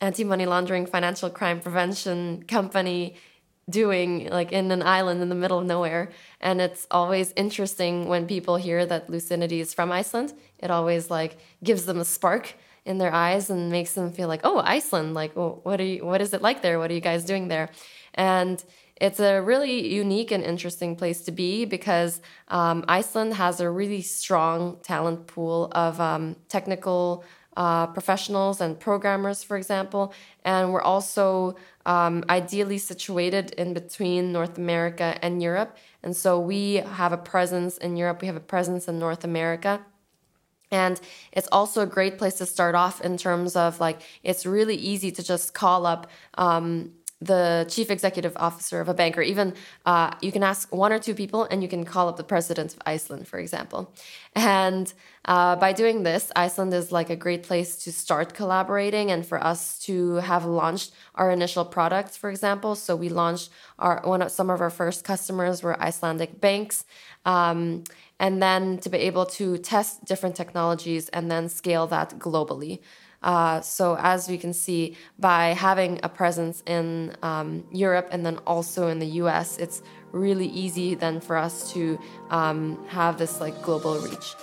anti 0.00 0.24
money 0.24 0.46
laundering 0.46 0.86
financial 0.86 1.30
crime 1.30 1.60
prevention 1.60 2.44
company 2.44 3.16
doing 3.68 4.28
like 4.28 4.50
in 4.52 4.72
an 4.72 4.82
island 4.82 5.22
in 5.22 5.28
the 5.28 5.34
middle 5.34 5.60
of 5.60 5.66
nowhere? 5.66 6.10
And 6.40 6.60
it's 6.60 6.86
always 6.90 7.32
interesting 7.36 8.08
when 8.08 8.26
people 8.26 8.56
hear 8.56 8.84
that 8.86 9.08
Lucinity 9.08 9.60
is 9.60 9.72
from 9.72 9.90
Iceland. 9.90 10.34
It 10.58 10.70
always 10.70 11.10
like 11.10 11.38
gives 11.62 11.86
them 11.86 11.98
a 11.98 12.04
spark 12.04 12.54
in 12.84 12.98
their 12.98 13.12
eyes 13.12 13.50
and 13.50 13.70
makes 13.70 13.92
them 13.94 14.12
feel 14.12 14.28
like, 14.28 14.40
oh, 14.44 14.58
Iceland, 14.58 15.14
like, 15.14 15.36
well, 15.36 15.60
what 15.62 15.80
are 15.80 15.84
you, 15.84 16.04
what 16.04 16.20
is 16.20 16.32
it 16.32 16.42
like 16.42 16.62
there? 16.62 16.78
What 16.78 16.90
are 16.90 16.94
you 16.94 17.00
guys 17.00 17.24
doing 17.24 17.48
there? 17.48 17.68
And 18.14 18.62
it's 19.00 19.18
a 19.18 19.40
really 19.40 19.92
unique 19.92 20.30
and 20.30 20.44
interesting 20.44 20.94
place 20.94 21.22
to 21.22 21.32
be 21.32 21.64
because 21.64 22.20
um, 22.48 22.84
Iceland 22.86 23.34
has 23.34 23.60
a 23.60 23.70
really 23.70 24.02
strong 24.02 24.76
talent 24.82 25.26
pool 25.26 25.72
of 25.72 25.98
um, 26.00 26.36
technical 26.48 27.24
uh, 27.56 27.86
professionals 27.88 28.60
and 28.60 28.78
programmers, 28.78 29.42
for 29.42 29.56
example. 29.56 30.12
And 30.44 30.72
we're 30.72 30.82
also 30.82 31.56
um, 31.86 32.24
ideally 32.28 32.78
situated 32.78 33.52
in 33.52 33.74
between 33.74 34.32
North 34.32 34.58
America 34.58 35.18
and 35.22 35.42
Europe. 35.42 35.76
And 36.02 36.14
so 36.14 36.38
we 36.38 36.74
have 36.74 37.12
a 37.12 37.18
presence 37.18 37.78
in 37.78 37.96
Europe, 37.96 38.20
we 38.20 38.26
have 38.26 38.36
a 38.36 38.40
presence 38.40 38.86
in 38.86 38.98
North 38.98 39.24
America. 39.24 39.80
And 40.70 41.00
it's 41.32 41.48
also 41.50 41.82
a 41.82 41.86
great 41.86 42.16
place 42.16 42.34
to 42.34 42.46
start 42.46 42.74
off 42.76 43.00
in 43.00 43.16
terms 43.16 43.56
of 43.56 43.80
like, 43.80 44.02
it's 44.22 44.46
really 44.46 44.76
easy 44.76 45.10
to 45.10 45.22
just 45.22 45.52
call 45.52 45.84
up 45.84 46.06
um, 46.38 46.92
the 47.20 47.66
chief 47.68 47.90
executive 47.90 48.32
officer 48.36 48.80
of 48.80 48.88
a 48.88 48.94
bank, 48.94 49.18
or 49.18 49.22
even 49.22 49.54
uh, 49.84 50.10
you 50.22 50.32
can 50.32 50.42
ask 50.42 50.74
one 50.74 50.92
or 50.92 50.98
two 50.98 51.14
people 51.14 51.44
and 51.50 51.62
you 51.62 51.68
can 51.68 51.84
call 51.84 52.08
up 52.08 52.16
the 52.16 52.24
president 52.24 52.72
of 52.72 52.80
Iceland, 52.86 53.28
for 53.28 53.38
example. 53.38 53.92
And 54.34 54.92
uh, 55.26 55.56
by 55.56 55.72
doing 55.74 56.02
this, 56.02 56.32
Iceland 56.34 56.72
is 56.72 56.90
like 56.90 57.10
a 57.10 57.16
great 57.16 57.42
place 57.42 57.76
to 57.84 57.92
start 57.92 58.32
collaborating 58.32 59.10
and 59.10 59.26
for 59.26 59.42
us 59.42 59.78
to 59.80 60.16
have 60.16 60.46
launched 60.46 60.92
our 61.14 61.30
initial 61.30 61.64
products, 61.64 62.16
for 62.16 62.30
example. 62.30 62.74
So 62.74 62.96
we 62.96 63.10
launched 63.10 63.50
our 63.78 64.00
one 64.04 64.22
of 64.22 64.30
some 64.30 64.48
of 64.48 64.60
our 64.62 64.70
first 64.70 65.04
customers 65.04 65.62
were 65.62 65.78
Icelandic 65.80 66.40
banks. 66.40 66.86
Um, 67.26 67.84
and 68.20 68.40
then 68.40 68.78
to 68.78 68.88
be 68.88 68.98
able 68.98 69.24
to 69.24 69.58
test 69.58 70.04
different 70.04 70.36
technologies 70.36 71.08
and 71.08 71.30
then 71.30 71.48
scale 71.48 71.88
that 71.88 72.18
globally. 72.18 72.78
Uh, 73.22 73.60
so 73.60 73.96
as 73.98 74.28
we 74.28 74.38
can 74.38 74.52
see, 74.52 74.96
by 75.18 75.48
having 75.48 75.98
a 76.02 76.08
presence 76.08 76.62
in 76.66 77.16
um, 77.22 77.64
Europe 77.72 78.08
and 78.12 78.24
then 78.24 78.36
also 78.46 78.88
in 78.88 78.98
the 78.98 79.06
U.S., 79.24 79.58
it's 79.58 79.82
really 80.12 80.46
easy 80.46 80.94
then 80.94 81.20
for 81.20 81.36
us 81.36 81.72
to 81.72 81.98
um, 82.30 82.78
have 82.88 83.18
this 83.18 83.40
like 83.40 83.60
global 83.62 83.98
reach. 83.98 84.34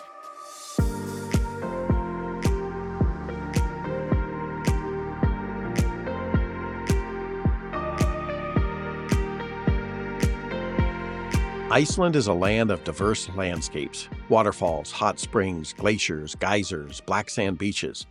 Iceland 11.70 12.16
is 12.16 12.28
a 12.28 12.34
land 12.34 12.72
of 12.72 12.86
diverse 12.86 13.28
landscapes 13.36 14.08
waterfalls, 14.30 14.90
hot 14.90 15.20
springs, 15.20 15.74
glaciers, 15.74 16.34
geysers, 16.36 17.02
black 17.02 17.30
sand 17.30 17.58
beaches 17.58 18.06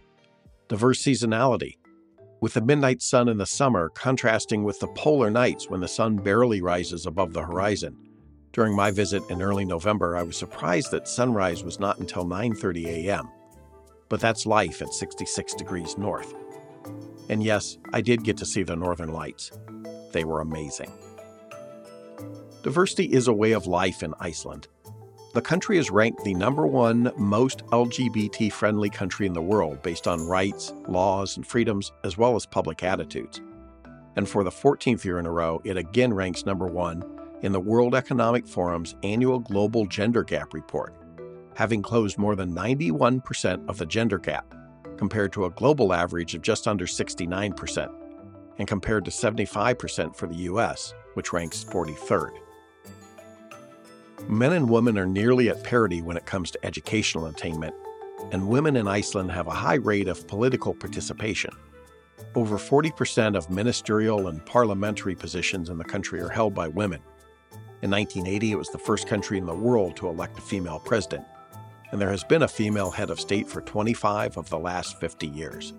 diverse 0.68 1.02
seasonality, 1.02 1.76
with 2.40 2.54
the 2.54 2.60
midnight 2.60 3.00
sun 3.00 3.28
in 3.28 3.38
the 3.38 3.46
summer 3.46 3.88
contrasting 3.90 4.64
with 4.64 4.78
the 4.80 4.88
polar 4.88 5.30
nights 5.30 5.70
when 5.70 5.80
the 5.80 5.88
sun 5.88 6.16
barely 6.16 6.60
rises 6.60 7.06
above 7.06 7.32
the 7.32 7.42
horizon. 7.42 7.96
During 8.52 8.74
my 8.74 8.90
visit 8.90 9.22
in 9.30 9.40
early 9.40 9.64
November, 9.64 10.16
I 10.16 10.22
was 10.22 10.36
surprised 10.36 10.90
that 10.90 11.08
sunrise 11.08 11.64
was 11.64 11.80
not 11.80 11.98
until 11.98 12.26
9:30 12.26 12.86
a.m. 12.86 13.30
But 14.10 14.20
that's 14.20 14.44
life 14.44 14.82
at 14.82 14.92
66 14.92 15.54
degrees 15.54 15.96
north. 15.96 16.34
And 17.30 17.42
yes, 17.42 17.78
I 17.92 18.02
did 18.02 18.22
get 18.22 18.36
to 18.38 18.46
see 18.46 18.64
the 18.64 18.76
northern 18.76 19.12
lights. 19.12 19.50
They 20.12 20.24
were 20.24 20.40
amazing. 20.40 20.92
Diversity 22.66 23.04
is 23.04 23.28
a 23.28 23.32
way 23.32 23.52
of 23.52 23.68
life 23.68 24.02
in 24.02 24.12
Iceland, 24.18 24.66
the 25.34 25.40
country 25.40 25.78
is 25.78 25.88
ranked 25.88 26.24
the 26.24 26.34
number 26.34 26.66
one 26.66 27.12
most 27.16 27.64
LGBT 27.66 28.50
friendly 28.50 28.90
country 28.90 29.24
in 29.24 29.34
the 29.34 29.40
world 29.40 29.80
based 29.84 30.08
on 30.08 30.26
rights, 30.26 30.72
laws, 30.88 31.36
and 31.36 31.46
freedoms, 31.46 31.92
as 32.02 32.18
well 32.18 32.34
as 32.34 32.44
public 32.44 32.82
attitudes. 32.82 33.40
And 34.16 34.28
for 34.28 34.42
the 34.42 34.50
14th 34.50 35.04
year 35.04 35.20
in 35.20 35.26
a 35.26 35.30
row, 35.30 35.62
it 35.62 35.76
again 35.76 36.12
ranks 36.12 36.44
number 36.44 36.66
one 36.66 37.04
in 37.42 37.52
the 37.52 37.60
World 37.60 37.94
Economic 37.94 38.48
Forum's 38.48 38.96
annual 39.04 39.38
Global 39.38 39.86
Gender 39.86 40.24
Gap 40.24 40.52
Report, 40.52 40.92
having 41.54 41.82
closed 41.82 42.18
more 42.18 42.34
than 42.34 42.52
91% 42.52 43.68
of 43.68 43.78
the 43.78 43.86
gender 43.86 44.18
gap, 44.18 44.56
compared 44.96 45.32
to 45.34 45.44
a 45.44 45.50
global 45.50 45.92
average 45.92 46.34
of 46.34 46.42
just 46.42 46.66
under 46.66 46.86
69%, 46.86 47.94
and 48.58 48.66
compared 48.66 49.04
to 49.04 49.12
75% 49.12 50.16
for 50.16 50.26
the 50.26 50.34
US, 50.34 50.94
which 51.14 51.32
ranks 51.32 51.62
43rd. 51.62 52.38
Men 54.28 54.52
and 54.52 54.68
women 54.68 54.98
are 54.98 55.06
nearly 55.06 55.48
at 55.48 55.62
parity 55.62 56.02
when 56.02 56.16
it 56.16 56.26
comes 56.26 56.50
to 56.50 56.64
educational 56.64 57.26
attainment, 57.26 57.74
and 58.32 58.48
women 58.48 58.76
in 58.76 58.88
Iceland 58.88 59.30
have 59.30 59.46
a 59.46 59.52
high 59.52 59.74
rate 59.74 60.08
of 60.08 60.26
political 60.26 60.74
participation. 60.74 61.50
Over 62.34 62.56
40% 62.56 63.36
of 63.36 63.50
ministerial 63.50 64.28
and 64.28 64.44
parliamentary 64.44 65.14
positions 65.14 65.68
in 65.68 65.78
the 65.78 65.84
country 65.84 66.20
are 66.20 66.28
held 66.28 66.54
by 66.54 66.68
women. 66.68 67.00
In 67.82 67.90
1980, 67.90 68.52
it 68.52 68.58
was 68.58 68.68
the 68.70 68.78
first 68.78 69.06
country 69.06 69.38
in 69.38 69.46
the 69.46 69.54
world 69.54 69.96
to 69.96 70.08
elect 70.08 70.38
a 70.38 70.42
female 70.42 70.80
president, 70.80 71.24
and 71.92 72.00
there 72.00 72.10
has 72.10 72.24
been 72.24 72.42
a 72.42 72.48
female 72.48 72.90
head 72.90 73.10
of 73.10 73.20
state 73.20 73.48
for 73.48 73.60
25 73.60 74.36
of 74.38 74.50
the 74.50 74.58
last 74.58 74.98
50 74.98 75.28
years. 75.28 75.72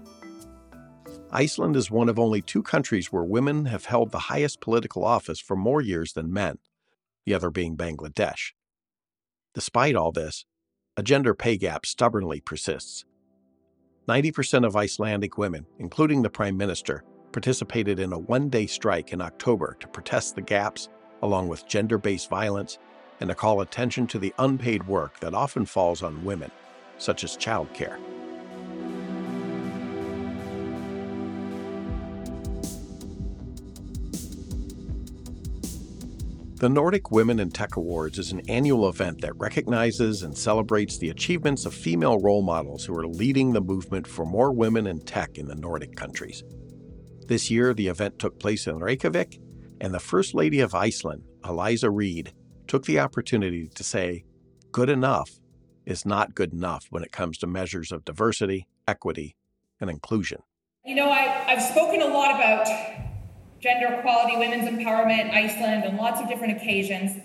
Iceland 1.32 1.76
is 1.76 1.92
one 1.92 2.08
of 2.08 2.18
only 2.18 2.42
two 2.42 2.64
countries 2.64 3.12
where 3.12 3.24
women 3.24 3.66
have 3.66 3.86
held 3.86 4.12
the 4.12 4.20
highest 4.20 4.62
political 4.62 5.04
office 5.04 5.40
for 5.40 5.58
more 5.58 5.82
years 5.82 6.14
than 6.14 6.32
men, 6.32 6.60
the 7.28 7.34
other 7.34 7.52
being 7.52 7.76
Bangladesh. 7.76 8.54
Despite 9.54 9.96
all 9.96 10.14
this, 10.14 10.46
a 10.96 11.04
gender 11.04 11.34
pay 11.34 11.58
gap 11.58 11.86
stubbornly 11.86 12.40
persists. 12.40 13.04
90% 14.08 14.66
of 14.66 14.78
Icelandic 14.78 15.38
women, 15.38 15.66
including 15.78 16.22
the 16.22 16.30
Prime 16.30 16.56
Minister, 16.56 17.04
participated 17.34 18.00
in 18.00 18.14
a 18.14 18.18
one 18.18 18.48
day 18.48 18.66
strike 18.66 19.12
in 19.12 19.20
October 19.20 19.76
to 19.82 19.90
protest 19.90 20.36
the 20.36 20.42
gaps, 20.42 20.88
along 21.22 21.50
with 21.50 21.68
gender 21.68 21.98
based 21.98 22.30
violence, 22.30 22.80
and 23.20 23.28
to 23.28 23.36
call 23.36 23.60
attention 23.60 24.08
to 24.08 24.20
the 24.20 24.34
unpaid 24.40 24.88
work 24.88 25.20
that 25.20 25.34
often 25.34 25.66
falls 25.66 26.04
on 26.04 26.24
women, 26.24 26.50
such 26.98 27.26
as 27.26 27.36
childcare. 27.36 28.00
The 36.60 36.70
Nordic 36.70 37.12
Women 37.12 37.40
in 37.40 37.52
Tech 37.52 37.76
Awards 37.76 38.18
is 38.18 38.32
an 38.32 38.42
annual 38.50 38.90
event 38.90 39.22
that 39.22 39.38
recognizes 39.38 40.24
and 40.24 40.36
celebrates 40.36 40.98
the 40.98 41.12
achievements 41.12 41.68
of 41.68 41.74
female 41.76 42.18
role 42.18 42.42
models 42.42 42.84
who 42.84 42.98
are 42.98 43.06
leading 43.06 43.54
the 43.54 43.62
movement 43.62 44.08
for 44.08 44.26
more 44.26 44.52
women 44.52 44.88
in 44.88 45.02
tech 45.02 45.38
in 45.38 45.48
the 45.48 45.54
Nordic 45.54 45.96
countries. 45.96 46.44
This 47.28 47.52
year, 47.52 47.76
the 47.76 47.90
event 47.90 48.18
took 48.18 48.40
place 48.40 48.66
in 48.66 48.80
Reykjavik, 48.80 49.40
and 49.80 49.94
the 49.94 50.00
First 50.00 50.34
Lady 50.34 50.60
of 50.60 50.74
Iceland, 50.74 51.26
Eliza 51.48 51.92
Reid, 51.92 52.34
took 52.66 52.88
the 52.88 53.02
opportunity 53.02 53.70
to 53.76 53.84
say, 53.84 54.24
good 54.72 54.90
enough 54.90 55.30
is 55.86 56.08
not 56.08 56.34
good 56.34 56.54
enough 56.54 56.88
when 56.90 57.04
it 57.04 57.12
comes 57.12 57.38
to 57.38 57.46
measures 57.46 57.92
of 57.92 58.04
diversity, 58.04 58.68
equity, 58.88 59.36
and 59.80 59.92
inclusion. 59.92 60.40
You 60.84 60.96
know, 60.96 61.12
I, 61.12 61.22
have 61.22 61.62
spoken 61.62 62.02
a 62.02 62.08
lot 62.08 62.34
about 62.34 63.07
gender 63.60 63.94
equality, 63.94 64.38
women's 64.38 64.70
empowerment, 64.70 65.32
Iceland, 65.32 65.86
on 65.86 65.98
lots 65.98 66.22
of 66.22 66.28
different 66.28 66.58
occasions. 66.58 67.22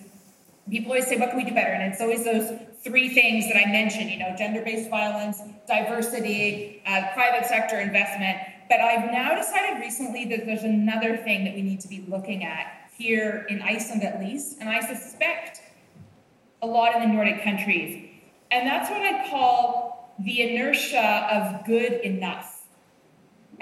People 0.71 0.93
always 0.93 1.07
say, 1.07 1.17
what 1.19 1.31
can 1.31 1.39
we 1.39 1.45
do 1.45 1.55
better? 1.55 1.73
And 1.73 1.93
it's 1.93 2.01
always 2.01 2.25
those 2.25 2.59
three 2.83 3.13
things 3.15 3.47
that 3.49 3.57
I 3.57 3.71
mentioned, 3.71 4.11
you 4.11 4.19
know, 4.19 4.35
gender-based 4.37 4.91
violence, 4.91 5.41
diversity, 5.67 6.83
uh, 6.87 7.09
private 7.15 7.47
sector 7.47 7.81
investment. 7.81 8.39
But 8.69 8.81
I've 8.81 9.11
now 9.13 9.35
decided 9.35 9.81
recently 9.81 10.25
that 10.27 10.47
there's 10.47 10.63
another 10.63 11.17
thing 11.17 11.45
that 11.45 11.55
we 11.55 11.63
need 11.63 11.81
to 11.81 11.89
be 11.89 12.05
looking 12.09 12.45
at 12.45 12.89
here 12.97 13.47
in 13.49 13.61
Iceland 13.63 14.03
at 14.03 14.21
least, 14.21 14.59
and 14.61 14.69
I 14.69 14.81
suspect 14.81 15.61
a 16.63 16.67
lot 16.67 16.95
in 16.95 17.03
the 17.03 17.09
Nordic 17.09 17.43
countries. 17.43 18.09
And 18.51 18.67
that's 18.67 18.91
what 18.91 19.03
I 19.03 19.29
call 19.29 20.15
the 20.19 20.43
inertia 20.43 21.29
of 21.33 21.67
good 21.67 21.93
enough. 22.03 22.52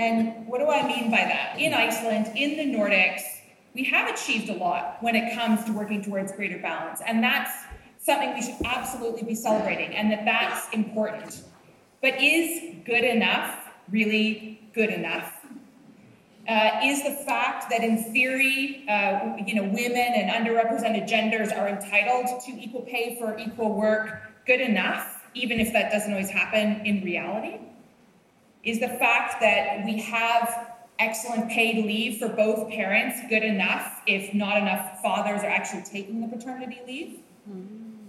And 0.00 0.46
what 0.46 0.60
do 0.60 0.66
I 0.68 0.86
mean 0.86 1.10
by 1.10 1.18
that? 1.18 1.58
In 1.58 1.74
Iceland, 1.74 2.32
in 2.34 2.56
the 2.56 2.78
Nordics, 2.78 3.20
we 3.74 3.84
have 3.84 4.08
achieved 4.08 4.48
a 4.48 4.54
lot 4.54 4.96
when 5.00 5.14
it 5.14 5.34
comes 5.34 5.62
to 5.66 5.72
working 5.72 6.02
towards 6.02 6.32
greater 6.32 6.58
balance. 6.58 7.00
And 7.06 7.22
that's 7.22 7.52
something 7.98 8.32
we 8.32 8.40
should 8.40 8.56
absolutely 8.64 9.22
be 9.22 9.34
celebrating 9.34 9.94
and 9.94 10.10
that 10.10 10.24
that's 10.24 10.72
important. 10.72 11.42
But 12.00 12.14
is 12.18 12.74
good 12.86 13.04
enough 13.04 13.70
really 13.90 14.60
good 14.72 14.90
enough? 14.90 15.44
Uh, 16.48 16.80
is 16.82 17.02
the 17.02 17.10
fact 17.26 17.70
that 17.70 17.84
in 17.84 18.12
theory, 18.12 18.84
uh, 18.88 19.36
you 19.46 19.54
know, 19.54 19.64
women 19.64 19.96
and 19.98 20.30
underrepresented 20.30 21.06
genders 21.06 21.50
are 21.50 21.68
entitled 21.68 22.26
to 22.44 22.52
equal 22.52 22.82
pay 22.82 23.16
for 23.20 23.38
equal 23.38 23.74
work 23.74 24.22
good 24.46 24.60
enough, 24.60 25.24
even 25.34 25.60
if 25.60 25.72
that 25.72 25.92
doesn't 25.92 26.10
always 26.10 26.30
happen 26.30 26.84
in 26.86 27.04
reality? 27.04 27.58
Is 28.62 28.78
the 28.80 28.88
fact 28.88 29.40
that 29.40 29.84
we 29.84 30.00
have 30.00 30.72
excellent 30.98 31.50
paid 31.50 31.84
leave 31.84 32.18
for 32.18 32.28
both 32.28 32.68
parents 32.70 33.18
good 33.28 33.42
enough 33.42 34.02
if 34.06 34.34
not 34.34 34.58
enough 34.58 35.00
fathers 35.00 35.42
are 35.42 35.48
actually 35.48 35.82
taking 35.82 36.20
the 36.20 36.28
paternity 36.28 36.80
leave? 36.86 37.20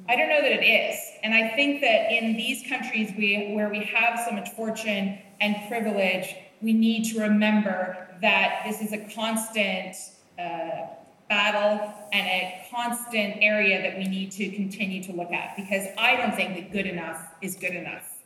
I 0.09 0.15
don't 0.17 0.27
know 0.27 0.41
that 0.41 0.51
it 0.51 0.65
is. 0.65 0.99
And 1.23 1.33
I 1.33 1.55
think 1.55 1.79
that 1.81 2.11
in 2.11 2.35
these 2.35 2.67
countries 2.67 3.13
we, 3.17 3.53
where 3.55 3.69
we 3.69 3.83
have 3.85 4.19
so 4.27 4.31
much 4.31 4.49
fortune 4.49 5.17
and 5.39 5.55
privilege, 5.69 6.35
we 6.61 6.73
need 6.73 7.05
to 7.13 7.21
remember 7.21 8.09
that 8.21 8.63
this 8.65 8.81
is 8.81 8.91
a 8.91 8.97
constant 9.15 9.95
uh, 10.37 10.87
battle 11.29 11.93
and 12.11 12.27
a 12.27 12.65
constant 12.69 13.37
area 13.39 13.81
that 13.81 13.97
we 13.97 14.03
need 14.03 14.31
to 14.33 14.49
continue 14.49 15.01
to 15.01 15.13
look 15.13 15.31
at 15.31 15.55
because 15.55 15.87
I 15.97 16.17
don't 16.17 16.35
think 16.35 16.55
that 16.55 16.73
good 16.73 16.85
enough 16.85 17.25
is 17.41 17.55
good 17.55 17.73
enough. 17.73 18.17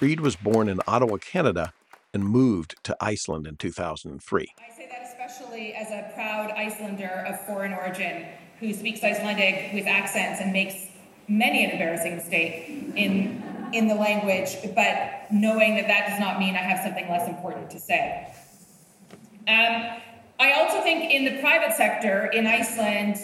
Reid 0.00 0.20
was 0.20 0.36
born 0.36 0.68
in 0.68 0.80
Ottawa, 0.86 1.16
Canada, 1.16 1.72
and 2.12 2.22
moved 2.22 2.74
to 2.84 2.96
Iceland 3.00 3.46
in 3.46 3.56
2003. 3.56 4.46
I 4.58 4.76
say 4.76 4.88
that 4.88 5.08
especially 5.08 5.72
as 5.74 5.88
a 5.90 6.12
proud 6.14 6.50
Icelander 6.50 7.24
of 7.26 7.40
foreign 7.46 7.72
origin 7.72 8.26
who 8.60 8.74
speaks 8.74 9.02
Icelandic 9.02 9.72
with 9.72 9.86
accents 9.86 10.40
and 10.40 10.52
makes 10.52 10.74
many 11.28 11.64
an 11.64 11.70
embarrassing 11.70 12.16
mistake 12.16 12.68
in, 12.94 13.70
in 13.72 13.88
the 13.88 13.94
language, 13.94 14.50
but 14.74 15.32
knowing 15.32 15.76
that 15.76 15.86
that 15.86 16.08
does 16.10 16.20
not 16.20 16.38
mean 16.38 16.54
I 16.54 16.58
have 16.58 16.84
something 16.84 17.08
less 17.08 17.26
important 17.28 17.70
to 17.70 17.80
say. 17.80 18.32
Um, 19.48 19.98
I 20.38 20.52
also 20.58 20.82
think 20.82 21.10
in 21.10 21.24
the 21.24 21.40
private 21.40 21.74
sector 21.74 22.26
in 22.26 22.46
Iceland, 22.46 23.16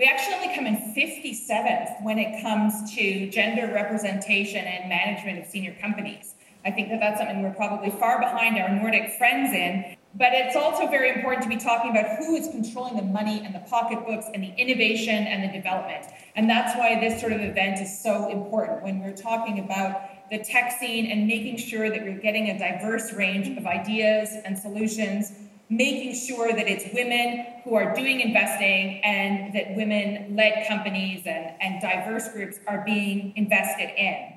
we 0.00 0.06
actually 0.06 0.34
only 0.36 0.54
come 0.54 0.66
in 0.66 0.76
57th 0.94 2.02
when 2.02 2.18
it 2.18 2.42
comes 2.42 2.94
to 2.94 3.28
gender 3.28 3.70
representation 3.74 4.64
and 4.64 4.88
management 4.88 5.38
of 5.38 5.44
senior 5.44 5.76
companies. 5.78 6.36
I 6.64 6.70
think 6.70 6.88
that 6.88 7.00
that's 7.00 7.18
something 7.18 7.42
we're 7.42 7.52
probably 7.52 7.90
far 7.90 8.18
behind 8.18 8.56
our 8.58 8.70
Nordic 8.70 9.18
friends 9.18 9.52
in. 9.52 9.96
But 10.14 10.30
it's 10.32 10.56
also 10.56 10.86
very 10.86 11.10
important 11.10 11.42
to 11.42 11.50
be 11.50 11.58
talking 11.58 11.90
about 11.90 12.16
who 12.16 12.34
is 12.34 12.48
controlling 12.48 12.96
the 12.96 13.02
money 13.02 13.42
and 13.44 13.54
the 13.54 13.60
pocketbooks 13.60 14.24
and 14.32 14.42
the 14.42 14.54
innovation 14.56 15.26
and 15.26 15.44
the 15.44 15.52
development. 15.52 16.06
And 16.34 16.48
that's 16.48 16.76
why 16.78 16.98
this 16.98 17.20
sort 17.20 17.32
of 17.32 17.42
event 17.42 17.80
is 17.80 18.02
so 18.02 18.30
important 18.30 18.82
when 18.82 19.00
we're 19.00 19.14
talking 19.14 19.58
about 19.58 20.30
the 20.30 20.38
tech 20.38 20.72
scene 20.80 21.10
and 21.10 21.26
making 21.26 21.58
sure 21.58 21.90
that 21.90 22.02
we're 22.02 22.18
getting 22.18 22.48
a 22.48 22.58
diverse 22.58 23.12
range 23.12 23.56
of 23.56 23.66
ideas 23.66 24.30
and 24.46 24.58
solutions 24.58 25.32
making 25.70 26.14
sure 26.14 26.52
that 26.52 26.66
it's 26.68 26.92
women 26.92 27.46
who 27.62 27.76
are 27.76 27.94
doing 27.94 28.20
investing 28.20 29.00
and 29.04 29.54
that 29.54 29.76
women 29.76 30.34
led 30.34 30.66
companies 30.66 31.22
and, 31.26 31.54
and 31.60 31.80
diverse 31.80 32.28
groups 32.32 32.58
are 32.66 32.82
being 32.84 33.32
invested 33.36 33.88
in. 33.96 34.32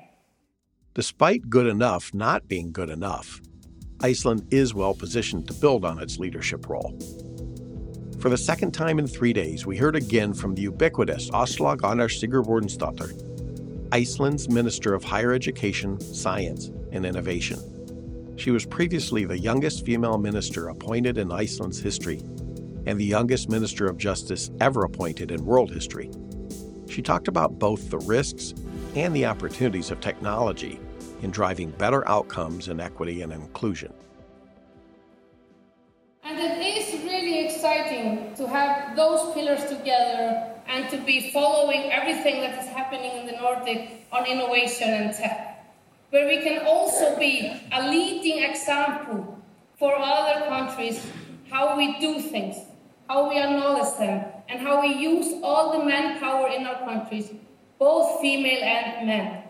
Despite 0.94 1.50
good 1.50 1.66
enough 1.66 2.14
not 2.14 2.46
being 2.46 2.70
good 2.70 2.88
enough, 2.88 3.40
Iceland 4.00 4.46
is 4.52 4.74
well 4.74 4.94
positioned 4.94 5.48
to 5.48 5.54
build 5.54 5.84
on 5.84 5.98
its 6.00 6.20
leadership 6.20 6.68
role. 6.68 6.96
For 8.20 8.28
the 8.28 8.38
second 8.38 8.70
time 8.72 9.00
in 9.00 9.08
three 9.08 9.32
days, 9.32 9.66
we 9.66 9.76
heard 9.76 9.96
again 9.96 10.34
from 10.34 10.54
the 10.54 10.62
ubiquitous 10.62 11.30
Áslaug 11.30 11.82
Arna 11.82 12.04
Sigurbjörnsdóttir, 12.04 13.12
Iceland's 13.92 14.48
Minister 14.48 14.94
of 14.94 15.02
Higher 15.02 15.32
Education, 15.32 16.00
Science, 16.00 16.70
and 16.92 17.04
Innovation. 17.04 17.73
She 18.36 18.50
was 18.50 18.66
previously 18.66 19.24
the 19.24 19.38
youngest 19.38 19.86
female 19.86 20.18
minister 20.18 20.68
appointed 20.68 21.18
in 21.18 21.30
Iceland's 21.30 21.80
history 21.80 22.20
and 22.86 22.98
the 22.98 23.04
youngest 23.04 23.48
minister 23.48 23.86
of 23.86 23.96
justice 23.96 24.50
ever 24.60 24.84
appointed 24.84 25.30
in 25.30 25.44
world 25.44 25.70
history. 25.70 26.10
She 26.88 27.00
talked 27.00 27.28
about 27.28 27.58
both 27.58 27.90
the 27.90 27.98
risks 27.98 28.52
and 28.96 29.14
the 29.14 29.24
opportunities 29.26 29.90
of 29.90 30.00
technology 30.00 30.80
in 31.22 31.30
driving 31.30 31.70
better 31.70 32.06
outcomes 32.08 32.68
in 32.68 32.80
equity 32.80 33.22
and 33.22 33.32
inclusion. 33.32 33.92
And 36.24 36.38
it 36.38 36.58
is 36.58 37.02
really 37.04 37.46
exciting 37.46 38.34
to 38.34 38.48
have 38.48 38.96
those 38.96 39.32
pillars 39.32 39.64
together 39.64 40.52
and 40.66 40.90
to 40.90 40.98
be 41.04 41.30
following 41.30 41.92
everything 41.92 42.40
that 42.40 42.60
is 42.62 42.68
happening 42.68 43.12
in 43.16 43.26
the 43.26 43.32
Nordic 43.40 44.06
on 44.12 44.26
innovation 44.26 44.88
and 44.90 45.14
tech 45.14 45.53
where 46.14 46.28
we 46.28 46.38
can 46.42 46.64
also 46.64 47.18
be 47.18 47.50
a 47.72 47.90
leading 47.90 48.44
example 48.44 49.36
for 49.76 49.96
other 49.98 50.46
countries 50.46 51.04
how 51.50 51.76
we 51.76 51.98
do 51.98 52.20
things, 52.20 52.56
how 53.08 53.28
we 53.28 53.36
acknowledge 53.36 53.98
them, 53.98 54.24
and 54.48 54.60
how 54.60 54.80
we 54.80 54.94
use 54.94 55.34
all 55.42 55.76
the 55.76 55.84
manpower 55.84 56.50
in 56.50 56.64
our 56.66 56.84
countries, 56.84 57.32
both 57.80 58.20
female 58.20 58.62
and 58.62 59.08
men. 59.08 59.42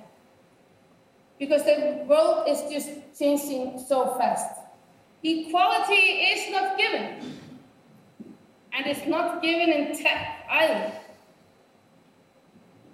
Because 1.39 1.65
the 1.65 2.03
world 2.09 2.49
is 2.49 2.63
just 2.73 2.89
changing 3.19 3.79
so 3.87 4.15
fast. 4.17 4.61
Equality 5.23 6.03
is 6.33 6.51
not 6.51 6.79
given, 6.79 7.39
and 8.73 8.87
it's 8.87 9.07
not 9.07 9.43
given 9.43 9.69
in 9.69 9.95
tech 9.99 10.47
either. 10.51 10.93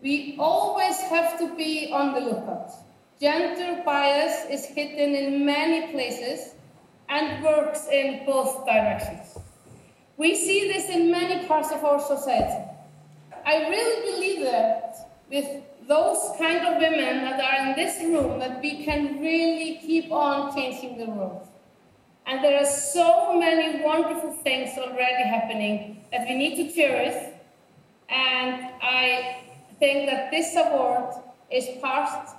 We 0.03 0.35
always 0.41 0.99
have 1.03 1.39
to 1.39 1.55
be 1.55 1.93
on 1.93 2.14
the 2.14 2.21
lookout. 2.21 2.89
Gender 3.21 3.83
bias 3.85 4.47
is 4.49 4.64
hidden 4.64 5.14
in 5.14 5.45
many 5.45 5.93
places 5.93 6.55
and 7.11 7.45
works 7.45 7.87
in 7.93 8.25
both 8.25 8.64
directions. 8.64 9.37
We 10.16 10.35
see 10.35 10.73
this 10.73 10.89
in 10.89 11.11
many 11.11 11.47
parts 11.47 11.71
of 11.71 11.85
our 11.85 12.01
society. 12.01 12.64
I 13.45 13.68
really 13.68 14.11
believe 14.11 14.51
that 14.51 15.11
with 15.31 15.62
those 15.87 16.33
kind 16.39 16.66
of 16.66 16.79
women 16.81 17.25
that 17.25 17.41
are 17.41 17.68
in 17.68 17.77
this 17.77 18.01
room 18.01 18.39
that 18.39 18.62
we 18.62 18.85
can 18.85 19.21
really 19.21 19.79
keep 19.83 20.11
on 20.11 20.55
changing 20.55 20.97
the 20.97 21.05
world. 21.05 21.47
And 22.27 22.43
there 22.43 22.59
are 22.59 22.66
so 22.66 23.39
many 23.39 23.85
wonderful 23.85 24.33
things 24.33 24.79
already 24.79 25.25
happening 25.25 26.05
that 26.11 26.27
we 26.27 26.37
need 26.37 26.57
to 26.57 26.75
cherish. 26.75 27.35
And 28.09 28.71
I 28.81 29.43
think 29.79 30.09
that 30.09 30.31
this 30.31 30.57
award 30.57 31.12
is 31.51 31.66
part, 31.83 32.31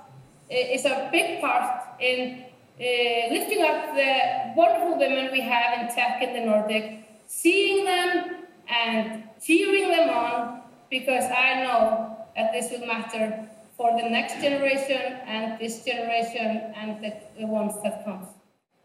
is 0.52 0.84
a 0.84 1.08
big 1.10 1.40
part 1.40 1.82
in 2.00 2.44
uh, 2.78 3.34
lifting 3.34 3.62
up 3.62 3.94
the 3.94 4.52
wonderful 4.56 4.98
women 4.98 5.30
we 5.32 5.40
have 5.40 5.80
in 5.80 5.94
tech 5.94 6.22
in 6.22 6.32
the 6.32 6.40
Nordic, 6.40 7.08
seeing 7.26 7.84
them 7.84 8.46
and 8.68 9.24
cheering 9.44 9.88
them 9.90 10.10
on, 10.10 10.62
because 10.90 11.24
I 11.24 11.62
know 11.64 12.16
that 12.36 12.52
this 12.52 12.70
will 12.70 12.86
matter 12.86 13.48
for 13.76 13.90
the 14.00 14.08
next 14.08 14.40
generation 14.40 15.20
and 15.26 15.58
this 15.58 15.84
generation 15.84 16.72
and 16.76 17.02
the, 17.02 17.12
the 17.38 17.46
ones 17.46 17.74
that 17.82 18.04
come. 18.04 18.26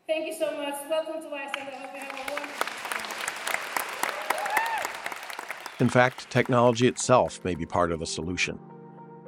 Thank 0.08 0.28
you 0.28 0.34
so 0.34 0.56
much. 0.58 0.76
Welcome 0.90 1.22
to 1.22 1.28
Iceland. 1.36 1.70
I 1.74 1.78
hope 1.78 1.94
you 1.94 2.00
have 2.00 2.14
a 2.14 2.34
wonderful 2.34 2.78
In 5.80 5.90
fact, 5.90 6.30
technology 6.30 6.88
itself 6.88 7.44
may 7.44 7.56
be 7.56 7.66
part 7.66 7.92
of 7.92 8.00
the 8.00 8.06
solution. 8.06 8.60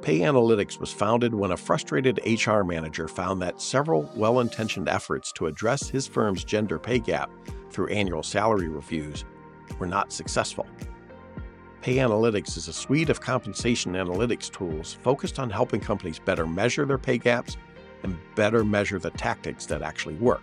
Pay 0.02 0.20
Analytics 0.20 0.80
was 0.80 0.90
founded 0.90 1.34
when 1.34 1.50
a 1.50 1.56
frustrated 1.58 2.20
HR 2.24 2.62
manager 2.62 3.06
found 3.06 3.42
that 3.42 3.60
several 3.60 4.10
well 4.16 4.40
intentioned 4.40 4.88
efforts 4.88 5.30
to 5.32 5.46
address 5.46 5.90
his 5.90 6.06
firm's 6.06 6.42
gender 6.42 6.78
pay 6.78 6.98
gap 6.98 7.30
through 7.70 7.88
annual 7.88 8.22
salary 8.22 8.68
reviews 8.68 9.26
were 9.78 9.86
not 9.86 10.10
successful. 10.10 10.66
Pay 11.82 11.96
Analytics 11.96 12.56
is 12.56 12.66
a 12.66 12.72
suite 12.72 13.10
of 13.10 13.20
compensation 13.20 13.92
analytics 13.92 14.50
tools 14.50 14.94
focused 15.02 15.38
on 15.38 15.50
helping 15.50 15.80
companies 15.80 16.18
better 16.18 16.46
measure 16.46 16.86
their 16.86 16.98
pay 16.98 17.18
gaps 17.18 17.58
and 18.02 18.16
better 18.34 18.64
measure 18.64 18.98
the 18.98 19.10
tactics 19.10 19.66
that 19.66 19.82
actually 19.82 20.14
work. 20.14 20.42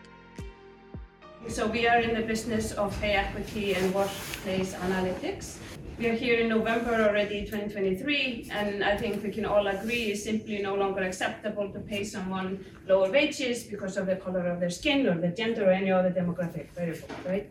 So, 1.47 1.65
we 1.65 1.87
are 1.87 2.01
in 2.01 2.13
the 2.13 2.27
business 2.27 2.73
of 2.73 2.99
pay 3.01 3.13
equity 3.13 3.73
and 3.73 3.93
workplace 3.95 4.75
analytics. 4.75 5.57
We 5.97 6.05
are 6.09 6.13
here 6.13 6.39
in 6.39 6.49
November 6.49 6.93
already 6.93 7.41
2023, 7.41 8.49
and 8.51 8.83
I 8.83 8.95
think 8.95 9.23
we 9.23 9.31
can 9.31 9.45
all 9.45 9.65
agree 9.65 10.11
it's 10.11 10.23
simply 10.23 10.61
no 10.61 10.75
longer 10.75 11.01
acceptable 11.01 11.71
to 11.73 11.79
pay 11.79 12.03
someone 12.03 12.63
lower 12.87 13.09
wages 13.09 13.63
because 13.63 13.97
of 13.97 14.05
the 14.05 14.15
color 14.15 14.45
of 14.45 14.59
their 14.59 14.69
skin 14.69 15.07
or 15.07 15.15
their 15.19 15.31
gender 15.31 15.65
or 15.65 15.71
any 15.71 15.89
other 15.89 16.11
demographic 16.11 16.69
variable, 16.75 17.09
right? 17.25 17.49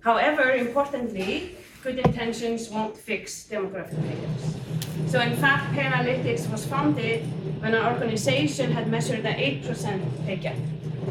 However, 0.00 0.52
importantly, 0.52 1.54
good 1.82 1.98
intentions 1.98 2.70
won't 2.70 2.96
fix 2.96 3.46
demographic 3.50 4.00
figures. 4.08 5.12
So 5.12 5.20
in 5.20 5.36
fact, 5.36 5.74
Pay 5.74 5.82
Analytics 5.82 6.50
was 6.50 6.64
founded 6.64 7.26
when 7.60 7.74
an 7.74 7.84
organization 7.84 8.72
had 8.72 8.88
measured 8.90 9.26
an 9.26 9.36
8% 9.36 10.24
pay 10.24 10.36
gap. 10.36 10.56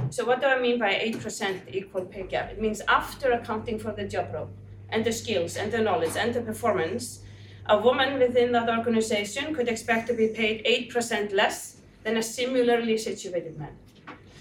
So 0.10 0.26
what 0.26 0.42
do 0.42 0.48
I 0.48 0.60
mean 0.60 0.80
by 0.80 0.96
8% 0.96 1.76
equal 1.76 2.06
pay 2.06 2.24
gap? 2.24 2.50
It 2.50 2.60
means 2.60 2.82
after 2.88 3.34
accounting 3.34 3.78
for 3.78 3.92
the 3.92 4.08
job 4.08 4.34
role 4.34 4.50
and 4.92 5.04
the 5.06 5.12
skills 5.12 5.58
and 5.58 5.72
the 5.72 5.80
knowledge 5.80 6.16
and 6.18 6.34
the 6.34 6.42
performance, 6.42 7.22
a 7.68 7.78
woman 7.78 8.20
within 8.20 8.52
that 8.52 8.70
organization 8.70 9.54
could 9.54 9.68
expect 9.68 10.08
to 10.08 10.14
be 10.14 10.28
paid 10.28 10.66
8% 10.66 11.34
less 11.34 11.78
than 12.04 12.18
a 12.18 12.24
similarly 12.24 12.98
situated 12.98 13.58
man. 13.58 13.76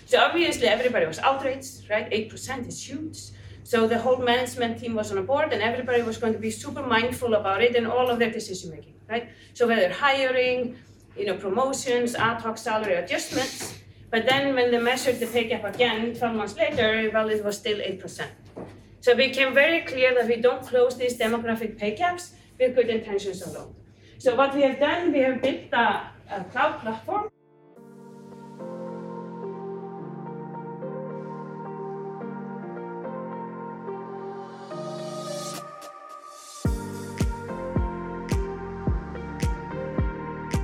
So 0.07 0.19
obviously 0.19 0.67
everybody 0.67 1.07
was 1.07 1.19
outraged, 1.19 1.89
right? 1.89 2.11
8% 2.11 2.67
is 2.67 2.89
huge. 2.89 3.19
So 3.63 3.87
the 3.87 3.99
whole 3.99 4.17
management 4.17 4.81
team 4.81 4.95
was 4.95 5.13
on 5.13 5.25
board 5.25 5.53
and 5.53 5.63
everybody 5.63 6.03
was 6.03 6.17
going 6.17 6.33
to 6.33 6.39
be 6.41 6.51
super 6.51 6.83
mindful 6.83 7.35
about 7.35 7.63
it 7.63 7.77
in 7.77 7.87
all 7.87 8.11
of 8.11 8.19
their 8.19 8.31
decision 8.31 8.71
making, 8.71 8.95
right? 9.09 9.29
So 9.55 9.69
whether 9.69 9.89
hiring, 9.93 10.77
you 11.17 11.27
know, 11.27 11.37
promotions, 11.37 12.17
ad 12.17 12.41
hoc 12.43 12.59
salary 12.59 12.95
adjustments, 12.95 13.79
but 14.11 14.27
then 14.27 14.57
when 14.57 14.73
they 14.73 14.81
measured 14.81 15.21
the 15.21 15.27
pay 15.29 15.45
gap 15.45 15.65
again 15.65 16.17
12 16.17 16.35
months 16.35 16.57
later, 16.57 17.09
well, 17.13 17.29
it 17.29 17.45
was 17.45 17.57
still 17.59 17.79
8%. 17.79 18.27
So 19.01 19.13
it 19.13 19.17
became 19.17 19.55
very 19.55 19.81
clear 19.81 20.15
that 20.15 20.29
we 20.29 20.37
don't 20.37 20.63
close 20.63 20.97
these 20.97 21.19
demographic 21.19 21.79
pay 21.79 21.97
gaps 21.97 22.33
with 22.59 22.75
good 22.75 22.89
intentions 22.89 23.43
alone. 23.43 23.75
So 24.19 24.37
what 24.37 24.55
we 24.55 24.63
have 24.63 24.79
done, 24.79 25.13
we 25.13 25.21
have 25.21 25.41
built 25.41 25.73
a, 25.73 26.11
a 26.31 26.45
cloud 26.45 26.81
platform 26.81 27.31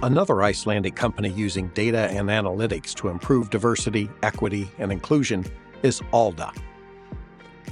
Another 0.03 0.43
Icelandic 0.45 0.95
company 0.95 1.31
using 1.31 1.67
data 1.69 2.09
and 2.11 2.29
analytics 2.29 2.95
to 2.95 3.09
improve 3.09 3.51
diversity, 3.51 4.09
equity, 4.23 4.71
and 4.79 4.93
inclusion 4.93 5.45
is 5.83 6.01
Alda. 6.13 6.53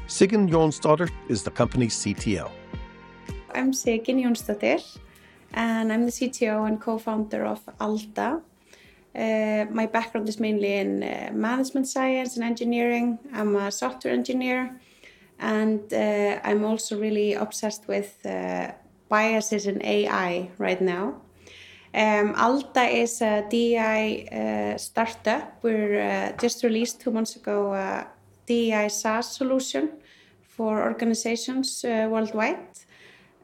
Sigyn 0.07 0.49
Jonsdottir 0.51 1.11
is 1.29 1.43
the 1.43 1.51
company's 1.51 1.95
CTO. 1.95 2.51
I'm 3.55 3.73
Sigyn 3.73 4.23
Jonsdottir, 4.23 4.99
and 5.55 5.91
I'm 5.91 6.05
the 6.05 6.13
CTO 6.13 6.69
and 6.69 6.79
co-founder 6.79 7.47
of 7.47 7.61
Alda. 7.81 8.43
Uh, 9.17 9.65
my 9.71 9.87
background 9.87 10.29
is 10.29 10.39
mainly 10.39 10.75
in 10.75 11.03
uh, 11.03 11.31
management 11.33 11.89
science 11.89 12.37
and 12.37 12.45
engineering. 12.45 13.19
I'm 13.33 13.57
a 13.57 13.71
software 13.71 14.13
engineer, 14.13 14.79
and 15.39 15.81
uh, 15.91 16.39
I'm 16.45 16.65
also 16.65 16.99
really 17.01 17.33
obsessed 17.33 17.89
with 17.89 18.15
uh, 18.27 18.73
biases 19.09 19.67
in 19.67 19.83
AI 19.83 20.51
right 20.59 20.83
now. 20.83 21.23
Um, 21.95 22.35
Alda 22.37 22.83
is 22.83 23.23
a 23.23 23.47
DI 23.49 24.29
uh, 24.31 24.77
startup. 24.77 25.63
We 25.63 25.99
uh, 25.99 26.33
just 26.33 26.63
released 26.63 27.01
two 27.01 27.11
months 27.11 27.37
ago 27.37 27.73
DEI 28.47 28.89
SaaS 28.89 29.37
solution 29.37 29.91
for 30.43 30.83
organizations 30.83 31.85
uh, 31.85 32.09
worldwide. 32.11 32.69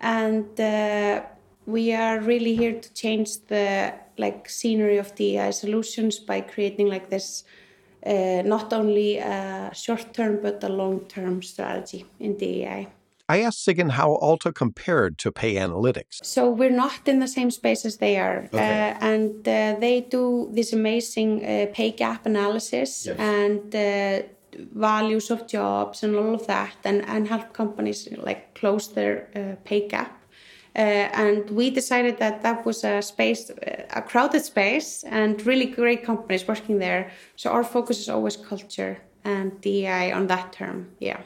And 0.01 0.59
uh, 0.59 1.23
we 1.67 1.93
are 1.93 2.21
really 2.21 2.57
here 2.57 2.81
to 2.81 2.95
change 2.95 3.39
the 3.49 3.95
like 4.19 4.49
scenery 4.49 4.99
of 4.99 5.15
DEI 5.15 5.53
solutions 5.53 6.19
by 6.19 6.41
creating 6.41 6.89
like 6.89 7.11
this 7.11 7.45
uh, 8.07 8.43
not 8.45 8.73
only 8.73 9.19
a 9.19 9.71
short 9.75 10.15
term 10.15 10.41
but 10.43 10.63
a 10.65 10.69
long 10.69 11.01
term 11.07 11.43
strategy 11.43 12.05
in 12.19 12.37
DEI. 12.37 12.89
I 13.29 13.43
asked 13.43 13.65
Sigyn 13.65 13.91
how 13.91 14.17
Alda 14.17 14.53
compared 14.53 15.17
to 15.19 15.31
Pay 15.31 15.55
Analytics. 15.55 16.25
So 16.25 16.51
we're 16.51 16.77
not 16.85 17.07
in 17.07 17.21
the 17.21 17.29
same 17.29 17.53
space 17.53 17.85
as 17.85 17.99
they 17.99 18.19
are, 18.19 18.49
okay. 18.53 18.91
uh, 18.91 19.07
and 19.13 19.47
uh, 19.47 19.77
they 19.79 20.01
do 20.11 20.51
this 20.53 20.73
amazing 20.73 21.45
uh, 21.45 21.67
pay 21.73 21.93
gap 21.93 22.27
analysis 22.27 23.07
yes. 23.07 23.17
and 23.19 23.73
uh, 23.73 24.27
values 24.75 25.31
of 25.31 25.47
jobs 25.47 26.03
and 26.03 26.17
all 26.17 26.35
of 26.35 26.47
that 26.47 26.77
and, 26.85 27.05
and 27.07 27.29
help 27.29 27.53
companies 27.53 28.09
like 28.19 28.55
close 28.55 28.89
their 28.89 29.29
uh, 29.35 29.57
pay 29.65 29.89
gap. 29.89 30.17
Uh, 30.77 30.79
and 30.79 31.51
we 31.51 31.69
decided 31.71 32.19
that 32.19 32.43
that 32.43 32.65
was 32.65 32.85
a 32.85 33.03
space, 33.03 33.51
uh, 33.51 33.83
a 33.95 34.03
crowded 34.03 34.45
space 34.45 35.03
and 35.05 35.45
really 35.45 35.67
great 35.67 36.05
companies 36.05 36.47
working 36.47 36.79
there. 36.79 37.11
So 37.37 37.51
our 37.51 37.65
focus 37.65 37.99
is 37.99 38.09
always 38.09 38.37
culture 38.37 38.99
and 39.25 39.61
DEI 39.61 40.13
on 40.13 40.29
that 40.29 40.53
term, 40.53 40.91
yeah. 41.01 41.21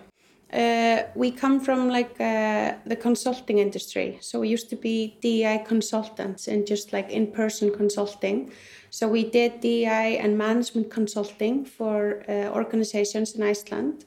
Uh, 0.55 1.03
we 1.17 1.33
come 1.33 1.59
from 1.59 1.89
like 1.89 2.21
uh, 2.21 2.75
the 2.87 2.95
consulting 2.95 3.59
industry. 3.59 4.19
So 4.21 4.39
we 4.39 4.49
used 4.49 4.71
to 4.71 4.77
be 4.77 5.19
DEI 5.21 5.65
consultants 5.67 6.47
and 6.47 6.65
just 6.65 6.93
like 6.93 7.11
in-person 7.11 7.75
consulting. 7.75 8.53
So 8.91 9.09
we 9.09 9.29
did 9.29 9.61
DEI 9.61 10.19
and 10.19 10.39
management 10.39 10.93
consulting 10.93 11.65
for 11.65 12.23
uh, 12.29 12.55
organizations 12.55 13.35
in 13.35 13.43
Iceland. 13.43 14.05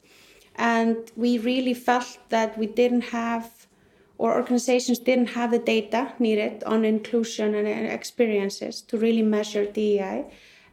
And 0.56 0.96
we 1.16 1.36
really 1.36 1.74
felt 1.74 2.18
that 2.30 2.56
we 2.56 2.66
didn't 2.66 3.02
have, 3.02 3.66
or 4.16 4.34
organizations 4.34 4.98
didn't 4.98 5.28
have 5.28 5.50
the 5.50 5.58
data 5.58 6.14
needed 6.18 6.64
on 6.64 6.86
inclusion 6.86 7.54
and 7.54 7.68
experiences 7.68 8.80
to 8.82 8.96
really 8.96 9.22
measure 9.22 9.66
DEI. 9.66 10.24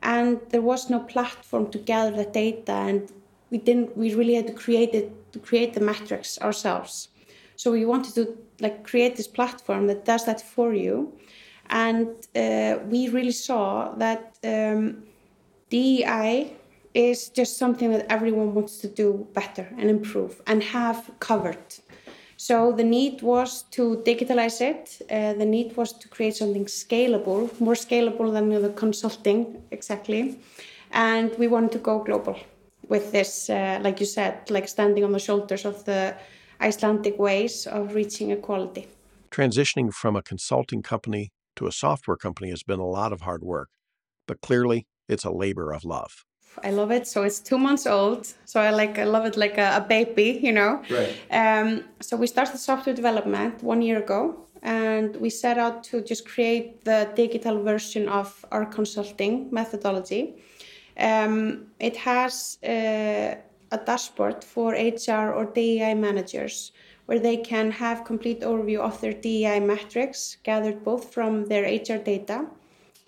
And 0.01 0.39
there 0.51 0.61
was 0.61 0.89
no 0.89 1.01
platform 1.01 1.69
to 1.71 1.77
gather 1.79 2.15
the 2.15 2.31
data 2.31 2.71
and 2.71 3.11
we 3.51 3.57
didn't, 3.57 3.97
we 3.97 4.13
really 4.13 4.35
had 4.35 4.47
to 4.47 4.53
create 4.53 4.93
it 4.93 5.24
to 5.35 5.39
create 5.39 5.73
the 5.73 5.81
metrics 5.81 6.39
ourselves. 6.41 7.09
So 7.57 7.71
we 7.71 7.85
wanted 7.85 8.13
to 8.15 8.23
like 8.59 8.77
create 8.83 9.15
this 9.15 9.27
platform 9.27 9.87
that 9.87 10.05
does 10.05 10.25
that 10.25 10.41
for 10.41 10.73
you, 10.73 11.13
and 11.69 12.07
uh, 12.35 12.79
we 12.91 13.09
really 13.09 13.37
saw 13.47 13.93
that 13.95 14.37
um, 14.43 15.03
DEI 15.69 16.53
is 16.93 17.29
just 17.29 17.57
something 17.57 17.91
that 17.91 18.05
everyone 18.09 18.53
wants 18.53 18.77
to 18.77 18.87
do 18.87 19.27
better 19.33 19.67
and 19.77 19.89
improve 19.89 20.41
and 20.47 20.63
have 20.63 21.11
covered. 21.19 21.65
So 22.37 22.71
the 22.71 22.83
need 22.83 23.21
was 23.21 23.63
to 23.71 24.01
digitalize 24.05 24.59
it. 24.61 24.83
Uh, 25.09 25.33
the 25.33 25.45
need 25.45 25.75
was 25.75 25.91
to 25.93 26.07
create 26.07 26.35
something 26.35 26.65
scalable, 26.65 27.41
more 27.59 27.75
scalable 27.75 28.31
than 28.31 28.49
the 28.49 28.69
consulting 28.69 29.61
exactly, 29.71 30.39
and 30.91 31.35
we 31.37 31.47
wanted 31.47 31.71
to 31.73 31.79
go 31.79 32.03
global 32.03 32.37
with 32.89 33.11
this, 33.11 33.49
uh, 33.49 33.79
like 33.81 33.99
you 33.99 34.05
said, 34.05 34.49
like 34.49 34.67
standing 34.67 35.03
on 35.03 35.11
the 35.11 35.19
shoulders 35.19 35.65
of 35.65 35.83
the 35.85 36.15
Icelandic 36.61 37.19
ways 37.19 37.67
of 37.67 37.95
reaching 37.95 38.31
equality. 38.31 38.87
Transitioning 39.31 39.93
from 39.93 40.15
a 40.15 40.21
consulting 40.21 40.81
company 40.81 41.31
to 41.55 41.67
a 41.67 41.71
software 41.71 42.17
company 42.17 42.49
has 42.49 42.63
been 42.63 42.79
a 42.79 42.87
lot 42.87 43.11
of 43.11 43.21
hard 43.21 43.43
work, 43.43 43.69
but 44.27 44.41
clearly 44.41 44.87
it's 45.07 45.25
a 45.25 45.31
labor 45.31 45.73
of 45.73 45.83
love. 45.83 46.23
I 46.63 46.71
love 46.71 46.91
it. 46.91 47.07
So 47.07 47.23
it's 47.23 47.39
two 47.39 47.57
months 47.57 47.85
old. 47.85 48.33
So 48.45 48.61
I 48.61 48.69
like 48.69 48.97
I 48.97 49.03
love 49.03 49.25
it 49.25 49.35
like 49.35 49.57
a, 49.57 49.77
a 49.77 49.81
baby, 49.81 50.39
you 50.41 50.53
know. 50.53 50.81
Right. 50.89 51.13
Um, 51.31 51.83
so 51.99 52.15
we 52.15 52.27
started 52.27 52.57
software 52.57 52.95
development 52.95 53.61
one 53.61 53.81
year 53.81 53.99
ago, 53.99 54.47
and 54.61 55.15
we 55.17 55.29
set 55.29 55.57
out 55.57 55.83
to 55.85 56.01
just 56.01 56.27
create 56.27 56.85
the 56.85 57.09
digital 57.15 57.61
version 57.61 58.07
of 58.07 58.45
our 58.51 58.65
consulting 58.65 59.49
methodology. 59.51 60.35
Um, 60.97 61.67
it 61.79 61.97
has 61.97 62.57
uh, 62.63 63.35
a 63.71 63.77
dashboard 63.85 64.43
for 64.43 64.71
HR 64.73 65.33
or 65.33 65.45
DEI 65.45 65.93
managers 65.93 66.71
where 67.05 67.19
they 67.19 67.37
can 67.37 67.71
have 67.71 68.05
complete 68.05 68.41
overview 68.41 68.79
of 68.79 68.99
their 69.01 69.13
DEI 69.13 69.59
metrics 69.59 70.37
gathered 70.43 70.83
both 70.83 71.13
from 71.13 71.45
their 71.45 71.63
HR 71.63 71.97
data 71.97 72.47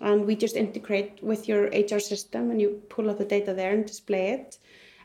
and 0.00 0.26
we 0.26 0.36
just 0.36 0.56
integrate 0.56 1.22
with 1.22 1.48
your 1.48 1.64
HR 1.66 1.98
system 1.98 2.50
and 2.50 2.60
you 2.60 2.80
pull 2.88 3.10
up 3.10 3.18
the 3.18 3.24
data 3.24 3.52
there 3.52 3.72
and 3.72 3.84
display 3.84 4.30
it. 4.30 4.58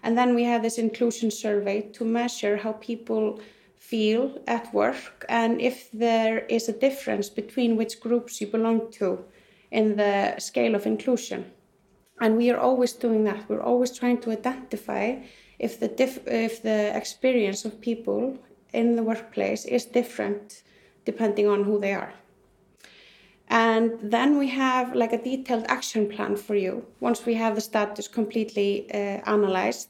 And 0.04 0.18
then 0.18 0.36
we 0.36 0.44
have 0.44 0.62
this 0.62 0.78
inclusion 0.78 1.32
survey 1.32 1.82
to 1.94 2.06
measure 2.06 2.58
how 2.58 2.74
people 2.74 3.40
feel 3.76 4.40
at 4.48 4.74
work 4.74 5.26
and 5.30 5.60
if 5.60 5.92
there 5.92 6.40
is 6.46 6.70
a 6.70 6.74
difference 6.74 7.30
between 7.30 7.76
which 7.76 8.00
groups 8.00 8.40
you 8.40 8.48
belong 8.48 8.92
to 8.92 9.26
in 9.72 9.96
the 9.96 10.36
scale 10.40 10.76
of 10.76 10.86
inclusion. 10.86 11.52
And 12.24 12.38
we 12.38 12.50
are 12.52 12.58
always 12.58 12.94
doing 12.94 13.26
that. 13.26 13.50
We're 13.50 13.68
always 13.72 13.92
trying 13.92 14.20
to 14.22 14.32
identify 14.32 15.06
if 15.60 15.78
the 15.82 15.90
if 16.46 16.62
the 16.62 16.80
experience 17.02 17.66
of 17.66 17.82
people 17.82 18.38
in 18.72 18.96
the 18.96 19.04
workplace 19.04 19.66
is 19.66 19.84
different 20.00 20.64
depending 21.04 21.48
on 21.48 21.66
who 21.66 21.80
they 21.82 21.94
are. 21.94 22.14
And 23.50 23.92
then 24.16 24.40
we 24.40 24.48
have 24.48 24.96
like 24.96 25.12
a 25.12 25.22
detailed 25.22 25.66
action 25.68 26.08
plan 26.08 26.38
for 26.38 26.56
you 26.56 26.86
once 27.02 27.26
we 27.26 27.34
have 27.34 27.56
the 27.56 27.62
status 27.62 28.08
completely 28.08 28.70
uh, 28.94 29.20
analyzed, 29.36 29.90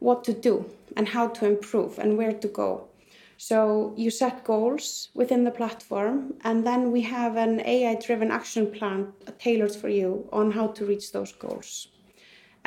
what 0.00 0.22
to 0.24 0.34
do 0.34 0.54
and 0.98 1.08
how 1.08 1.28
to 1.28 1.46
improve 1.46 1.98
and 1.98 2.18
where 2.18 2.34
to 2.34 2.48
go. 2.48 2.89
So 3.42 3.94
you 3.96 4.10
set 4.10 4.44
goals 4.44 5.08
within 5.14 5.44
the 5.44 5.50
platform, 5.50 6.34
and 6.44 6.66
then 6.66 6.92
we 6.92 7.00
have 7.00 7.36
an 7.36 7.60
AI 7.60 7.94
driven 7.94 8.30
action 8.30 8.70
plan 8.70 9.14
tailored 9.38 9.74
for 9.74 9.88
you 9.88 10.28
on 10.30 10.50
how 10.50 10.66
to 10.66 10.84
reach 10.84 11.10
those 11.10 11.32
goals. 11.32 11.88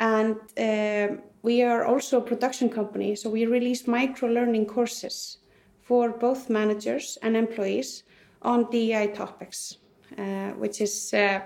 And 0.00 0.34
uh, 0.58 1.22
we 1.42 1.62
are 1.62 1.84
also 1.84 2.18
a 2.18 2.28
production 2.28 2.68
company, 2.70 3.14
so 3.14 3.30
we 3.30 3.46
release 3.46 3.86
micro 3.86 4.28
learning 4.28 4.66
courses 4.66 5.38
for 5.80 6.10
both 6.10 6.50
managers 6.50 7.18
and 7.22 7.36
employees 7.36 8.02
on 8.42 8.68
DEI 8.68 9.12
topics, 9.14 9.76
uh, 10.18 10.50
which 10.58 10.80
is 10.80 11.14
uh, 11.14 11.38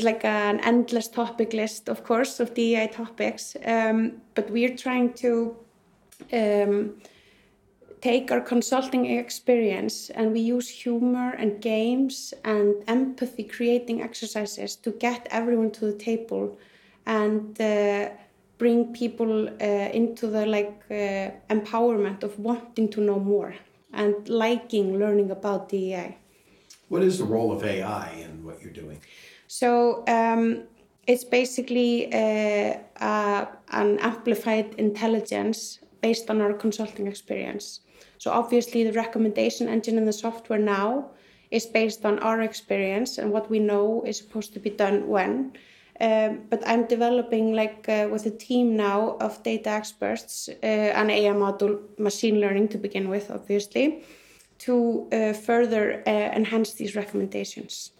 like 0.00 0.24
an 0.24 0.58
endless 0.58 1.06
topic 1.06 1.52
list, 1.52 1.88
of 1.88 2.02
course, 2.02 2.40
of 2.40 2.52
DEI 2.52 2.88
topics. 2.88 3.56
Um, 3.64 4.22
but 4.34 4.50
we're 4.50 4.76
trying 4.76 5.12
to 5.12 5.56
um, 6.32 6.94
take 8.04 8.30
our 8.30 8.40
consulting 8.54 9.06
experience 9.06 10.10
and 10.10 10.30
we 10.30 10.40
use 10.40 10.68
humor 10.68 11.30
and 11.38 11.62
games 11.62 12.34
and 12.44 12.74
empathy 12.86 13.42
creating 13.42 14.02
exercises 14.02 14.76
to 14.76 14.90
get 14.90 15.26
everyone 15.30 15.70
to 15.70 15.86
the 15.86 15.98
table 16.10 16.58
and 17.06 17.58
uh, 17.62 18.10
bring 18.58 18.92
people 18.92 19.48
uh, 19.48 19.98
into 20.00 20.26
the 20.26 20.44
like 20.44 20.82
uh, 20.90 21.30
empowerment 21.56 22.22
of 22.22 22.38
wanting 22.38 22.90
to 22.90 23.00
know 23.00 23.18
more 23.18 23.54
and 23.94 24.28
liking 24.28 24.98
learning 24.98 25.30
about 25.30 25.70
DEI. 25.70 26.18
What 26.90 27.02
is 27.02 27.16
the 27.16 27.24
role 27.24 27.52
of 27.52 27.64
AI 27.64 28.10
in 28.24 28.44
what 28.44 28.60
you're 28.60 28.78
doing? 28.84 29.00
So 29.48 30.04
um, 30.08 30.64
it's 31.06 31.24
basically 31.24 32.12
uh, 32.12 32.76
uh, 33.00 33.46
an 33.70 33.98
amplified 34.00 34.74
intelligence 34.76 35.78
based 36.02 36.28
on 36.28 36.42
our 36.42 36.52
consulting 36.52 37.06
experience. 37.06 37.80
So 38.24 38.30
obviously 38.30 38.84
the 38.84 38.92
recommendation 38.94 39.68
engine 39.68 39.98
in 39.98 40.06
the 40.06 40.12
software 40.14 40.58
now 40.58 41.10
is 41.50 41.66
based 41.66 42.06
on 42.06 42.18
our 42.20 42.40
experience 42.40 43.18
and 43.18 43.30
what 43.30 43.50
we 43.50 43.58
know 43.58 44.02
is 44.06 44.16
supposed 44.16 44.54
to 44.54 44.60
be 44.60 44.70
done 44.70 45.08
when. 45.08 45.52
Um, 46.00 46.40
but 46.48 46.66
I'm 46.66 46.86
developing 46.86 47.52
like 47.52 47.86
uh, 47.86 48.08
with 48.10 48.24
a 48.24 48.30
team 48.30 48.76
now 48.76 49.18
of 49.20 49.42
data 49.42 49.68
experts, 49.68 50.48
uh, 50.48 50.66
an 51.00 51.10
AI 51.10 51.34
model, 51.34 51.80
machine 51.98 52.40
learning 52.40 52.68
to 52.68 52.78
begin 52.78 53.10
with, 53.10 53.30
obviously, 53.30 54.04
to 54.60 55.06
uh, 55.12 55.34
further 55.34 56.02
uh, 56.06 56.10
enhance 56.10 56.72
these 56.72 56.96
recommendations. 56.96 57.90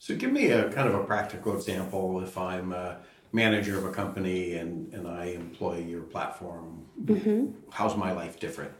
So 0.00 0.16
give 0.16 0.32
me 0.32 0.48
a 0.48 0.72
kind 0.72 0.88
of 0.88 0.96
a 0.96 1.04
practical 1.04 1.54
example 1.54 2.20
if 2.20 2.36
I'm 2.36 2.72
a 2.72 2.98
manager 3.30 3.78
of 3.78 3.84
a 3.84 3.92
company 3.92 4.54
and, 4.54 4.92
and 4.92 5.06
I 5.06 5.26
employ 5.26 5.78
your 5.78 6.02
platform, 6.02 6.84
mm-hmm. 7.04 7.52
how's 7.70 7.96
my 7.96 8.10
life 8.10 8.40
different? 8.40 8.72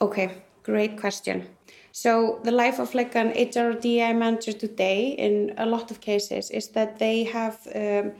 Okay, 0.00 0.30
great 0.62 0.96
question. 1.00 1.48
So 1.92 2.40
the 2.44 2.52
life 2.52 2.78
of 2.78 2.94
like 2.94 3.16
an 3.16 3.32
HRDI 3.32 4.16
manager 4.16 4.52
today, 4.52 5.08
in 5.18 5.54
a 5.58 5.66
lot 5.66 5.90
of 5.90 6.00
cases, 6.00 6.50
is 6.50 6.68
that 6.68 6.98
they 6.98 7.24
have 7.24 7.58
um, 7.74 8.12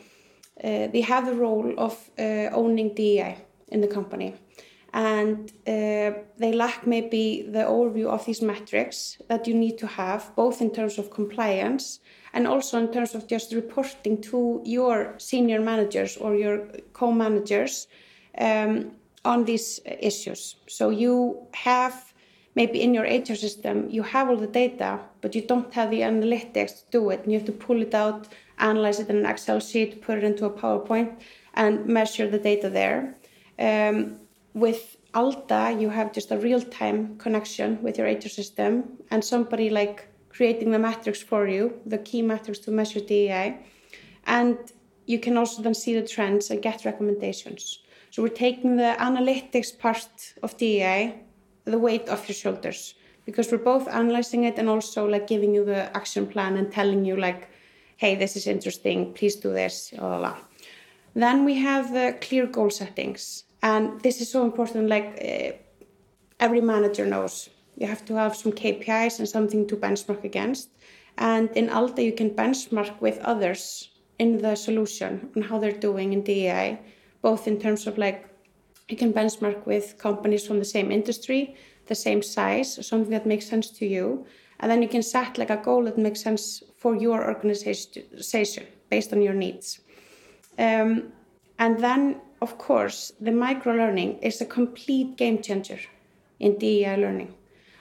uh, 0.64 0.88
they 0.88 1.02
have 1.02 1.26
the 1.26 1.34
role 1.34 1.72
of 1.78 2.10
uh, 2.18 2.50
owning 2.52 2.94
DEI 2.94 3.36
in 3.68 3.80
the 3.80 3.86
company, 3.86 4.34
and 4.92 5.52
uh, 5.68 6.10
they 6.38 6.52
lack 6.52 6.84
maybe 6.84 7.42
the 7.42 7.60
overview 7.60 8.06
of 8.06 8.24
these 8.24 8.42
metrics 8.42 9.18
that 9.28 9.46
you 9.46 9.54
need 9.54 9.78
to 9.78 9.86
have, 9.86 10.34
both 10.34 10.60
in 10.60 10.70
terms 10.70 10.98
of 10.98 11.10
compliance 11.10 12.00
and 12.32 12.48
also 12.48 12.78
in 12.78 12.92
terms 12.92 13.14
of 13.14 13.28
just 13.28 13.52
reporting 13.52 14.20
to 14.20 14.60
your 14.64 15.14
senior 15.18 15.60
managers 15.60 16.16
or 16.16 16.34
your 16.34 16.66
co-managers. 16.92 17.86
Um, 18.36 18.97
on 19.24 19.44
these 19.44 19.80
issues. 19.84 20.56
So 20.66 20.90
you 20.90 21.46
have 21.54 22.12
maybe 22.54 22.82
in 22.82 22.94
your 22.94 23.04
HR 23.04 23.36
system, 23.36 23.88
you 23.88 24.02
have 24.02 24.28
all 24.28 24.36
the 24.36 24.52
data, 24.62 25.00
but 25.20 25.34
you 25.34 25.42
don't 25.42 25.72
have 25.74 25.90
the 25.90 26.00
analytics 26.00 26.72
to 26.78 26.84
do 26.90 27.10
it. 27.10 27.20
And 27.22 27.32
you 27.32 27.38
have 27.38 27.46
to 27.46 27.52
pull 27.52 27.80
it 27.82 27.94
out, 27.94 28.28
analyze 28.58 28.98
it 29.00 29.08
in 29.08 29.18
an 29.18 29.26
Excel 29.26 29.60
sheet, 29.60 30.02
put 30.02 30.18
it 30.18 30.24
into 30.24 30.44
a 30.46 30.50
PowerPoint, 30.50 31.20
and 31.54 31.86
measure 31.86 32.28
the 32.28 32.38
data 32.38 32.68
there. 32.68 33.16
Um, 33.58 34.20
with 34.54 34.96
Alda, 35.14 35.76
you 35.78 35.88
have 35.90 36.12
just 36.12 36.30
a 36.30 36.38
real-time 36.38 37.16
connection 37.18 37.82
with 37.82 37.98
your 37.98 38.06
HR 38.06 38.28
system 38.28 38.70
and 39.10 39.24
somebody 39.24 39.70
like 39.70 40.08
creating 40.28 40.70
the 40.70 40.78
metrics 40.78 41.22
for 41.22 41.48
you, 41.48 41.80
the 41.86 41.98
key 41.98 42.22
metrics 42.22 42.60
to 42.60 42.70
measure 42.70 43.00
DEI. 43.00 43.58
And 44.26 44.58
you 45.06 45.18
can 45.18 45.36
also 45.36 45.62
then 45.62 45.74
see 45.74 45.94
the 45.98 46.06
trends 46.06 46.50
and 46.50 46.60
get 46.60 46.84
recommendations. 46.84 47.80
So 48.10 48.22
we're 48.22 48.28
taking 48.28 48.76
the 48.76 48.96
analytics 48.98 49.78
part 49.78 50.34
of 50.42 50.56
DEI, 50.56 51.14
the 51.64 51.78
weight 51.78 52.08
off 52.08 52.28
your 52.28 52.34
shoulders, 52.34 52.94
because 53.26 53.52
we're 53.52 53.58
both 53.58 53.88
analyzing 53.88 54.44
it 54.44 54.58
and 54.58 54.68
also 54.68 55.06
like 55.06 55.26
giving 55.26 55.54
you 55.54 55.64
the 55.64 55.94
action 55.96 56.26
plan 56.26 56.56
and 56.56 56.72
telling 56.72 57.04
you 57.04 57.16
like, 57.16 57.50
hey, 57.96 58.14
this 58.14 58.36
is 58.36 58.46
interesting, 58.46 59.12
please 59.12 59.36
do 59.36 59.52
this, 59.52 59.92
blah, 59.96 60.18
blah. 60.18 60.36
Then 61.14 61.44
we 61.44 61.54
have 61.56 61.92
the 61.92 62.16
clear 62.20 62.46
goal 62.46 62.70
settings. 62.70 63.44
And 63.62 64.00
this 64.02 64.20
is 64.20 64.30
so 64.30 64.44
important, 64.44 64.88
like 64.88 65.18
uh, 65.20 65.56
every 66.38 66.60
manager 66.60 67.04
knows. 67.04 67.50
You 67.76 67.86
have 67.86 68.04
to 68.06 68.14
have 68.14 68.36
some 68.36 68.52
KPIs 68.52 69.18
and 69.18 69.28
something 69.28 69.66
to 69.66 69.76
benchmark 69.76 70.24
against. 70.24 70.70
And 71.16 71.50
in 71.56 71.68
Alda, 71.68 72.02
you 72.02 72.12
can 72.12 72.30
benchmark 72.30 73.00
with 73.00 73.18
others 73.18 73.90
in 74.18 74.38
the 74.38 74.54
solution 74.54 75.30
on 75.36 75.42
how 75.42 75.58
they're 75.58 75.72
doing 75.72 76.12
in 76.12 76.22
DEI 76.22 76.78
both 77.22 77.46
in 77.46 77.58
terms 77.58 77.86
of 77.86 77.98
like 77.98 78.28
you 78.88 78.96
can 78.96 79.12
benchmark 79.12 79.66
with 79.66 79.98
companies 79.98 80.46
from 80.46 80.58
the 80.58 80.64
same 80.64 80.90
industry, 80.90 81.56
the 81.86 81.94
same 81.94 82.22
size, 82.22 82.86
something 82.86 83.10
that 83.10 83.26
makes 83.26 83.46
sense 83.46 83.70
to 83.70 83.86
you, 83.86 84.26
and 84.60 84.70
then 84.70 84.82
you 84.82 84.88
can 84.88 85.02
set 85.02 85.38
like 85.38 85.50
a 85.50 85.56
goal 85.56 85.84
that 85.84 85.98
makes 85.98 86.20
sense 86.20 86.62
for 86.76 86.96
your 86.96 87.26
organization 87.26 88.66
based 88.88 89.12
on 89.12 89.22
your 89.22 89.34
needs. 89.34 89.80
Um, 90.58 91.12
and 91.58 91.78
then 91.78 92.20
of 92.40 92.56
course, 92.56 93.12
the 93.20 93.32
micro 93.32 93.74
learning 93.74 94.18
is 94.18 94.40
a 94.40 94.46
complete 94.46 95.16
game 95.16 95.42
changer 95.42 95.80
in 96.38 96.56
DEI 96.56 96.96
learning. 96.96 97.34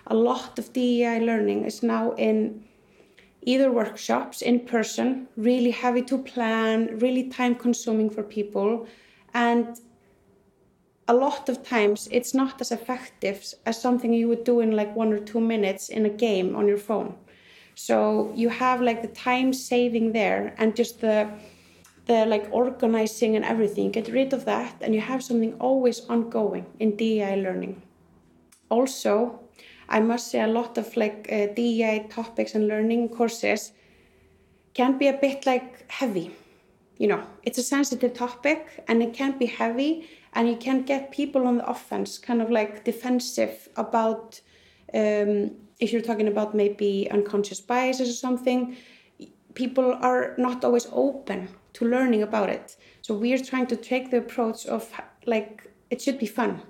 A 0.07 0.15
lot 0.15 0.57
of 0.57 0.73
DEI 0.73 1.19
learning 1.19 1.65
is 1.65 1.83
now 1.83 2.13
in 2.13 2.63
either 3.43 3.71
workshops 3.71 4.41
in 4.41 4.61
person, 4.61 5.27
really 5.38 5.71
heavy 5.71 6.01
to 6.03 6.17
plan, 6.17 6.97
really 6.99 7.29
time 7.29 7.55
consuming 7.55 8.09
for 8.09 8.23
people, 8.23 8.88
and 9.34 9.80
a 11.07 11.13
lot 11.13 11.47
of 11.49 11.63
times 11.63 12.07
it's 12.11 12.34
not 12.34 12.59
as 12.59 12.71
effective 12.71 13.53
as 13.65 13.82
something 13.82 14.13
you 14.13 14.28
would 14.28 14.43
do 14.43 14.59
in 14.59 14.71
like 14.71 14.93
one 14.95 15.13
or 15.13 15.19
two 15.19 15.39
minutes 15.39 15.89
in 15.89 16.05
a 16.05 16.09
game 16.09 16.55
on 16.55 16.67
your 16.67 16.78
phone. 16.78 17.15
So 17.75 18.32
you 18.36 18.49
have 18.49 18.82
like 18.82 19.01
the 19.01 19.07
time 19.09 19.53
saving 19.53 20.11
there 20.11 20.53
and 20.57 20.75
just 20.75 21.01
the 21.01 21.30
the 22.07 22.25
like 22.25 22.47
organizing 22.51 23.36
and 23.36 23.45
everything. 23.45 23.91
Get 23.91 24.07
rid 24.07 24.34
of 24.34 24.45
that 24.45 24.75
and 24.82 24.95
you 24.95 25.01
have 25.01 25.21
something 25.21 25.53
always 25.59 25.99
ongoing 26.09 26.65
in 26.80 26.95
DEI 26.95 27.36
learning. 27.36 27.82
Also, 28.69 29.39
I 29.89 29.99
must 29.99 30.32
say 30.32 30.41
a 30.41 30.47
lot 30.47 30.78
of 30.78 30.95
like 30.95 31.28
uh, 31.32 31.47
DEI 31.53 32.07
topics 32.09 32.55
and 32.55 32.67
learning 32.67 33.09
courses 33.09 33.71
can 34.73 34.97
be 34.97 35.07
a 35.07 35.13
bit 35.13 35.45
like 35.45 35.89
heavy. 35.91 36.32
You 36.97 37.07
know, 37.07 37.23
it's 37.43 37.57
a 37.57 37.63
sensitive 37.63 38.13
topic 38.13 38.83
and 38.87 39.03
it 39.03 39.13
can 39.13 39.37
be 39.37 39.45
heavy 39.45 40.09
and 40.33 40.47
you 40.47 40.55
can 40.55 40.83
get 40.83 41.11
people 41.11 41.47
on 41.47 41.57
the 41.57 41.69
offense, 41.69 42.17
kind 42.17 42.41
of 42.41 42.49
like 42.49 42.83
defensive 42.83 43.69
about 43.75 44.41
um, 44.93 45.51
if 45.79 45.91
you're 45.91 46.01
talking 46.01 46.27
about 46.27 46.55
maybe 46.55 47.07
unconscious 47.11 47.61
biases 47.61 48.09
or 48.09 48.13
something. 48.13 48.75
People 49.53 49.93
are 50.01 50.35
not 50.37 50.63
always 50.63 50.87
open 50.91 51.49
to 51.73 51.85
learning 51.85 52.23
about 52.23 52.49
it. 52.49 52.75
So 53.01 53.15
we're 53.15 53.43
trying 53.43 53.67
to 53.67 53.75
take 53.75 54.11
the 54.11 54.17
approach 54.17 54.65
of 54.65 54.91
like 55.25 55.69
it 55.89 56.01
should 56.01 56.19
be 56.19 56.25
fun. 56.25 56.61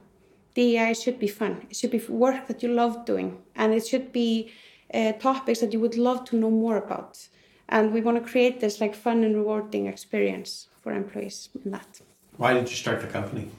DEI 0.53 0.93
should 0.93 1.19
be 1.19 1.27
fun. 1.27 1.65
It 1.69 1.75
should 1.75 1.91
be 1.91 1.99
work 2.09 2.47
that 2.47 2.63
you 2.63 2.69
love 2.69 3.05
doing, 3.05 3.37
and 3.55 3.73
it 3.73 3.85
should 3.85 4.11
be 4.11 4.51
uh, 4.93 5.13
topics 5.13 5.59
that 5.59 5.71
you 5.73 5.79
would 5.79 5.97
love 5.97 6.25
to 6.25 6.35
know 6.35 6.49
more 6.49 6.77
about. 6.77 7.27
And 7.69 7.93
we 7.93 8.01
want 8.01 8.17
to 8.23 8.31
create 8.31 8.59
this 8.59 8.79
like 8.79 8.95
fun 8.95 9.23
and 9.23 9.35
rewarding 9.35 9.87
experience 9.87 10.67
for 10.81 10.93
employees 10.93 11.49
in 11.63 11.71
that. 11.71 12.01
Why 12.37 12.53
did 12.53 12.69
you 12.69 12.75
start 12.75 13.01
the 13.01 13.07
company? 13.07 13.49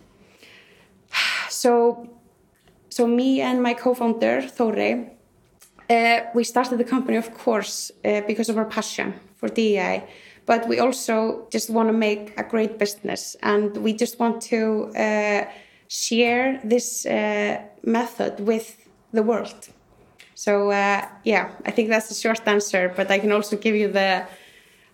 So, 1.51 2.09
so 2.91 3.07
me 3.07 3.41
and 3.41 3.63
my 3.63 3.75
co-founder 3.75 4.43
Thore, 4.43 5.07
uh, 5.91 6.21
we 6.35 6.45
started 6.45 6.79
the 6.79 6.85
company, 6.85 7.17
of 7.17 7.33
course, 7.35 7.91
uh, 8.05 8.21
because 8.27 8.49
of 8.51 8.59
our 8.59 8.67
passion 8.67 9.15
for 9.35 9.49
DEI 9.49 10.05
but 10.49 10.67
we 10.67 10.81
also 10.81 11.47
just 11.51 11.69
want 11.69 11.91
to 11.91 11.93
make 11.93 12.33
a 12.39 12.43
great 12.43 12.79
business 12.79 13.37
and 13.43 13.77
we 13.77 13.93
just 13.93 14.19
want 14.19 14.41
to 14.41 14.91
uh, 14.97 15.45
share 15.89 16.59
this 16.65 17.05
uh, 17.05 17.61
method 17.83 18.41
with 18.41 18.89
the 19.13 19.23
world. 19.23 19.69
So 20.39 20.71
uh, 20.71 21.05
yeah, 21.25 21.51
I 21.67 21.73
think 21.73 21.89
that's 21.89 22.09
the 22.09 22.15
short 22.15 22.47
answer, 22.47 22.93
but 22.95 23.11
I 23.11 23.19
can 23.19 23.33
also 23.33 23.57
give 23.57 23.75
you 23.75 23.89
the, 23.91 24.25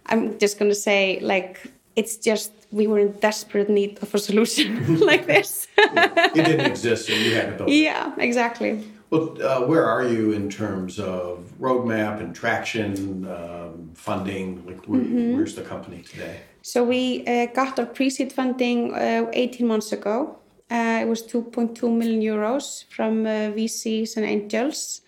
I'm 0.06 0.38
just 0.38 0.58
going 0.58 0.70
to 0.70 0.74
say 0.74 1.18
like, 1.20 1.60
it's 1.96 2.16
just, 2.16 2.50
we 2.72 2.86
were 2.86 2.98
in 2.98 3.12
desperate 3.20 3.68
need 3.68 3.98
of 4.02 4.14
a 4.14 4.18
solution 4.18 5.00
like 5.00 5.26
this. 5.26 5.68
it 5.76 6.32
didn't 6.34 6.64
exist, 6.64 7.06
so 7.08 7.12
you 7.12 7.34
had 7.34 7.46
to 7.50 7.56
build. 7.58 7.68
Yeah, 7.68 8.14
exactly. 8.16 8.82
Well, 9.10 9.36
uh, 9.42 9.66
where 9.66 9.84
are 9.84 10.02
you 10.08 10.32
in 10.32 10.48
terms 10.48 10.98
of 10.98 11.52
roadmap 11.60 12.20
and 12.22 12.34
traction, 12.34 13.26
um, 13.26 13.90
funding? 13.94 14.64
Like, 14.66 14.80
where, 14.88 15.02
Mhm. 15.02 15.34
where's 15.34 15.54
the 15.54 15.62
company 15.72 16.00
today? 16.10 16.40
So 16.62 16.82
we 16.84 17.22
uh, 17.26 17.46
got 17.54 17.78
our 17.78 17.86
pre-seed 17.96 18.32
funding 18.32 18.94
uh, 18.94 19.28
18 19.34 19.66
months 19.66 19.92
ago. 19.92 20.38
Uh, 20.70 21.00
it 21.02 21.06
was 21.06 21.22
2.2 21.22 21.82
million 22.00 22.22
euros 22.22 22.84
from 22.88 23.26
uh, 23.26 23.52
VCs 23.56 24.16
and 24.16 24.24
angels. 24.24 25.02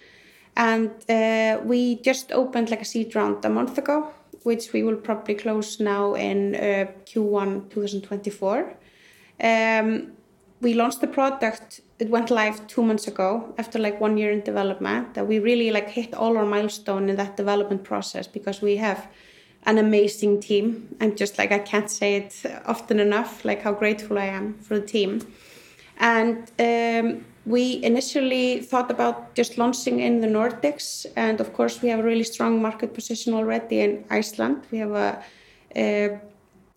And 0.56 0.90
uh, 1.08 1.60
we 1.64 1.96
just 1.96 2.32
opened 2.32 2.70
like 2.70 2.80
a 2.80 2.84
seed 2.84 3.14
round 3.14 3.44
a 3.44 3.50
month 3.50 3.78
ago, 3.78 4.12
which 4.42 4.72
we 4.72 4.82
will 4.82 4.96
probably 4.96 5.34
close 5.34 5.80
now 5.80 6.14
in 6.14 6.54
uh, 6.54 6.86
Q1 7.04 7.70
2024. 7.70 8.74
Um, 9.42 10.12
we 10.60 10.72
launched 10.72 11.02
the 11.02 11.06
product 11.06 11.82
it 11.98 12.10
went 12.10 12.30
live 12.30 12.66
two 12.66 12.82
months 12.82 13.08
ago 13.08 13.54
after 13.58 13.78
like 13.78 14.00
one 14.00 14.18
year 14.18 14.30
in 14.30 14.40
development 14.40 15.14
that 15.14 15.26
we 15.26 15.38
really 15.38 15.70
like 15.70 15.88
hit 15.88 16.14
all 16.14 16.36
our 16.36 16.44
milestone 16.44 17.08
in 17.08 17.16
that 17.16 17.36
development 17.36 17.84
process 17.84 18.26
because 18.26 18.60
we 18.60 18.76
have 18.76 19.08
an 19.64 19.78
amazing 19.78 20.40
team 20.40 20.94
i'm 21.00 21.16
just 21.16 21.38
like 21.38 21.52
i 21.52 21.58
can't 21.58 21.90
say 21.90 22.16
it 22.16 22.42
often 22.66 23.00
enough 23.00 23.44
like 23.44 23.62
how 23.62 23.72
grateful 23.72 24.18
i 24.18 24.26
am 24.26 24.54
for 24.60 24.78
the 24.78 24.86
team 24.86 25.20
and 25.98 26.50
um, 26.58 27.24
we 27.46 27.80
initially 27.84 28.60
thought 28.60 28.90
about 28.90 29.34
just 29.34 29.56
launching 29.56 30.00
in 30.00 30.20
the 30.20 30.26
nordics 30.26 31.06
and 31.16 31.40
of 31.40 31.52
course 31.52 31.80
we 31.82 31.88
have 31.88 32.00
a 32.00 32.02
really 32.02 32.24
strong 32.24 32.60
market 32.60 32.92
position 32.92 33.34
already 33.34 33.80
in 33.80 34.04
iceland 34.10 34.62
we 34.72 34.78
have 34.78 34.92
a 34.92 35.22
uh, 35.76 36.18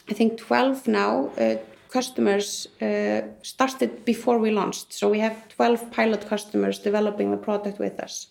I 0.10 0.14
think 0.14 0.38
12 0.38 0.88
now 0.88 1.30
uh, 1.38 1.56
customers 1.90 2.68
uh, 2.82 3.22
started 3.42 4.06
before 4.06 4.40
we 4.40 4.52
launched. 4.52 4.94
So 4.94 5.10
we 5.10 5.20
have 5.20 5.48
12 5.50 5.92
pilot 5.92 6.28
customers 6.28 6.80
developing 6.80 7.32
the 7.32 7.38
product 7.38 7.80
with 7.80 8.00
us. 8.00 8.28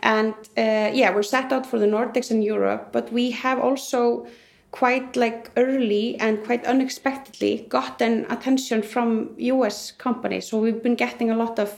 And 0.00 0.34
uh, 0.56 0.90
yeah, 0.92 1.14
we're 1.14 1.22
set 1.22 1.52
out 1.52 1.66
for 1.66 1.78
the 1.78 1.86
Nordics 1.86 2.30
and 2.30 2.42
Europe, 2.44 2.90
but 2.92 3.12
we 3.12 3.30
have 3.30 3.58
also 3.58 4.26
quite 4.74 5.14
like 5.14 5.50
early 5.56 6.16
and 6.18 6.42
quite 6.44 6.64
unexpectedly 6.66 7.64
gotten 7.68 8.26
attention 8.28 8.82
from 8.82 9.30
US 9.38 9.92
companies. 9.92 10.48
So 10.48 10.58
we've 10.58 10.82
been 10.82 10.96
getting 10.96 11.30
a 11.30 11.36
lot 11.36 11.60
of 11.60 11.70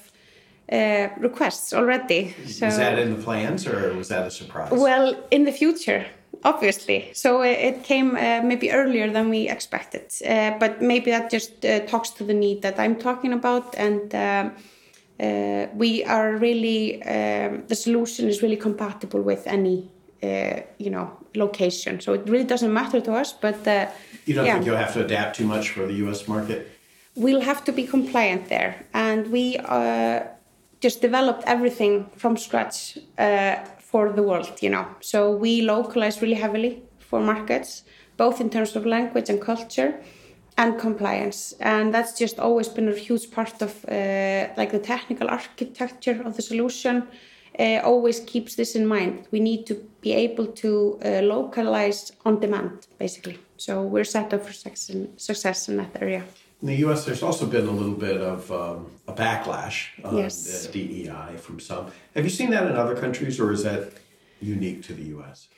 uh, 0.72 1.08
requests 1.18 1.74
already. 1.74 2.34
So, 2.46 2.66
Is 2.66 2.78
that 2.78 2.98
in 2.98 3.14
the 3.14 3.22
plans 3.22 3.66
or 3.66 3.94
was 3.94 4.08
that 4.08 4.26
a 4.26 4.30
surprise? 4.30 4.72
well, 4.72 5.14
in 5.30 5.44
the 5.44 5.52
future, 5.52 6.06
obviously. 6.42 7.10
So 7.12 7.40
uh, 7.42 7.68
it 7.68 7.84
came 7.84 8.16
uh, 8.16 8.40
maybe 8.42 8.72
earlier 8.72 9.10
than 9.10 9.28
we 9.28 9.46
expected, 9.56 10.06
uh, 10.26 10.58
but 10.58 10.80
maybe 10.80 11.10
that 11.10 11.30
just 11.30 11.66
uh, 11.66 11.80
talks 11.80 12.10
to 12.18 12.24
the 12.24 12.34
need 12.34 12.62
that 12.62 12.80
I'm 12.80 12.96
talking 12.96 13.34
about, 13.34 13.74
and 13.76 14.14
um, 14.14 14.52
uh, 15.20 15.66
we 15.74 16.02
are 16.04 16.36
really 16.36 17.02
um, 17.02 17.64
the 17.68 17.74
solution 17.74 18.28
is 18.28 18.42
really 18.42 18.56
compatible 18.56 19.20
with 19.20 19.46
any. 19.46 19.90
Uh, 20.26 20.62
you 20.78 20.90
know, 20.90 21.06
location. 21.34 22.00
So 22.00 22.12
it 22.14 22.28
really 22.28 22.44
doesn't 22.44 22.72
matter 22.72 23.00
to 23.00 23.12
us. 23.14 23.32
But 23.32 23.66
uh, 23.66 23.86
you 24.26 24.34
don't 24.34 24.46
yeah. 24.46 24.54
think 24.54 24.66
you'll 24.66 24.84
have 24.86 24.94
to 24.94 25.04
adapt 25.04 25.36
too 25.36 25.46
much 25.46 25.70
for 25.70 25.86
the 25.86 25.94
US 26.04 26.26
market? 26.28 26.76
we'll 27.16 27.40
have 27.40 27.64
to 27.64 27.72
be 27.72 27.84
compliant 27.84 28.48
there 28.48 28.86
and 28.92 29.32
we 29.32 29.56
uh, 29.64 30.20
just 30.80 31.00
developed 31.00 31.42
everything 31.46 32.08
from 32.16 32.36
scratch 32.36 32.98
uh, 33.18 33.56
for 33.78 34.12
the 34.12 34.22
world 34.22 34.52
you 34.60 34.68
know 34.68 34.86
so 35.00 35.34
we 35.34 35.62
localize 35.62 36.20
really 36.20 36.34
heavily 36.34 36.82
for 36.98 37.20
markets 37.20 37.82
both 38.16 38.40
in 38.40 38.50
terms 38.50 38.76
of 38.76 38.84
language 38.84 39.30
and 39.30 39.40
culture 39.40 39.98
and 40.58 40.78
compliance 40.78 41.54
and 41.60 41.92
that's 41.92 42.18
just 42.18 42.38
always 42.38 42.68
been 42.68 42.88
a 42.88 42.94
huge 42.94 43.30
part 43.30 43.62
of 43.62 43.84
uh, 43.88 44.48
like 44.56 44.70
the 44.70 44.78
technical 44.78 45.28
architecture 45.28 46.20
of 46.24 46.36
the 46.36 46.42
solution 46.42 47.02
uh, 47.58 47.80
always 47.84 48.20
keeps 48.20 48.54
this 48.54 48.74
in 48.74 48.86
mind 48.86 49.26
we 49.30 49.40
need 49.40 49.66
to 49.66 49.74
be 50.00 50.12
able 50.12 50.46
to 50.46 50.98
uh, 51.04 51.20
localize 51.22 52.12
on 52.24 52.40
demand 52.40 52.86
basically 52.98 53.38
so 53.56 53.82
we're 53.82 54.04
set 54.04 54.32
up 54.34 54.44
for 54.44 54.52
success 54.52 54.90
in, 54.90 55.18
success 55.18 55.68
in 55.68 55.76
that 55.76 55.90
area 56.00 56.22
In 56.62 56.68
the 56.68 56.76
U.S., 56.86 57.04
there's 57.04 57.22
also 57.22 57.46
been 57.46 57.66
a 57.66 57.76
little 57.80 57.98
bit 58.08 58.18
of 58.32 58.50
um, 58.50 58.90
a 59.06 59.12
backlash 59.12 59.76
on 60.04 60.16
Yes. 60.16 60.34
uh, 60.66 60.72
DEI 60.72 61.36
from 61.36 61.60
some. 61.60 61.84
Have 62.14 62.24
you 62.24 62.30
seen 62.30 62.50
that 62.50 62.64
in 62.70 62.76
other 62.76 62.96
countries, 62.96 63.38
or 63.38 63.52
is 63.52 63.62
that 63.68 63.82
unique 64.40 64.80
to 64.88 64.92
the 64.94 65.06
U.S.? 65.16 65.48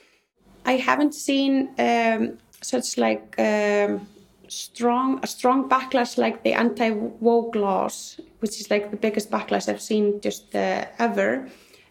I 0.64 0.74
haven't 0.88 1.14
seen 1.14 1.52
um, 1.78 2.38
such 2.62 2.98
like 3.06 3.26
um, 3.38 4.08
strong 4.48 5.20
a 5.22 5.26
strong 5.26 5.68
backlash 5.68 6.18
like 6.18 6.42
the 6.42 6.52
anti 6.64 6.90
woke 7.20 7.54
laws, 7.54 8.20
which 8.40 8.54
is 8.60 8.66
like 8.74 8.90
the 8.90 8.96
biggest 8.96 9.30
backlash 9.30 9.68
I've 9.68 9.80
seen 9.92 10.20
just 10.20 10.54
uh, 10.54 10.84
ever 10.98 11.48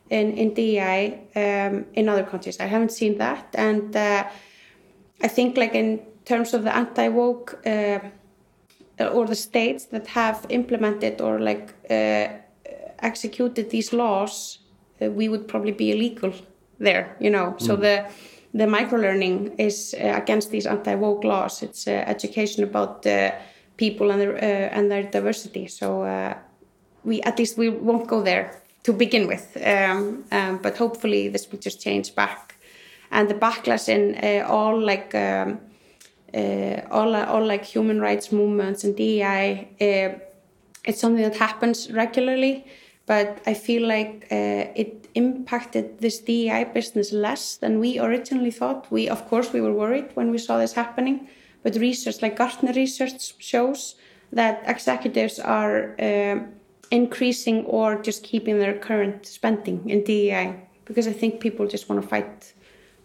in 0.10 0.34
in 0.38 0.54
DEI 0.54 1.04
um, 1.36 1.86
in 1.94 2.10
other 2.10 2.24
countries. 2.24 2.60
I 2.60 2.66
haven't 2.66 2.92
seen 2.92 3.18
that, 3.18 3.46
and 3.58 3.96
uh, 3.96 4.24
I 5.24 5.28
think 5.28 5.58
like 5.58 5.76
in 5.76 6.00
terms 6.26 6.54
of 6.54 6.64
the 6.64 6.76
anti 6.76 7.08
woke. 7.10 7.60
Uh, 7.66 8.00
or 9.00 9.28
the 9.28 9.36
states 9.36 9.86
that 9.86 10.08
have 10.08 10.46
implemented 10.50 11.22
or 11.22 11.40
like 11.40 11.74
uh, 11.90 12.28
executed 13.00 13.70
these 13.70 13.94
laws, 13.94 14.60
uh, 15.02 15.12
we 15.12 15.30
would 15.30 15.48
probably 15.48 15.72
be 15.72 15.92
illegal 15.92 16.34
there. 16.80 17.16
You 17.20 17.30
know, 17.30 17.56
so 17.58 17.78
Mm. 17.78 18.10
the 18.54 18.68
micro 18.68 19.00
learning 19.00 19.56
is 19.58 19.94
uh, 19.94 20.14
against 20.16 20.50
these 20.52 20.66
anti 20.70 20.96
woke 20.96 21.24
laws. 21.24 21.62
It's 21.62 21.88
uh, 21.88 21.92
education 22.08 22.64
about 22.64 23.06
uh, 23.06 23.32
people 23.78 24.12
and 24.12 24.20
their 24.22 24.36
and 24.74 24.90
their 24.90 25.04
diversity. 25.04 25.68
So 25.68 26.04
uh, 26.04 26.34
we 27.04 27.22
at 27.22 27.38
least 27.38 27.58
we 27.58 27.70
won't 27.70 28.08
go 28.08 28.22
there 28.24 28.52
to 28.88 28.94
begin 28.94 29.28
with. 29.28 29.46
Um, 29.58 30.24
um, 30.32 30.60
but 30.64 30.78
hopefully 30.78 31.28
this 31.28 31.52
will 31.52 31.60
just 31.60 31.82
change 31.82 32.16
back. 32.16 32.56
And 33.12 33.30
the 33.30 33.34
backlash 33.34 33.90
in 33.90 34.04
uh, 34.16 34.48
all 34.48 34.80
like 34.92 35.14
um, 35.14 35.60
uh, 36.34 36.82
all, 36.90 37.14
all 37.16 37.46
like 37.46 37.66
human 37.66 38.00
rights 38.00 38.32
movements 38.32 38.86
and 38.86 38.96
DEI, 38.96 39.68
uh, 39.82 40.20
it's 40.86 41.02
something 41.02 41.24
that 41.30 41.36
happens 41.36 41.92
regularly, 41.92 42.66
but 43.06 43.42
I 43.46 43.54
feel 43.54 43.86
like 43.86 44.28
uh, 44.32 44.82
it 44.82 45.10
impacted 45.16 46.00
this 46.00 46.20
DEI 46.20 46.64
business 46.74 47.12
less 47.12 47.58
than 47.58 47.80
we 47.80 48.00
originally 48.00 48.52
thought. 48.52 48.90
We, 48.90 49.10
of 49.10 49.28
course, 49.28 49.52
we 49.52 49.60
were 49.60 49.74
worried 49.74 50.12
when 50.14 50.32
we 50.32 50.38
saw 50.38 50.60
this 50.60 50.74
happening, 50.74 51.28
but 51.62 51.76
research, 51.76 52.22
like 52.22 52.38
Gartner 52.38 52.72
research, 52.74 53.34
shows 53.40 53.96
that 54.32 54.64
executives 54.66 55.40
are 55.40 55.96
uh, 56.00 56.40
increasing 56.92 57.66
or 57.66 58.02
just 58.02 58.24
keeping 58.24 58.60
their 58.60 58.78
current 58.78 59.26
spending 59.26 59.90
in 59.90 60.04
DEI 60.04 60.56
because 60.86 61.08
I 61.08 61.14
think 61.14 61.40
people 61.40 61.68
just 61.68 61.90
want 61.90 62.02
to 62.02 62.08
fight 62.08 62.54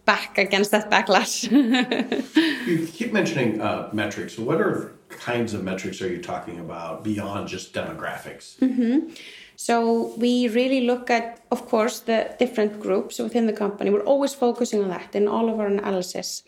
back 0.05 0.37
against 0.37 0.71
that 0.71 0.89
backlash. 0.89 1.49
you 2.67 2.87
keep 2.87 3.13
mentioning 3.13 3.61
uh, 3.61 3.89
metrics. 3.93 4.37
What 4.37 4.59
are 4.61 4.93
kinds 5.09 5.53
of 5.53 5.63
metrics 5.63 6.01
are 6.01 6.09
you 6.09 6.21
talking 6.21 6.59
about 6.59 7.03
beyond 7.03 7.47
just 7.47 7.73
demographics? 7.73 8.57
Mm-hmm. 8.57 9.13
So 9.55 10.13
we 10.17 10.47
really 10.49 10.81
look 10.81 11.09
at, 11.09 11.41
of 11.51 11.67
course, 11.67 11.99
the 11.99 12.35
different 12.39 12.79
groups 12.79 13.19
within 13.19 13.45
the 13.45 13.53
company. 13.53 13.89
We're 13.89 14.01
always 14.01 14.33
focusing 14.33 14.81
on 14.83 14.89
that 14.89 15.15
in 15.15 15.27
all 15.27 15.49
of 15.49 15.59
our 15.59 15.67
analysis. 15.67 16.43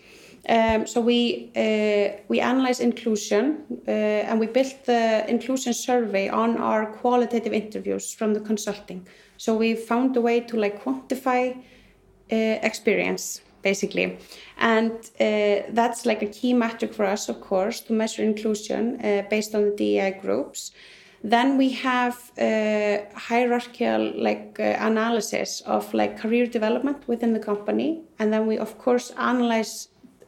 Um, 0.47 0.85
so 0.85 1.01
we 1.01 1.51
uh, 1.55 2.21
we 2.27 2.39
analyze 2.39 2.79
inclusion 2.79 3.63
uh, 3.87 3.91
and 4.29 4.39
we 4.39 4.45
built 4.45 4.85
the 4.85 5.27
inclusion 5.27 5.73
survey 5.73 6.29
on 6.29 6.57
our 6.57 6.85
qualitative 6.85 7.51
interviews 7.51 8.13
from 8.13 8.33
the 8.33 8.39
consulting. 8.39 9.07
So 9.37 9.55
we 9.55 9.75
found 9.75 10.15
a 10.17 10.21
way 10.21 10.41
to 10.41 10.57
like 10.57 10.83
quantify 10.83 11.57
uh, 12.31 12.59
experience 12.61 13.41
basically, 13.63 14.19
and 14.59 14.91
uh, 15.19 15.63
that's 15.69 16.05
like 16.05 16.21
a 16.21 16.27
key 16.27 16.53
metric 16.53 16.93
for 16.93 17.05
us, 17.05 17.29
of 17.29 17.41
course, 17.41 17.79
to 17.79 17.93
measure 17.93 18.21
inclusion 18.23 19.03
uh, 19.03 19.23
based 19.27 19.55
on 19.55 19.63
the 19.63 19.71
DEI 19.71 20.19
groups. 20.21 20.71
Then 21.23 21.57
we 21.57 21.69
have 21.71 22.31
uh, 22.37 22.97
hierarchical 23.15 24.13
like 24.15 24.59
analysis 24.59 25.61
of 25.61 25.91
like 25.95 26.19
career 26.19 26.45
development 26.45 27.07
within 27.07 27.33
the 27.33 27.39
company, 27.39 28.03
and 28.19 28.31
then 28.31 28.45
we 28.45 28.59
of 28.59 28.77
course 28.77 29.11
analyze 29.17 29.87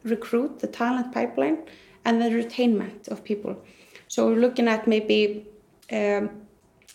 recruit, 0.09 0.59
the 0.59 0.67
talent 0.67 1.13
pipeline, 1.13 1.59
and 2.05 2.21
the 2.21 2.29
retainment 2.29 3.07
of 3.09 3.23
people. 3.23 3.63
So 4.07 4.27
we're 4.27 4.39
looking 4.39 4.67
at 4.67 4.87
maybe, 4.87 5.45
um, 5.91 6.29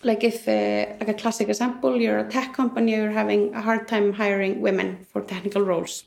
like 0.03 0.25
if, 0.25 0.49
uh, 0.49 0.97
like 1.01 1.09
a 1.09 1.15
classic 1.15 1.49
example, 1.49 2.01
you're 2.01 2.19
a 2.19 2.29
tech 2.29 2.55
company, 2.55 2.93
you're 2.97 3.11
having 3.11 3.55
a 3.55 3.61
hard 3.61 3.87
time 3.87 4.13
hiring 4.13 4.61
women 4.61 5.07
for 5.13 5.23
technical 5.23 5.63
roles, 5.63 6.05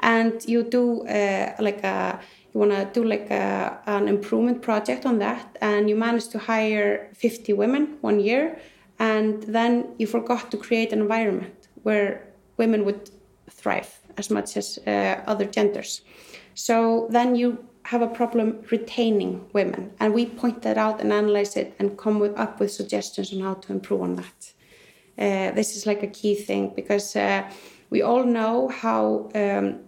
and 0.00 0.44
you 0.46 0.62
do 0.62 1.06
uh, 1.06 1.54
like 1.60 1.82
a 1.84 2.20
you 2.52 2.58
want 2.58 2.72
to 2.72 2.84
do 2.92 3.06
like 3.06 3.30
a, 3.30 3.78
an 3.86 4.08
improvement 4.08 4.62
project 4.62 5.06
on 5.06 5.18
that, 5.18 5.56
and 5.60 5.88
you 5.88 5.96
manage 5.96 6.28
to 6.28 6.38
hire 6.38 7.08
50 7.14 7.52
women 7.52 7.96
one 8.00 8.18
year, 8.18 8.58
and 8.98 9.42
then 9.44 9.94
you 9.98 10.06
forgot 10.06 10.50
to 10.50 10.56
create 10.56 10.92
an 10.92 11.00
environment 11.00 11.68
where 11.82 12.26
women 12.56 12.84
would 12.84 13.10
thrive 13.48 14.00
as 14.16 14.30
much 14.30 14.56
as 14.56 14.78
uh, 14.86 15.22
other 15.26 15.44
genders. 15.44 16.02
So 16.66 17.08
then 17.08 17.36
you 17.36 17.48
have 17.84 18.02
a 18.02 18.06
problem 18.06 18.46
retaining 18.70 19.48
women. 19.54 19.92
And 19.98 20.12
we 20.12 20.26
point 20.26 20.60
that 20.60 20.76
out 20.76 21.00
and 21.00 21.10
analyze 21.10 21.56
it 21.56 21.74
and 21.78 21.96
come 21.96 22.20
with, 22.20 22.38
up 22.38 22.60
with 22.60 22.70
suggestions 22.70 23.32
on 23.32 23.40
how 23.40 23.54
to 23.54 23.72
improve 23.72 24.02
on 24.02 24.16
that. 24.16 24.40
Uh, 25.18 25.54
this 25.54 25.74
is 25.74 25.86
like 25.86 26.02
a 26.02 26.06
key 26.06 26.34
thing 26.34 26.72
because 26.76 27.16
uh, 27.16 27.50
we 27.88 28.02
all 28.02 28.24
know 28.24 28.68
how 28.68 29.30
um, 29.34 29.78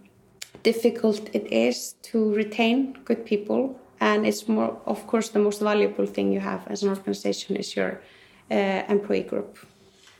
difficult 0.62 1.28
it 1.34 1.46
is 1.52 1.92
to 2.10 2.34
retain 2.34 2.94
good 3.04 3.26
people. 3.26 3.78
And 4.00 4.26
it's 4.26 4.48
more, 4.48 4.80
of 4.86 5.06
course, 5.06 5.28
the 5.28 5.40
most 5.40 5.60
valuable 5.60 6.06
thing 6.06 6.32
you 6.32 6.40
have 6.40 6.66
as 6.68 6.82
an 6.82 6.88
organization 6.88 7.56
is 7.56 7.76
your 7.76 8.00
uh, 8.50 8.82
employee 8.88 9.24
group. 9.24 9.58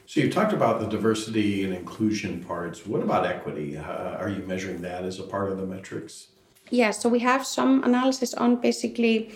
So 0.04 0.20
you 0.20 0.30
talked 0.30 0.52
about 0.52 0.80
the 0.80 0.86
diversity 0.86 1.64
and 1.64 1.72
inclusion 1.72 2.44
parts. 2.44 2.86
What 2.86 3.02
about 3.02 3.24
equity? 3.24 3.78
Uh, 3.78 4.20
are 4.20 4.28
you 4.28 4.42
measuring 4.46 4.82
that 4.82 5.04
as 5.04 5.18
a 5.18 5.22
part 5.22 5.50
of 5.50 5.56
the 5.56 5.64
metrics? 5.64 6.28
Yeah, 6.72 6.90
so 6.90 7.10
we 7.10 7.18
have 7.18 7.46
some 7.46 7.84
analysis 7.84 8.32
on 8.32 8.56
basically, 8.56 9.30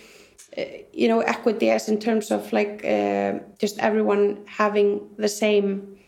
uh, 0.56 0.62
you 0.94 1.06
know, 1.06 1.20
equity 1.20 1.70
as 1.70 1.86
in 1.86 1.98
terms 1.98 2.30
of 2.30 2.50
like 2.50 2.82
uh, 2.82 3.40
just 3.58 3.78
everyone 3.78 4.38
having 4.46 5.10
the 5.18 5.28
same 5.28 5.98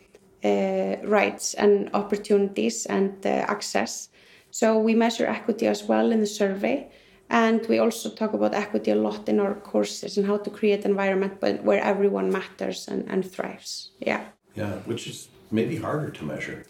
uh, 0.42 0.96
rights 1.04 1.52
and 1.52 1.90
opportunities 1.92 2.86
and 2.86 3.14
uh, 3.26 3.44
access. 3.46 4.08
So 4.50 4.78
we 4.78 4.94
measure 4.94 5.26
equity 5.26 5.66
as 5.66 5.84
well 5.84 6.12
in 6.12 6.20
the 6.20 6.26
survey. 6.26 6.90
And 7.28 7.60
we 7.68 7.78
also 7.78 8.08
talk 8.08 8.32
about 8.32 8.54
equity 8.54 8.90
a 8.90 8.94
lot 8.94 9.28
in 9.28 9.38
our 9.38 9.54
courses 9.54 10.16
and 10.16 10.26
how 10.26 10.38
to 10.38 10.48
create 10.48 10.86
an 10.86 10.92
environment 10.92 11.42
where 11.42 11.82
everyone 11.84 12.32
matters 12.32 12.88
and, 12.88 13.06
and 13.06 13.30
thrives. 13.30 13.90
Yeah. 13.98 14.24
Yeah, 14.54 14.76
which 14.86 15.06
is 15.06 15.28
maybe 15.50 15.76
harder 15.76 16.08
to 16.08 16.24
measure 16.24 16.64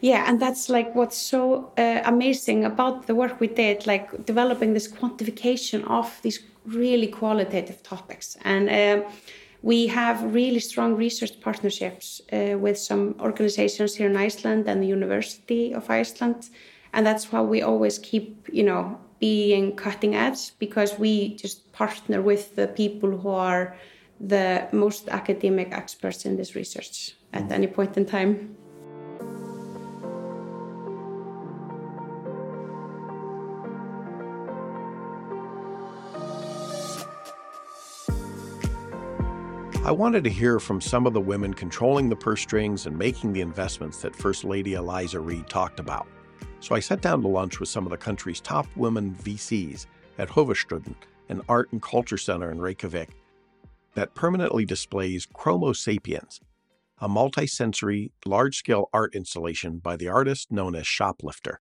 yeah 0.00 0.24
and 0.28 0.40
that's 0.40 0.68
like 0.68 0.94
what's 0.94 1.16
so 1.16 1.72
uh, 1.78 2.00
amazing 2.04 2.64
about 2.64 3.06
the 3.06 3.14
work 3.14 3.40
we 3.40 3.46
did 3.46 3.86
like 3.86 4.24
developing 4.24 4.72
this 4.74 4.88
quantification 4.88 5.86
of 5.88 6.20
these 6.22 6.40
really 6.66 7.06
qualitative 7.06 7.82
topics. 7.82 8.36
And 8.44 8.68
uh, 8.68 9.08
we 9.62 9.86
have 9.88 10.22
really 10.34 10.60
strong 10.60 10.96
research 10.96 11.40
partnerships 11.40 12.20
uh, 12.32 12.58
with 12.58 12.78
some 12.78 13.14
organizations 13.20 13.94
here 13.96 14.08
in 14.08 14.16
Iceland 14.16 14.68
and 14.68 14.82
the 14.82 14.86
University 14.86 15.72
of 15.72 15.90
Iceland. 15.90 16.48
And 16.92 17.06
that's 17.06 17.30
why 17.30 17.42
we 17.42 17.62
always 17.62 17.98
keep 17.98 18.48
you 18.52 18.64
know 18.64 18.98
being 19.20 19.76
cutting 19.76 20.14
edge 20.14 20.58
because 20.58 20.98
we 20.98 21.36
just 21.36 21.70
partner 21.72 22.22
with 22.22 22.56
the 22.56 22.68
people 22.68 23.18
who 23.18 23.28
are 23.28 23.76
the 24.18 24.66
most 24.72 25.08
academic 25.08 25.72
experts 25.72 26.24
in 26.24 26.36
this 26.36 26.54
research 26.54 27.14
at 27.32 27.50
any 27.52 27.66
point 27.66 27.96
in 27.96 28.06
time. 28.06 28.56
I 39.90 39.92
wanted 39.92 40.22
to 40.22 40.30
hear 40.30 40.60
from 40.60 40.80
some 40.80 41.04
of 41.04 41.14
the 41.14 41.20
women 41.20 41.52
controlling 41.52 42.08
the 42.08 42.14
purse 42.14 42.42
strings 42.42 42.86
and 42.86 42.96
making 42.96 43.32
the 43.32 43.40
investments 43.40 44.00
that 44.02 44.14
First 44.14 44.44
Lady 44.44 44.74
Eliza 44.74 45.18
Reid 45.18 45.48
talked 45.48 45.80
about. 45.80 46.06
So 46.60 46.76
I 46.76 46.78
sat 46.78 47.00
down 47.00 47.22
to 47.22 47.26
lunch 47.26 47.58
with 47.58 47.68
some 47.68 47.86
of 47.86 47.90
the 47.90 47.96
country's 47.96 48.40
top 48.40 48.68
women 48.76 49.16
VCs 49.16 49.86
at 50.18 50.28
Höfuðstöðin, 50.28 50.94
an 51.28 51.42
art 51.48 51.72
and 51.72 51.82
culture 51.82 52.18
center 52.18 52.52
in 52.52 52.60
Reykjavik 52.60 53.16
that 53.94 54.14
permanently 54.14 54.64
displays 54.64 55.26
Chromo 55.26 55.72
Sapiens, 55.72 56.40
a 56.98 57.08
multi-sensory, 57.08 58.12
large-scale 58.24 58.90
art 58.92 59.16
installation 59.16 59.78
by 59.78 59.96
the 59.96 60.06
artist 60.06 60.52
known 60.52 60.76
as 60.76 60.86
Shoplifter. 60.86 61.60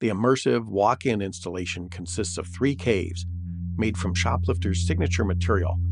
The 0.00 0.10
immersive 0.10 0.66
walk-in 0.66 1.22
installation 1.22 1.88
consists 1.88 2.36
of 2.36 2.48
three 2.48 2.74
caves 2.74 3.24
made 3.78 3.96
from 3.96 4.12
Shoplifter's 4.12 4.86
signature 4.86 5.24
material– 5.24 5.80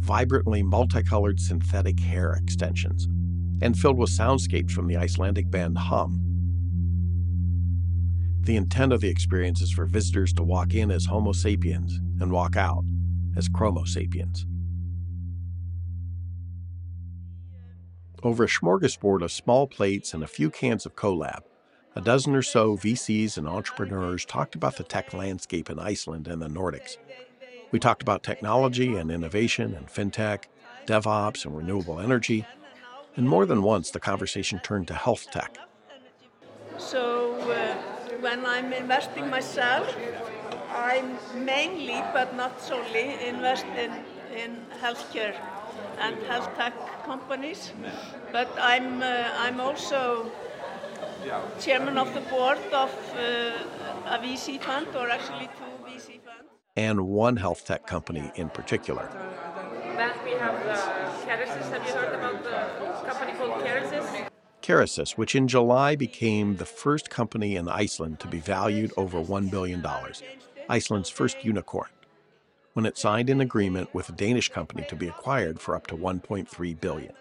vibrantly 0.00 0.62
multicolored 0.62 1.38
synthetic 1.38 2.00
hair 2.00 2.32
extensions, 2.32 3.06
and 3.62 3.78
filled 3.78 3.98
with 3.98 4.10
soundscapes 4.10 4.72
from 4.72 4.86
the 4.86 4.96
Icelandic 4.96 5.50
band 5.50 5.78
HAM. 5.78 6.26
The 8.40 8.56
intent 8.56 8.92
of 8.92 9.02
the 9.02 9.08
experience 9.10 9.60
is 9.60 9.70
for 9.70 9.84
visitors 9.84 10.32
to 10.34 10.42
walk 10.42 10.74
in 10.74 10.90
as 10.90 11.04
Homo 11.04 11.32
sapiens 11.32 12.00
and 12.20 12.32
walk 12.32 12.56
out 12.56 12.84
as 13.36 13.48
Chromo 13.48 13.84
sapiens. 13.84 14.46
Over 18.22 18.44
a 18.44 18.48
smorgasbord 18.48 19.22
of 19.22 19.30
small 19.30 19.66
plates 19.66 20.14
and 20.14 20.22
a 20.22 20.26
few 20.26 20.50
cans 20.50 20.86
of 20.86 20.96
Collab, 20.96 21.42
a 21.94 22.00
dozen 22.00 22.34
or 22.34 22.42
so 22.42 22.76
VCs 22.76 23.36
and 23.36 23.46
entrepreneurs 23.46 24.24
talked 24.24 24.54
about 24.54 24.76
the 24.76 24.84
tech 24.84 25.12
landscape 25.12 25.68
in 25.68 25.78
Iceland 25.78 26.28
and 26.28 26.40
the 26.40 26.48
Nordics 26.48 26.96
we 27.72 27.78
talked 27.78 28.02
about 28.02 28.22
technology 28.22 28.96
and 28.96 29.10
innovation 29.10 29.74
and 29.74 29.86
fintech, 29.88 30.44
DevOps 30.86 31.44
and 31.44 31.56
renewable 31.56 32.00
energy, 32.00 32.46
and 33.16 33.28
more 33.28 33.46
than 33.46 33.62
once 33.62 33.90
the 33.90 34.00
conversation 34.00 34.58
turned 34.60 34.88
to 34.88 34.94
health 34.94 35.30
tech. 35.30 35.58
So, 36.78 37.34
uh, 37.50 37.74
when 38.20 38.44
I'm 38.44 38.72
investing 38.72 39.28
myself, 39.30 39.94
I 40.70 41.04
mainly, 41.34 42.02
but 42.12 42.34
not 42.34 42.60
solely, 42.60 43.26
invest 43.26 43.66
in, 43.76 43.92
in 44.34 44.56
healthcare 44.82 45.34
and 45.98 46.16
health 46.24 46.48
tech 46.56 46.74
companies. 47.04 47.72
But 48.32 48.48
I'm, 48.58 49.02
uh, 49.02 49.28
I'm 49.38 49.60
also 49.60 50.30
chairman 51.60 51.98
of 51.98 52.14
the 52.14 52.20
board 52.22 52.58
of 52.72 52.90
uh, 53.14 54.14
a 54.14 54.18
VC 54.18 54.60
fund, 54.60 54.88
or 54.96 55.10
actually 55.10 55.48
two 55.58 55.84
VC 55.84 56.20
funds 56.24 56.39
and 56.80 57.06
one 57.06 57.36
health 57.36 57.66
tech 57.66 57.86
company 57.86 58.32
in 58.36 58.48
particular. 58.48 59.06
Then 59.96 60.12
we 60.24 60.30
have 60.32 60.54
the 60.64 60.72
Kerecis. 61.26 61.70
Have 61.70 61.86
you 61.86 61.92
heard 61.92 62.14
about 62.14 62.42
the 62.42 63.08
company 63.10 63.36
called 63.36 63.62
Kerecis? 63.62 64.28
Kerecis, 64.62 65.10
which 65.18 65.34
in 65.34 65.46
July 65.46 65.94
became 65.94 66.56
the 66.56 66.64
first 66.64 67.10
company 67.10 67.56
in 67.56 67.68
Iceland 67.68 68.18
to 68.20 68.28
be 68.28 68.40
valued 68.40 68.92
over 68.96 69.22
$1 69.22 69.50
billion. 69.50 69.84
Iceland's 70.70 71.10
first 71.10 71.44
unicorn, 71.44 71.90
when 72.72 72.86
it 72.86 72.96
signed 72.96 73.28
an 73.28 73.42
agreement 73.42 73.94
with 73.94 74.08
a 74.08 74.12
Danish 74.12 74.48
company 74.48 74.86
to 74.88 74.96
be 74.96 75.08
acquired 75.08 75.60
for 75.60 75.76
up 75.76 75.86
to 75.88 75.96
1.3 75.96 76.80
billion. 76.80 77.12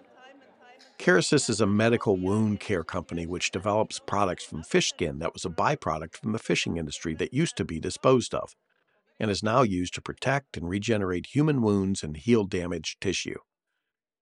Kerecis 0.97 1.49
is 1.49 1.59
a 1.59 1.67
medical 1.67 2.15
wound 2.15 2.61
care 2.61 2.85
company 2.85 3.25
which 3.25 3.51
develops 3.51 3.99
products 3.99 4.45
from 4.45 4.63
fish 4.63 4.89
skin 4.89 5.19
that 5.19 5.33
was 5.33 5.43
a 5.43 5.49
byproduct 5.49 6.15
from 6.15 6.31
the 6.31 6.39
fishing 6.39 6.77
industry 6.77 7.13
that 7.15 7.33
used 7.33 7.57
to 7.57 7.65
be 7.65 7.79
disposed 7.79 8.33
of 8.33 8.55
and 9.19 9.29
is 9.29 9.43
now 9.43 9.61
used 9.61 9.93
to 9.95 10.01
protect 10.01 10.55
and 10.55 10.69
regenerate 10.69 11.27
human 11.33 11.61
wounds 11.61 12.03
and 12.03 12.17
heal 12.17 12.45
damaged 12.45 13.01
tissue. 13.01 13.39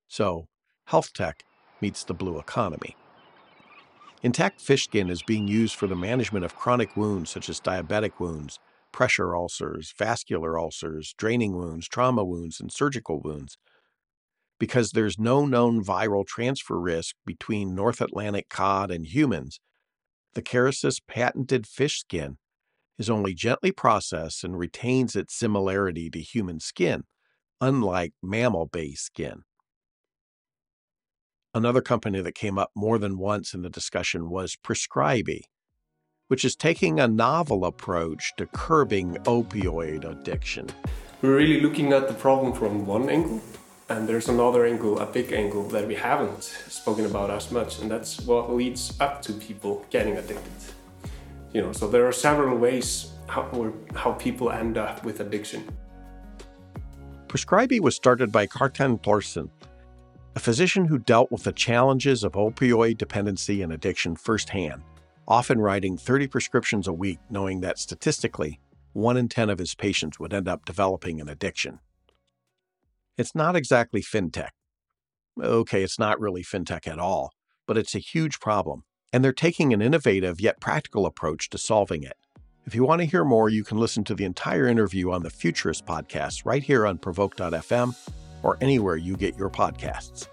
So, 0.08 0.48
health 0.86 1.14
tech 1.14 1.44
meets 1.82 2.04
the 2.04 2.14
blue 2.14 2.40
economy. 2.40 2.96
Intact 4.24 4.60
fish 4.60 4.86
skin 4.86 5.10
is 5.10 5.22
being 5.22 5.48
used 5.48 5.76
for 5.76 5.86
the 5.86 5.96
management 5.96 6.44
of 6.44 6.56
chronic 6.56 6.98
wounds 6.98 7.30
such 7.30 7.50
as 7.50 7.60
diabetic 7.60 8.20
wounds, 8.20 8.60
pressure 8.92 9.36
ulcers, 9.36 9.94
vascular 9.96 10.58
ulcers, 10.58 11.14
draining 11.18 11.56
wounds, 11.56 11.88
trauma 11.88 12.24
wounds, 12.24 12.60
and 12.60 12.72
surgical 12.72 13.22
wounds. 13.22 13.58
Because 14.60 14.92
there's 14.92 15.20
no 15.20 15.46
known 15.46 15.84
viral 15.84 16.26
transfer 16.26 16.80
risk 16.80 17.16
between 17.26 17.76
North 17.76 18.02
Atlantic 18.02 18.50
cod 18.50 18.90
and 18.90 19.06
humans, 19.06 19.60
the 20.34 20.42
Kerecis 20.42 21.00
patented 21.08 21.68
fish 21.68 22.00
skin 22.00 22.38
is 22.98 23.10
only 23.10 23.34
gently 23.34 23.72
processed 23.72 24.44
and 24.44 24.58
retains 24.58 25.16
its 25.16 25.34
similarity 25.34 26.10
to 26.10 26.20
human 26.20 26.60
skin, 26.60 27.04
unlike 27.62 28.14
mammal 28.22 28.66
based 28.66 29.06
skin. 29.06 29.44
Another 31.54 31.82
company 31.82 32.22
that 32.22 32.36
came 32.36 32.58
up 32.58 32.72
more 32.76 33.00
than 33.00 33.18
once 33.18 33.54
in 33.54 33.62
the 33.62 33.70
discussion 33.70 34.30
was 34.30 34.56
Prescriby, 34.56 35.46
which 36.28 36.46
is 36.46 36.56
taking 36.56 37.00
a 37.00 37.08
novel 37.08 37.66
approach 37.66 38.34
to 38.38 38.46
curbing 38.48 39.16
opioid 39.24 40.10
addiction. 40.10 40.68
We're 41.22 41.38
really 41.38 41.62
looking 41.62 41.94
at 41.94 42.08
the 42.08 42.14
problem 42.14 42.54
from 42.54 42.86
one 42.86 43.10
angle, 43.10 43.42
and 43.90 44.08
there's 44.08 44.30
another 44.30 44.66
angle, 44.66 45.00
a 45.00 45.06
big 45.06 45.32
angle 45.32 45.64
that 45.70 45.88
we 45.88 45.96
haven't 45.96 46.44
spoken 46.44 47.06
about 47.06 47.32
as 47.32 47.50
much, 47.50 47.80
and 47.80 47.90
that's 47.90 48.22
what 48.22 48.54
leads 48.54 49.00
up 49.00 49.22
to 49.24 49.34
people 49.34 49.84
getting 49.90 50.18
addicted. 50.18 50.77
You 51.54 51.62
know, 51.62 51.72
so 51.72 51.88
there 51.88 52.06
are 52.08 52.12
several 52.12 52.58
ways 52.58 53.12
how, 53.28 53.74
how 53.96 54.14
people 54.14 54.52
end 54.52 54.78
up 54.78 55.04
with 55.04 55.20
addiction. 55.20 55.68
Prescriby 57.28 57.80
was 57.80 57.96
started 57.96 58.32
by 58.32 58.48
Kjartan 58.48 59.02
Thorsen, 59.02 59.50
a 60.36 60.40
physician 60.40 60.86
who 60.86 61.00
dealt 61.00 61.32
with 61.32 61.44
the 61.44 61.52
challenges 61.52 62.24
of 62.24 62.34
opioid 62.34 62.98
dependency 62.98 63.62
and 63.62 63.74
addiction 63.74 64.16
firsthand, 64.16 64.84
often 65.28 65.60
writing 65.60 65.98
30 65.98 66.28
prescriptions 66.28 66.88
a 66.88 66.94
week, 66.94 67.20
knowing 67.30 67.62
that 67.62 67.80
statistically, 67.80 68.60
1 68.94 69.18
in 69.18 69.28
10 69.28 69.50
of 69.50 69.60
his 69.60 69.76
patients 69.76 70.20
would 70.20 70.34
end 70.34 70.48
up 70.48 70.64
developing 70.64 71.20
an 71.20 71.28
addiction. 71.28 71.80
It's 73.18 73.36
not 73.36 73.56
exactly 73.56 74.02
fintech. 74.02 74.50
Okay, 75.42 75.84
it's 75.84 76.00
not 76.00 76.20
really 76.20 76.44
fintech 76.44 76.88
at 76.88 77.00
all, 77.00 77.32
but 77.66 77.78
it's 77.78 77.96
a 77.96 78.00
huge 78.00 78.40
problem, 78.40 78.84
and 79.14 79.24
they're 79.24 79.34
taking 79.34 79.74
an 79.74 79.82
innovative 79.82 80.42
yet 80.42 80.60
practical 80.60 81.06
approach 81.06 81.50
to 81.50 81.58
solving 81.58 82.04
it. 82.04 82.18
If 82.66 82.76
you 82.76 82.84
want 82.84 83.00
to 83.00 83.06
hear 83.06 83.24
more, 83.24 83.50
you 83.50 83.64
can 83.64 83.78
listen 83.78 84.04
to 84.06 84.14
the 84.14 84.26
entire 84.26 84.68
interview 84.68 85.12
on 85.12 85.24
the 85.24 85.30
Futurist 85.30 85.86
podcast 85.86 86.46
right 86.46 86.62
here 86.62 86.86
on 86.86 86.98
Provoke.fm 86.98 87.96
or 88.44 88.58
anywhere 88.60 88.98
you 88.98 89.16
get 89.16 89.38
your 89.38 89.50
podcasts. 89.50 90.28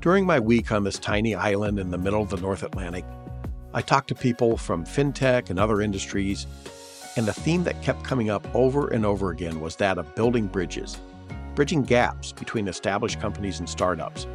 During 0.00 0.26
my 0.26 0.38
week 0.38 0.70
on 0.70 0.84
this 0.84 0.98
tiny 0.98 1.34
island 1.34 1.78
in 1.78 1.90
the 1.90 1.98
middle 1.98 2.22
of 2.22 2.30
the 2.30 2.36
North 2.36 2.62
Atlantic, 2.62 3.04
I 3.72 3.80
talked 3.80 4.08
to 4.08 4.14
people 4.14 4.56
from 4.56 4.84
fintech 4.84 5.50
and 5.50 5.58
other 5.58 5.80
industries, 5.80 6.46
and 7.16 7.26
the 7.26 7.32
theme 7.32 7.64
that 7.64 7.82
kept 7.82 8.04
coming 8.04 8.30
up 8.30 8.46
over 8.54 8.88
and 8.88 9.04
over 9.04 9.30
again 9.30 9.60
was 9.60 9.74
that 9.76 9.98
of 9.98 10.14
building 10.14 10.46
bridges, 10.46 10.98
bridging 11.56 11.82
gaps 11.82 12.32
between 12.32 12.68
established 12.68 13.20
companies 13.20 13.58
and 13.58 13.68
startups, 13.68 14.28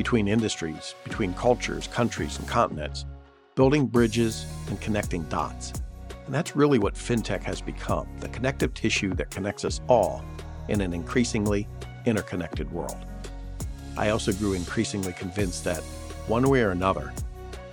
between 0.00 0.28
industries, 0.28 0.94
between 1.04 1.34
cultures, 1.34 1.86
countries, 1.88 2.38
and 2.38 2.48
continents, 2.48 3.04
building 3.54 3.84
bridges 3.84 4.46
and 4.68 4.80
connecting 4.80 5.22
dots. 5.24 5.74
And 6.24 6.34
that's 6.34 6.56
really 6.56 6.78
what 6.78 6.94
fintech 6.94 7.42
has 7.42 7.60
become 7.60 8.08
the 8.18 8.30
connective 8.30 8.72
tissue 8.72 9.12
that 9.16 9.30
connects 9.30 9.62
us 9.62 9.82
all 9.88 10.24
in 10.68 10.80
an 10.80 10.94
increasingly 10.94 11.68
interconnected 12.06 12.72
world. 12.72 12.96
I 13.98 14.08
also 14.08 14.32
grew 14.32 14.54
increasingly 14.54 15.12
convinced 15.12 15.64
that, 15.64 15.82
one 16.28 16.48
way 16.48 16.62
or 16.62 16.70
another, 16.70 17.12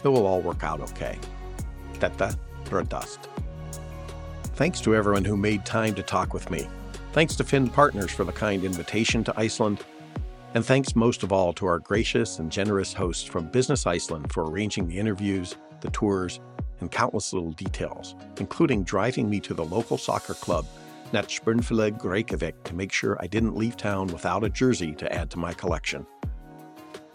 it 0.03 0.09
will 0.09 0.27
all 0.27 0.41
work 0.41 0.65
out 0.65 0.81
okay. 0.81 1.17
Detta 1.97 2.37
dust. 2.89 3.19
Thanks 4.55 4.81
to 4.81 4.95
everyone 4.95 5.23
who 5.23 5.37
made 5.37 5.65
time 5.65 5.95
to 5.95 6.03
talk 6.03 6.33
with 6.33 6.51
me. 6.51 6.67
Thanks 7.13 7.37
to 7.37 7.45
Finn 7.45 7.69
Partners 7.69 8.11
for 8.11 8.25
the 8.25 8.33
kind 8.33 8.65
invitation 8.65 9.23
to 9.23 9.33
Iceland. 9.39 9.85
And 10.53 10.65
thanks 10.65 10.95
most 10.95 11.23
of 11.23 11.31
all 11.31 11.53
to 11.53 11.65
our 11.65 11.79
gracious 11.79 12.39
and 12.39 12.51
generous 12.51 12.93
hosts 12.93 13.23
from 13.23 13.47
Business 13.47 13.85
Iceland 13.85 14.31
for 14.31 14.49
arranging 14.49 14.87
the 14.87 14.97
interviews, 14.97 15.55
the 15.81 15.91
tours, 15.91 16.39
and 16.79 16.91
countless 16.91 17.33
little 17.33 17.51
details, 17.51 18.15
including 18.39 18.83
driving 18.83 19.29
me 19.29 19.39
to 19.41 19.53
the 19.53 19.65
local 19.65 19.97
soccer 19.97 20.33
club 20.33 20.65
Knattspyrnufélag 21.11 22.03
Reykjavik 22.03 22.63
to 22.65 22.75
make 22.75 22.91
sure 22.91 23.17
I 23.21 23.27
didn't 23.27 23.55
leave 23.55 23.77
town 23.77 24.07
without 24.07 24.43
a 24.43 24.49
jersey 24.49 24.93
to 24.95 25.13
add 25.13 25.29
to 25.31 25.39
my 25.39 25.53
collection. 25.53 26.05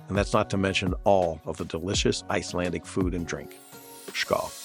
And 0.09 0.17
that's 0.17 0.33
not 0.33 0.49
to 0.51 0.57
mention 0.57 0.95
all 1.05 1.41
of 1.45 1.59
the 1.59 1.65
delicious 1.67 2.25
Icelandic 2.31 2.87
food 2.87 3.15
and 3.15 3.27
drink. 3.27 3.59
Skål. 4.09 4.62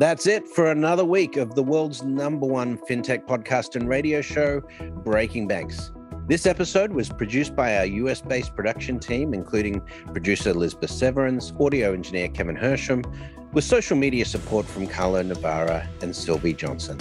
That's 0.00 0.26
it 0.26 0.48
for 0.48 0.70
another 0.70 1.04
week 1.04 1.36
of 1.36 1.54
the 1.54 1.62
world's 1.62 2.02
number 2.02 2.46
one 2.46 2.78
fintech 2.78 3.26
podcast 3.26 3.76
and 3.76 3.86
radio 3.86 4.22
show, 4.22 4.62
Breaking 5.04 5.46
Banks. 5.46 5.90
This 6.26 6.46
episode 6.46 6.92
was 6.92 7.10
produced 7.10 7.54
by 7.54 7.76
our 7.76 7.84
US 7.84 8.22
based 8.22 8.56
production 8.56 8.98
team, 8.98 9.34
including 9.34 9.82
producer 10.06 10.52
Elizabeth 10.52 10.90
Severance, 10.90 11.52
audio 11.60 11.92
engineer 11.92 12.28
Kevin 12.28 12.56
Hirsham, 12.56 13.04
with 13.52 13.62
social 13.62 13.94
media 13.94 14.24
support 14.24 14.64
from 14.64 14.86
Carlo 14.86 15.20
Navarra 15.20 15.86
and 16.00 16.16
Sylvie 16.16 16.54
Johnson. 16.54 16.98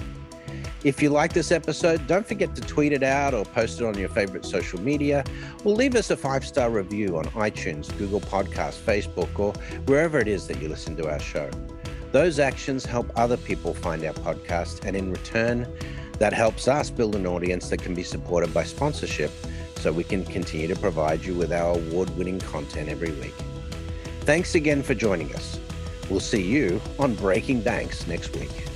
If 0.84 1.02
you 1.02 1.10
like 1.10 1.32
this 1.32 1.54
episode, 1.54 2.06
don't 2.06 2.28
forget 2.28 2.54
to 2.56 2.62
tweet 2.62 2.92
it 2.92 3.04
out 3.04 3.34
or 3.34 3.46
post 3.46 3.80
it 3.80 3.86
on 3.86 3.98
your 3.98 4.10
favorite 4.10 4.44
social 4.44 4.82
media, 4.82 5.24
or 5.64 5.74
leave 5.74 5.96
us 5.96 6.10
a 6.10 6.18
five 6.18 6.46
star 6.46 6.70
review 6.70 7.16
on 7.18 7.24
iTunes, 7.28 7.98
Google 7.98 8.20
Podcasts, 8.20 8.82
Facebook, 8.82 9.40
or 9.40 9.54
wherever 9.86 10.20
it 10.20 10.28
is 10.28 10.48
that 10.48 10.62
you 10.62 10.68
listen 10.68 10.98
to 10.98 11.10
our 11.10 11.20
show. 11.20 11.50
Those 12.12 12.40
actions 12.40 12.86
help 12.86 13.12
other 13.16 13.38
people 13.38 13.74
find 13.74 14.04
our 14.04 14.14
podcast, 14.14 14.84
and 14.84 14.96
in 14.96 15.12
return, 15.12 15.68
that 16.18 16.34
helps 16.34 16.68
us 16.68 16.90
build 16.90 17.16
an 17.16 17.28
audience 17.28 17.70
that 17.70 17.82
can 17.82 17.94
be 17.94 18.04
supported 18.04 18.54
by 18.54 18.64
sponsorship 18.64 19.32
so 19.76 19.92
we 19.92 20.04
can 20.04 20.26
continue 20.26 20.68
to 20.68 20.76
provide 20.76 21.24
you 21.24 21.34
with 21.34 21.54
our 21.54 21.76
award 21.76 22.10
winning 22.18 22.40
content 22.40 22.90
every 22.90 23.12
week. 23.12 23.36
Thanks 24.22 24.56
again 24.56 24.84
for 24.84 24.94
joining 24.94 25.34
us. 25.36 25.60
We'll 26.10 26.20
see 26.20 26.42
you 26.42 26.82
on 26.98 27.16
Breaking 27.16 27.62
Banks 27.62 28.08
next 28.08 28.36
week. 28.36 28.69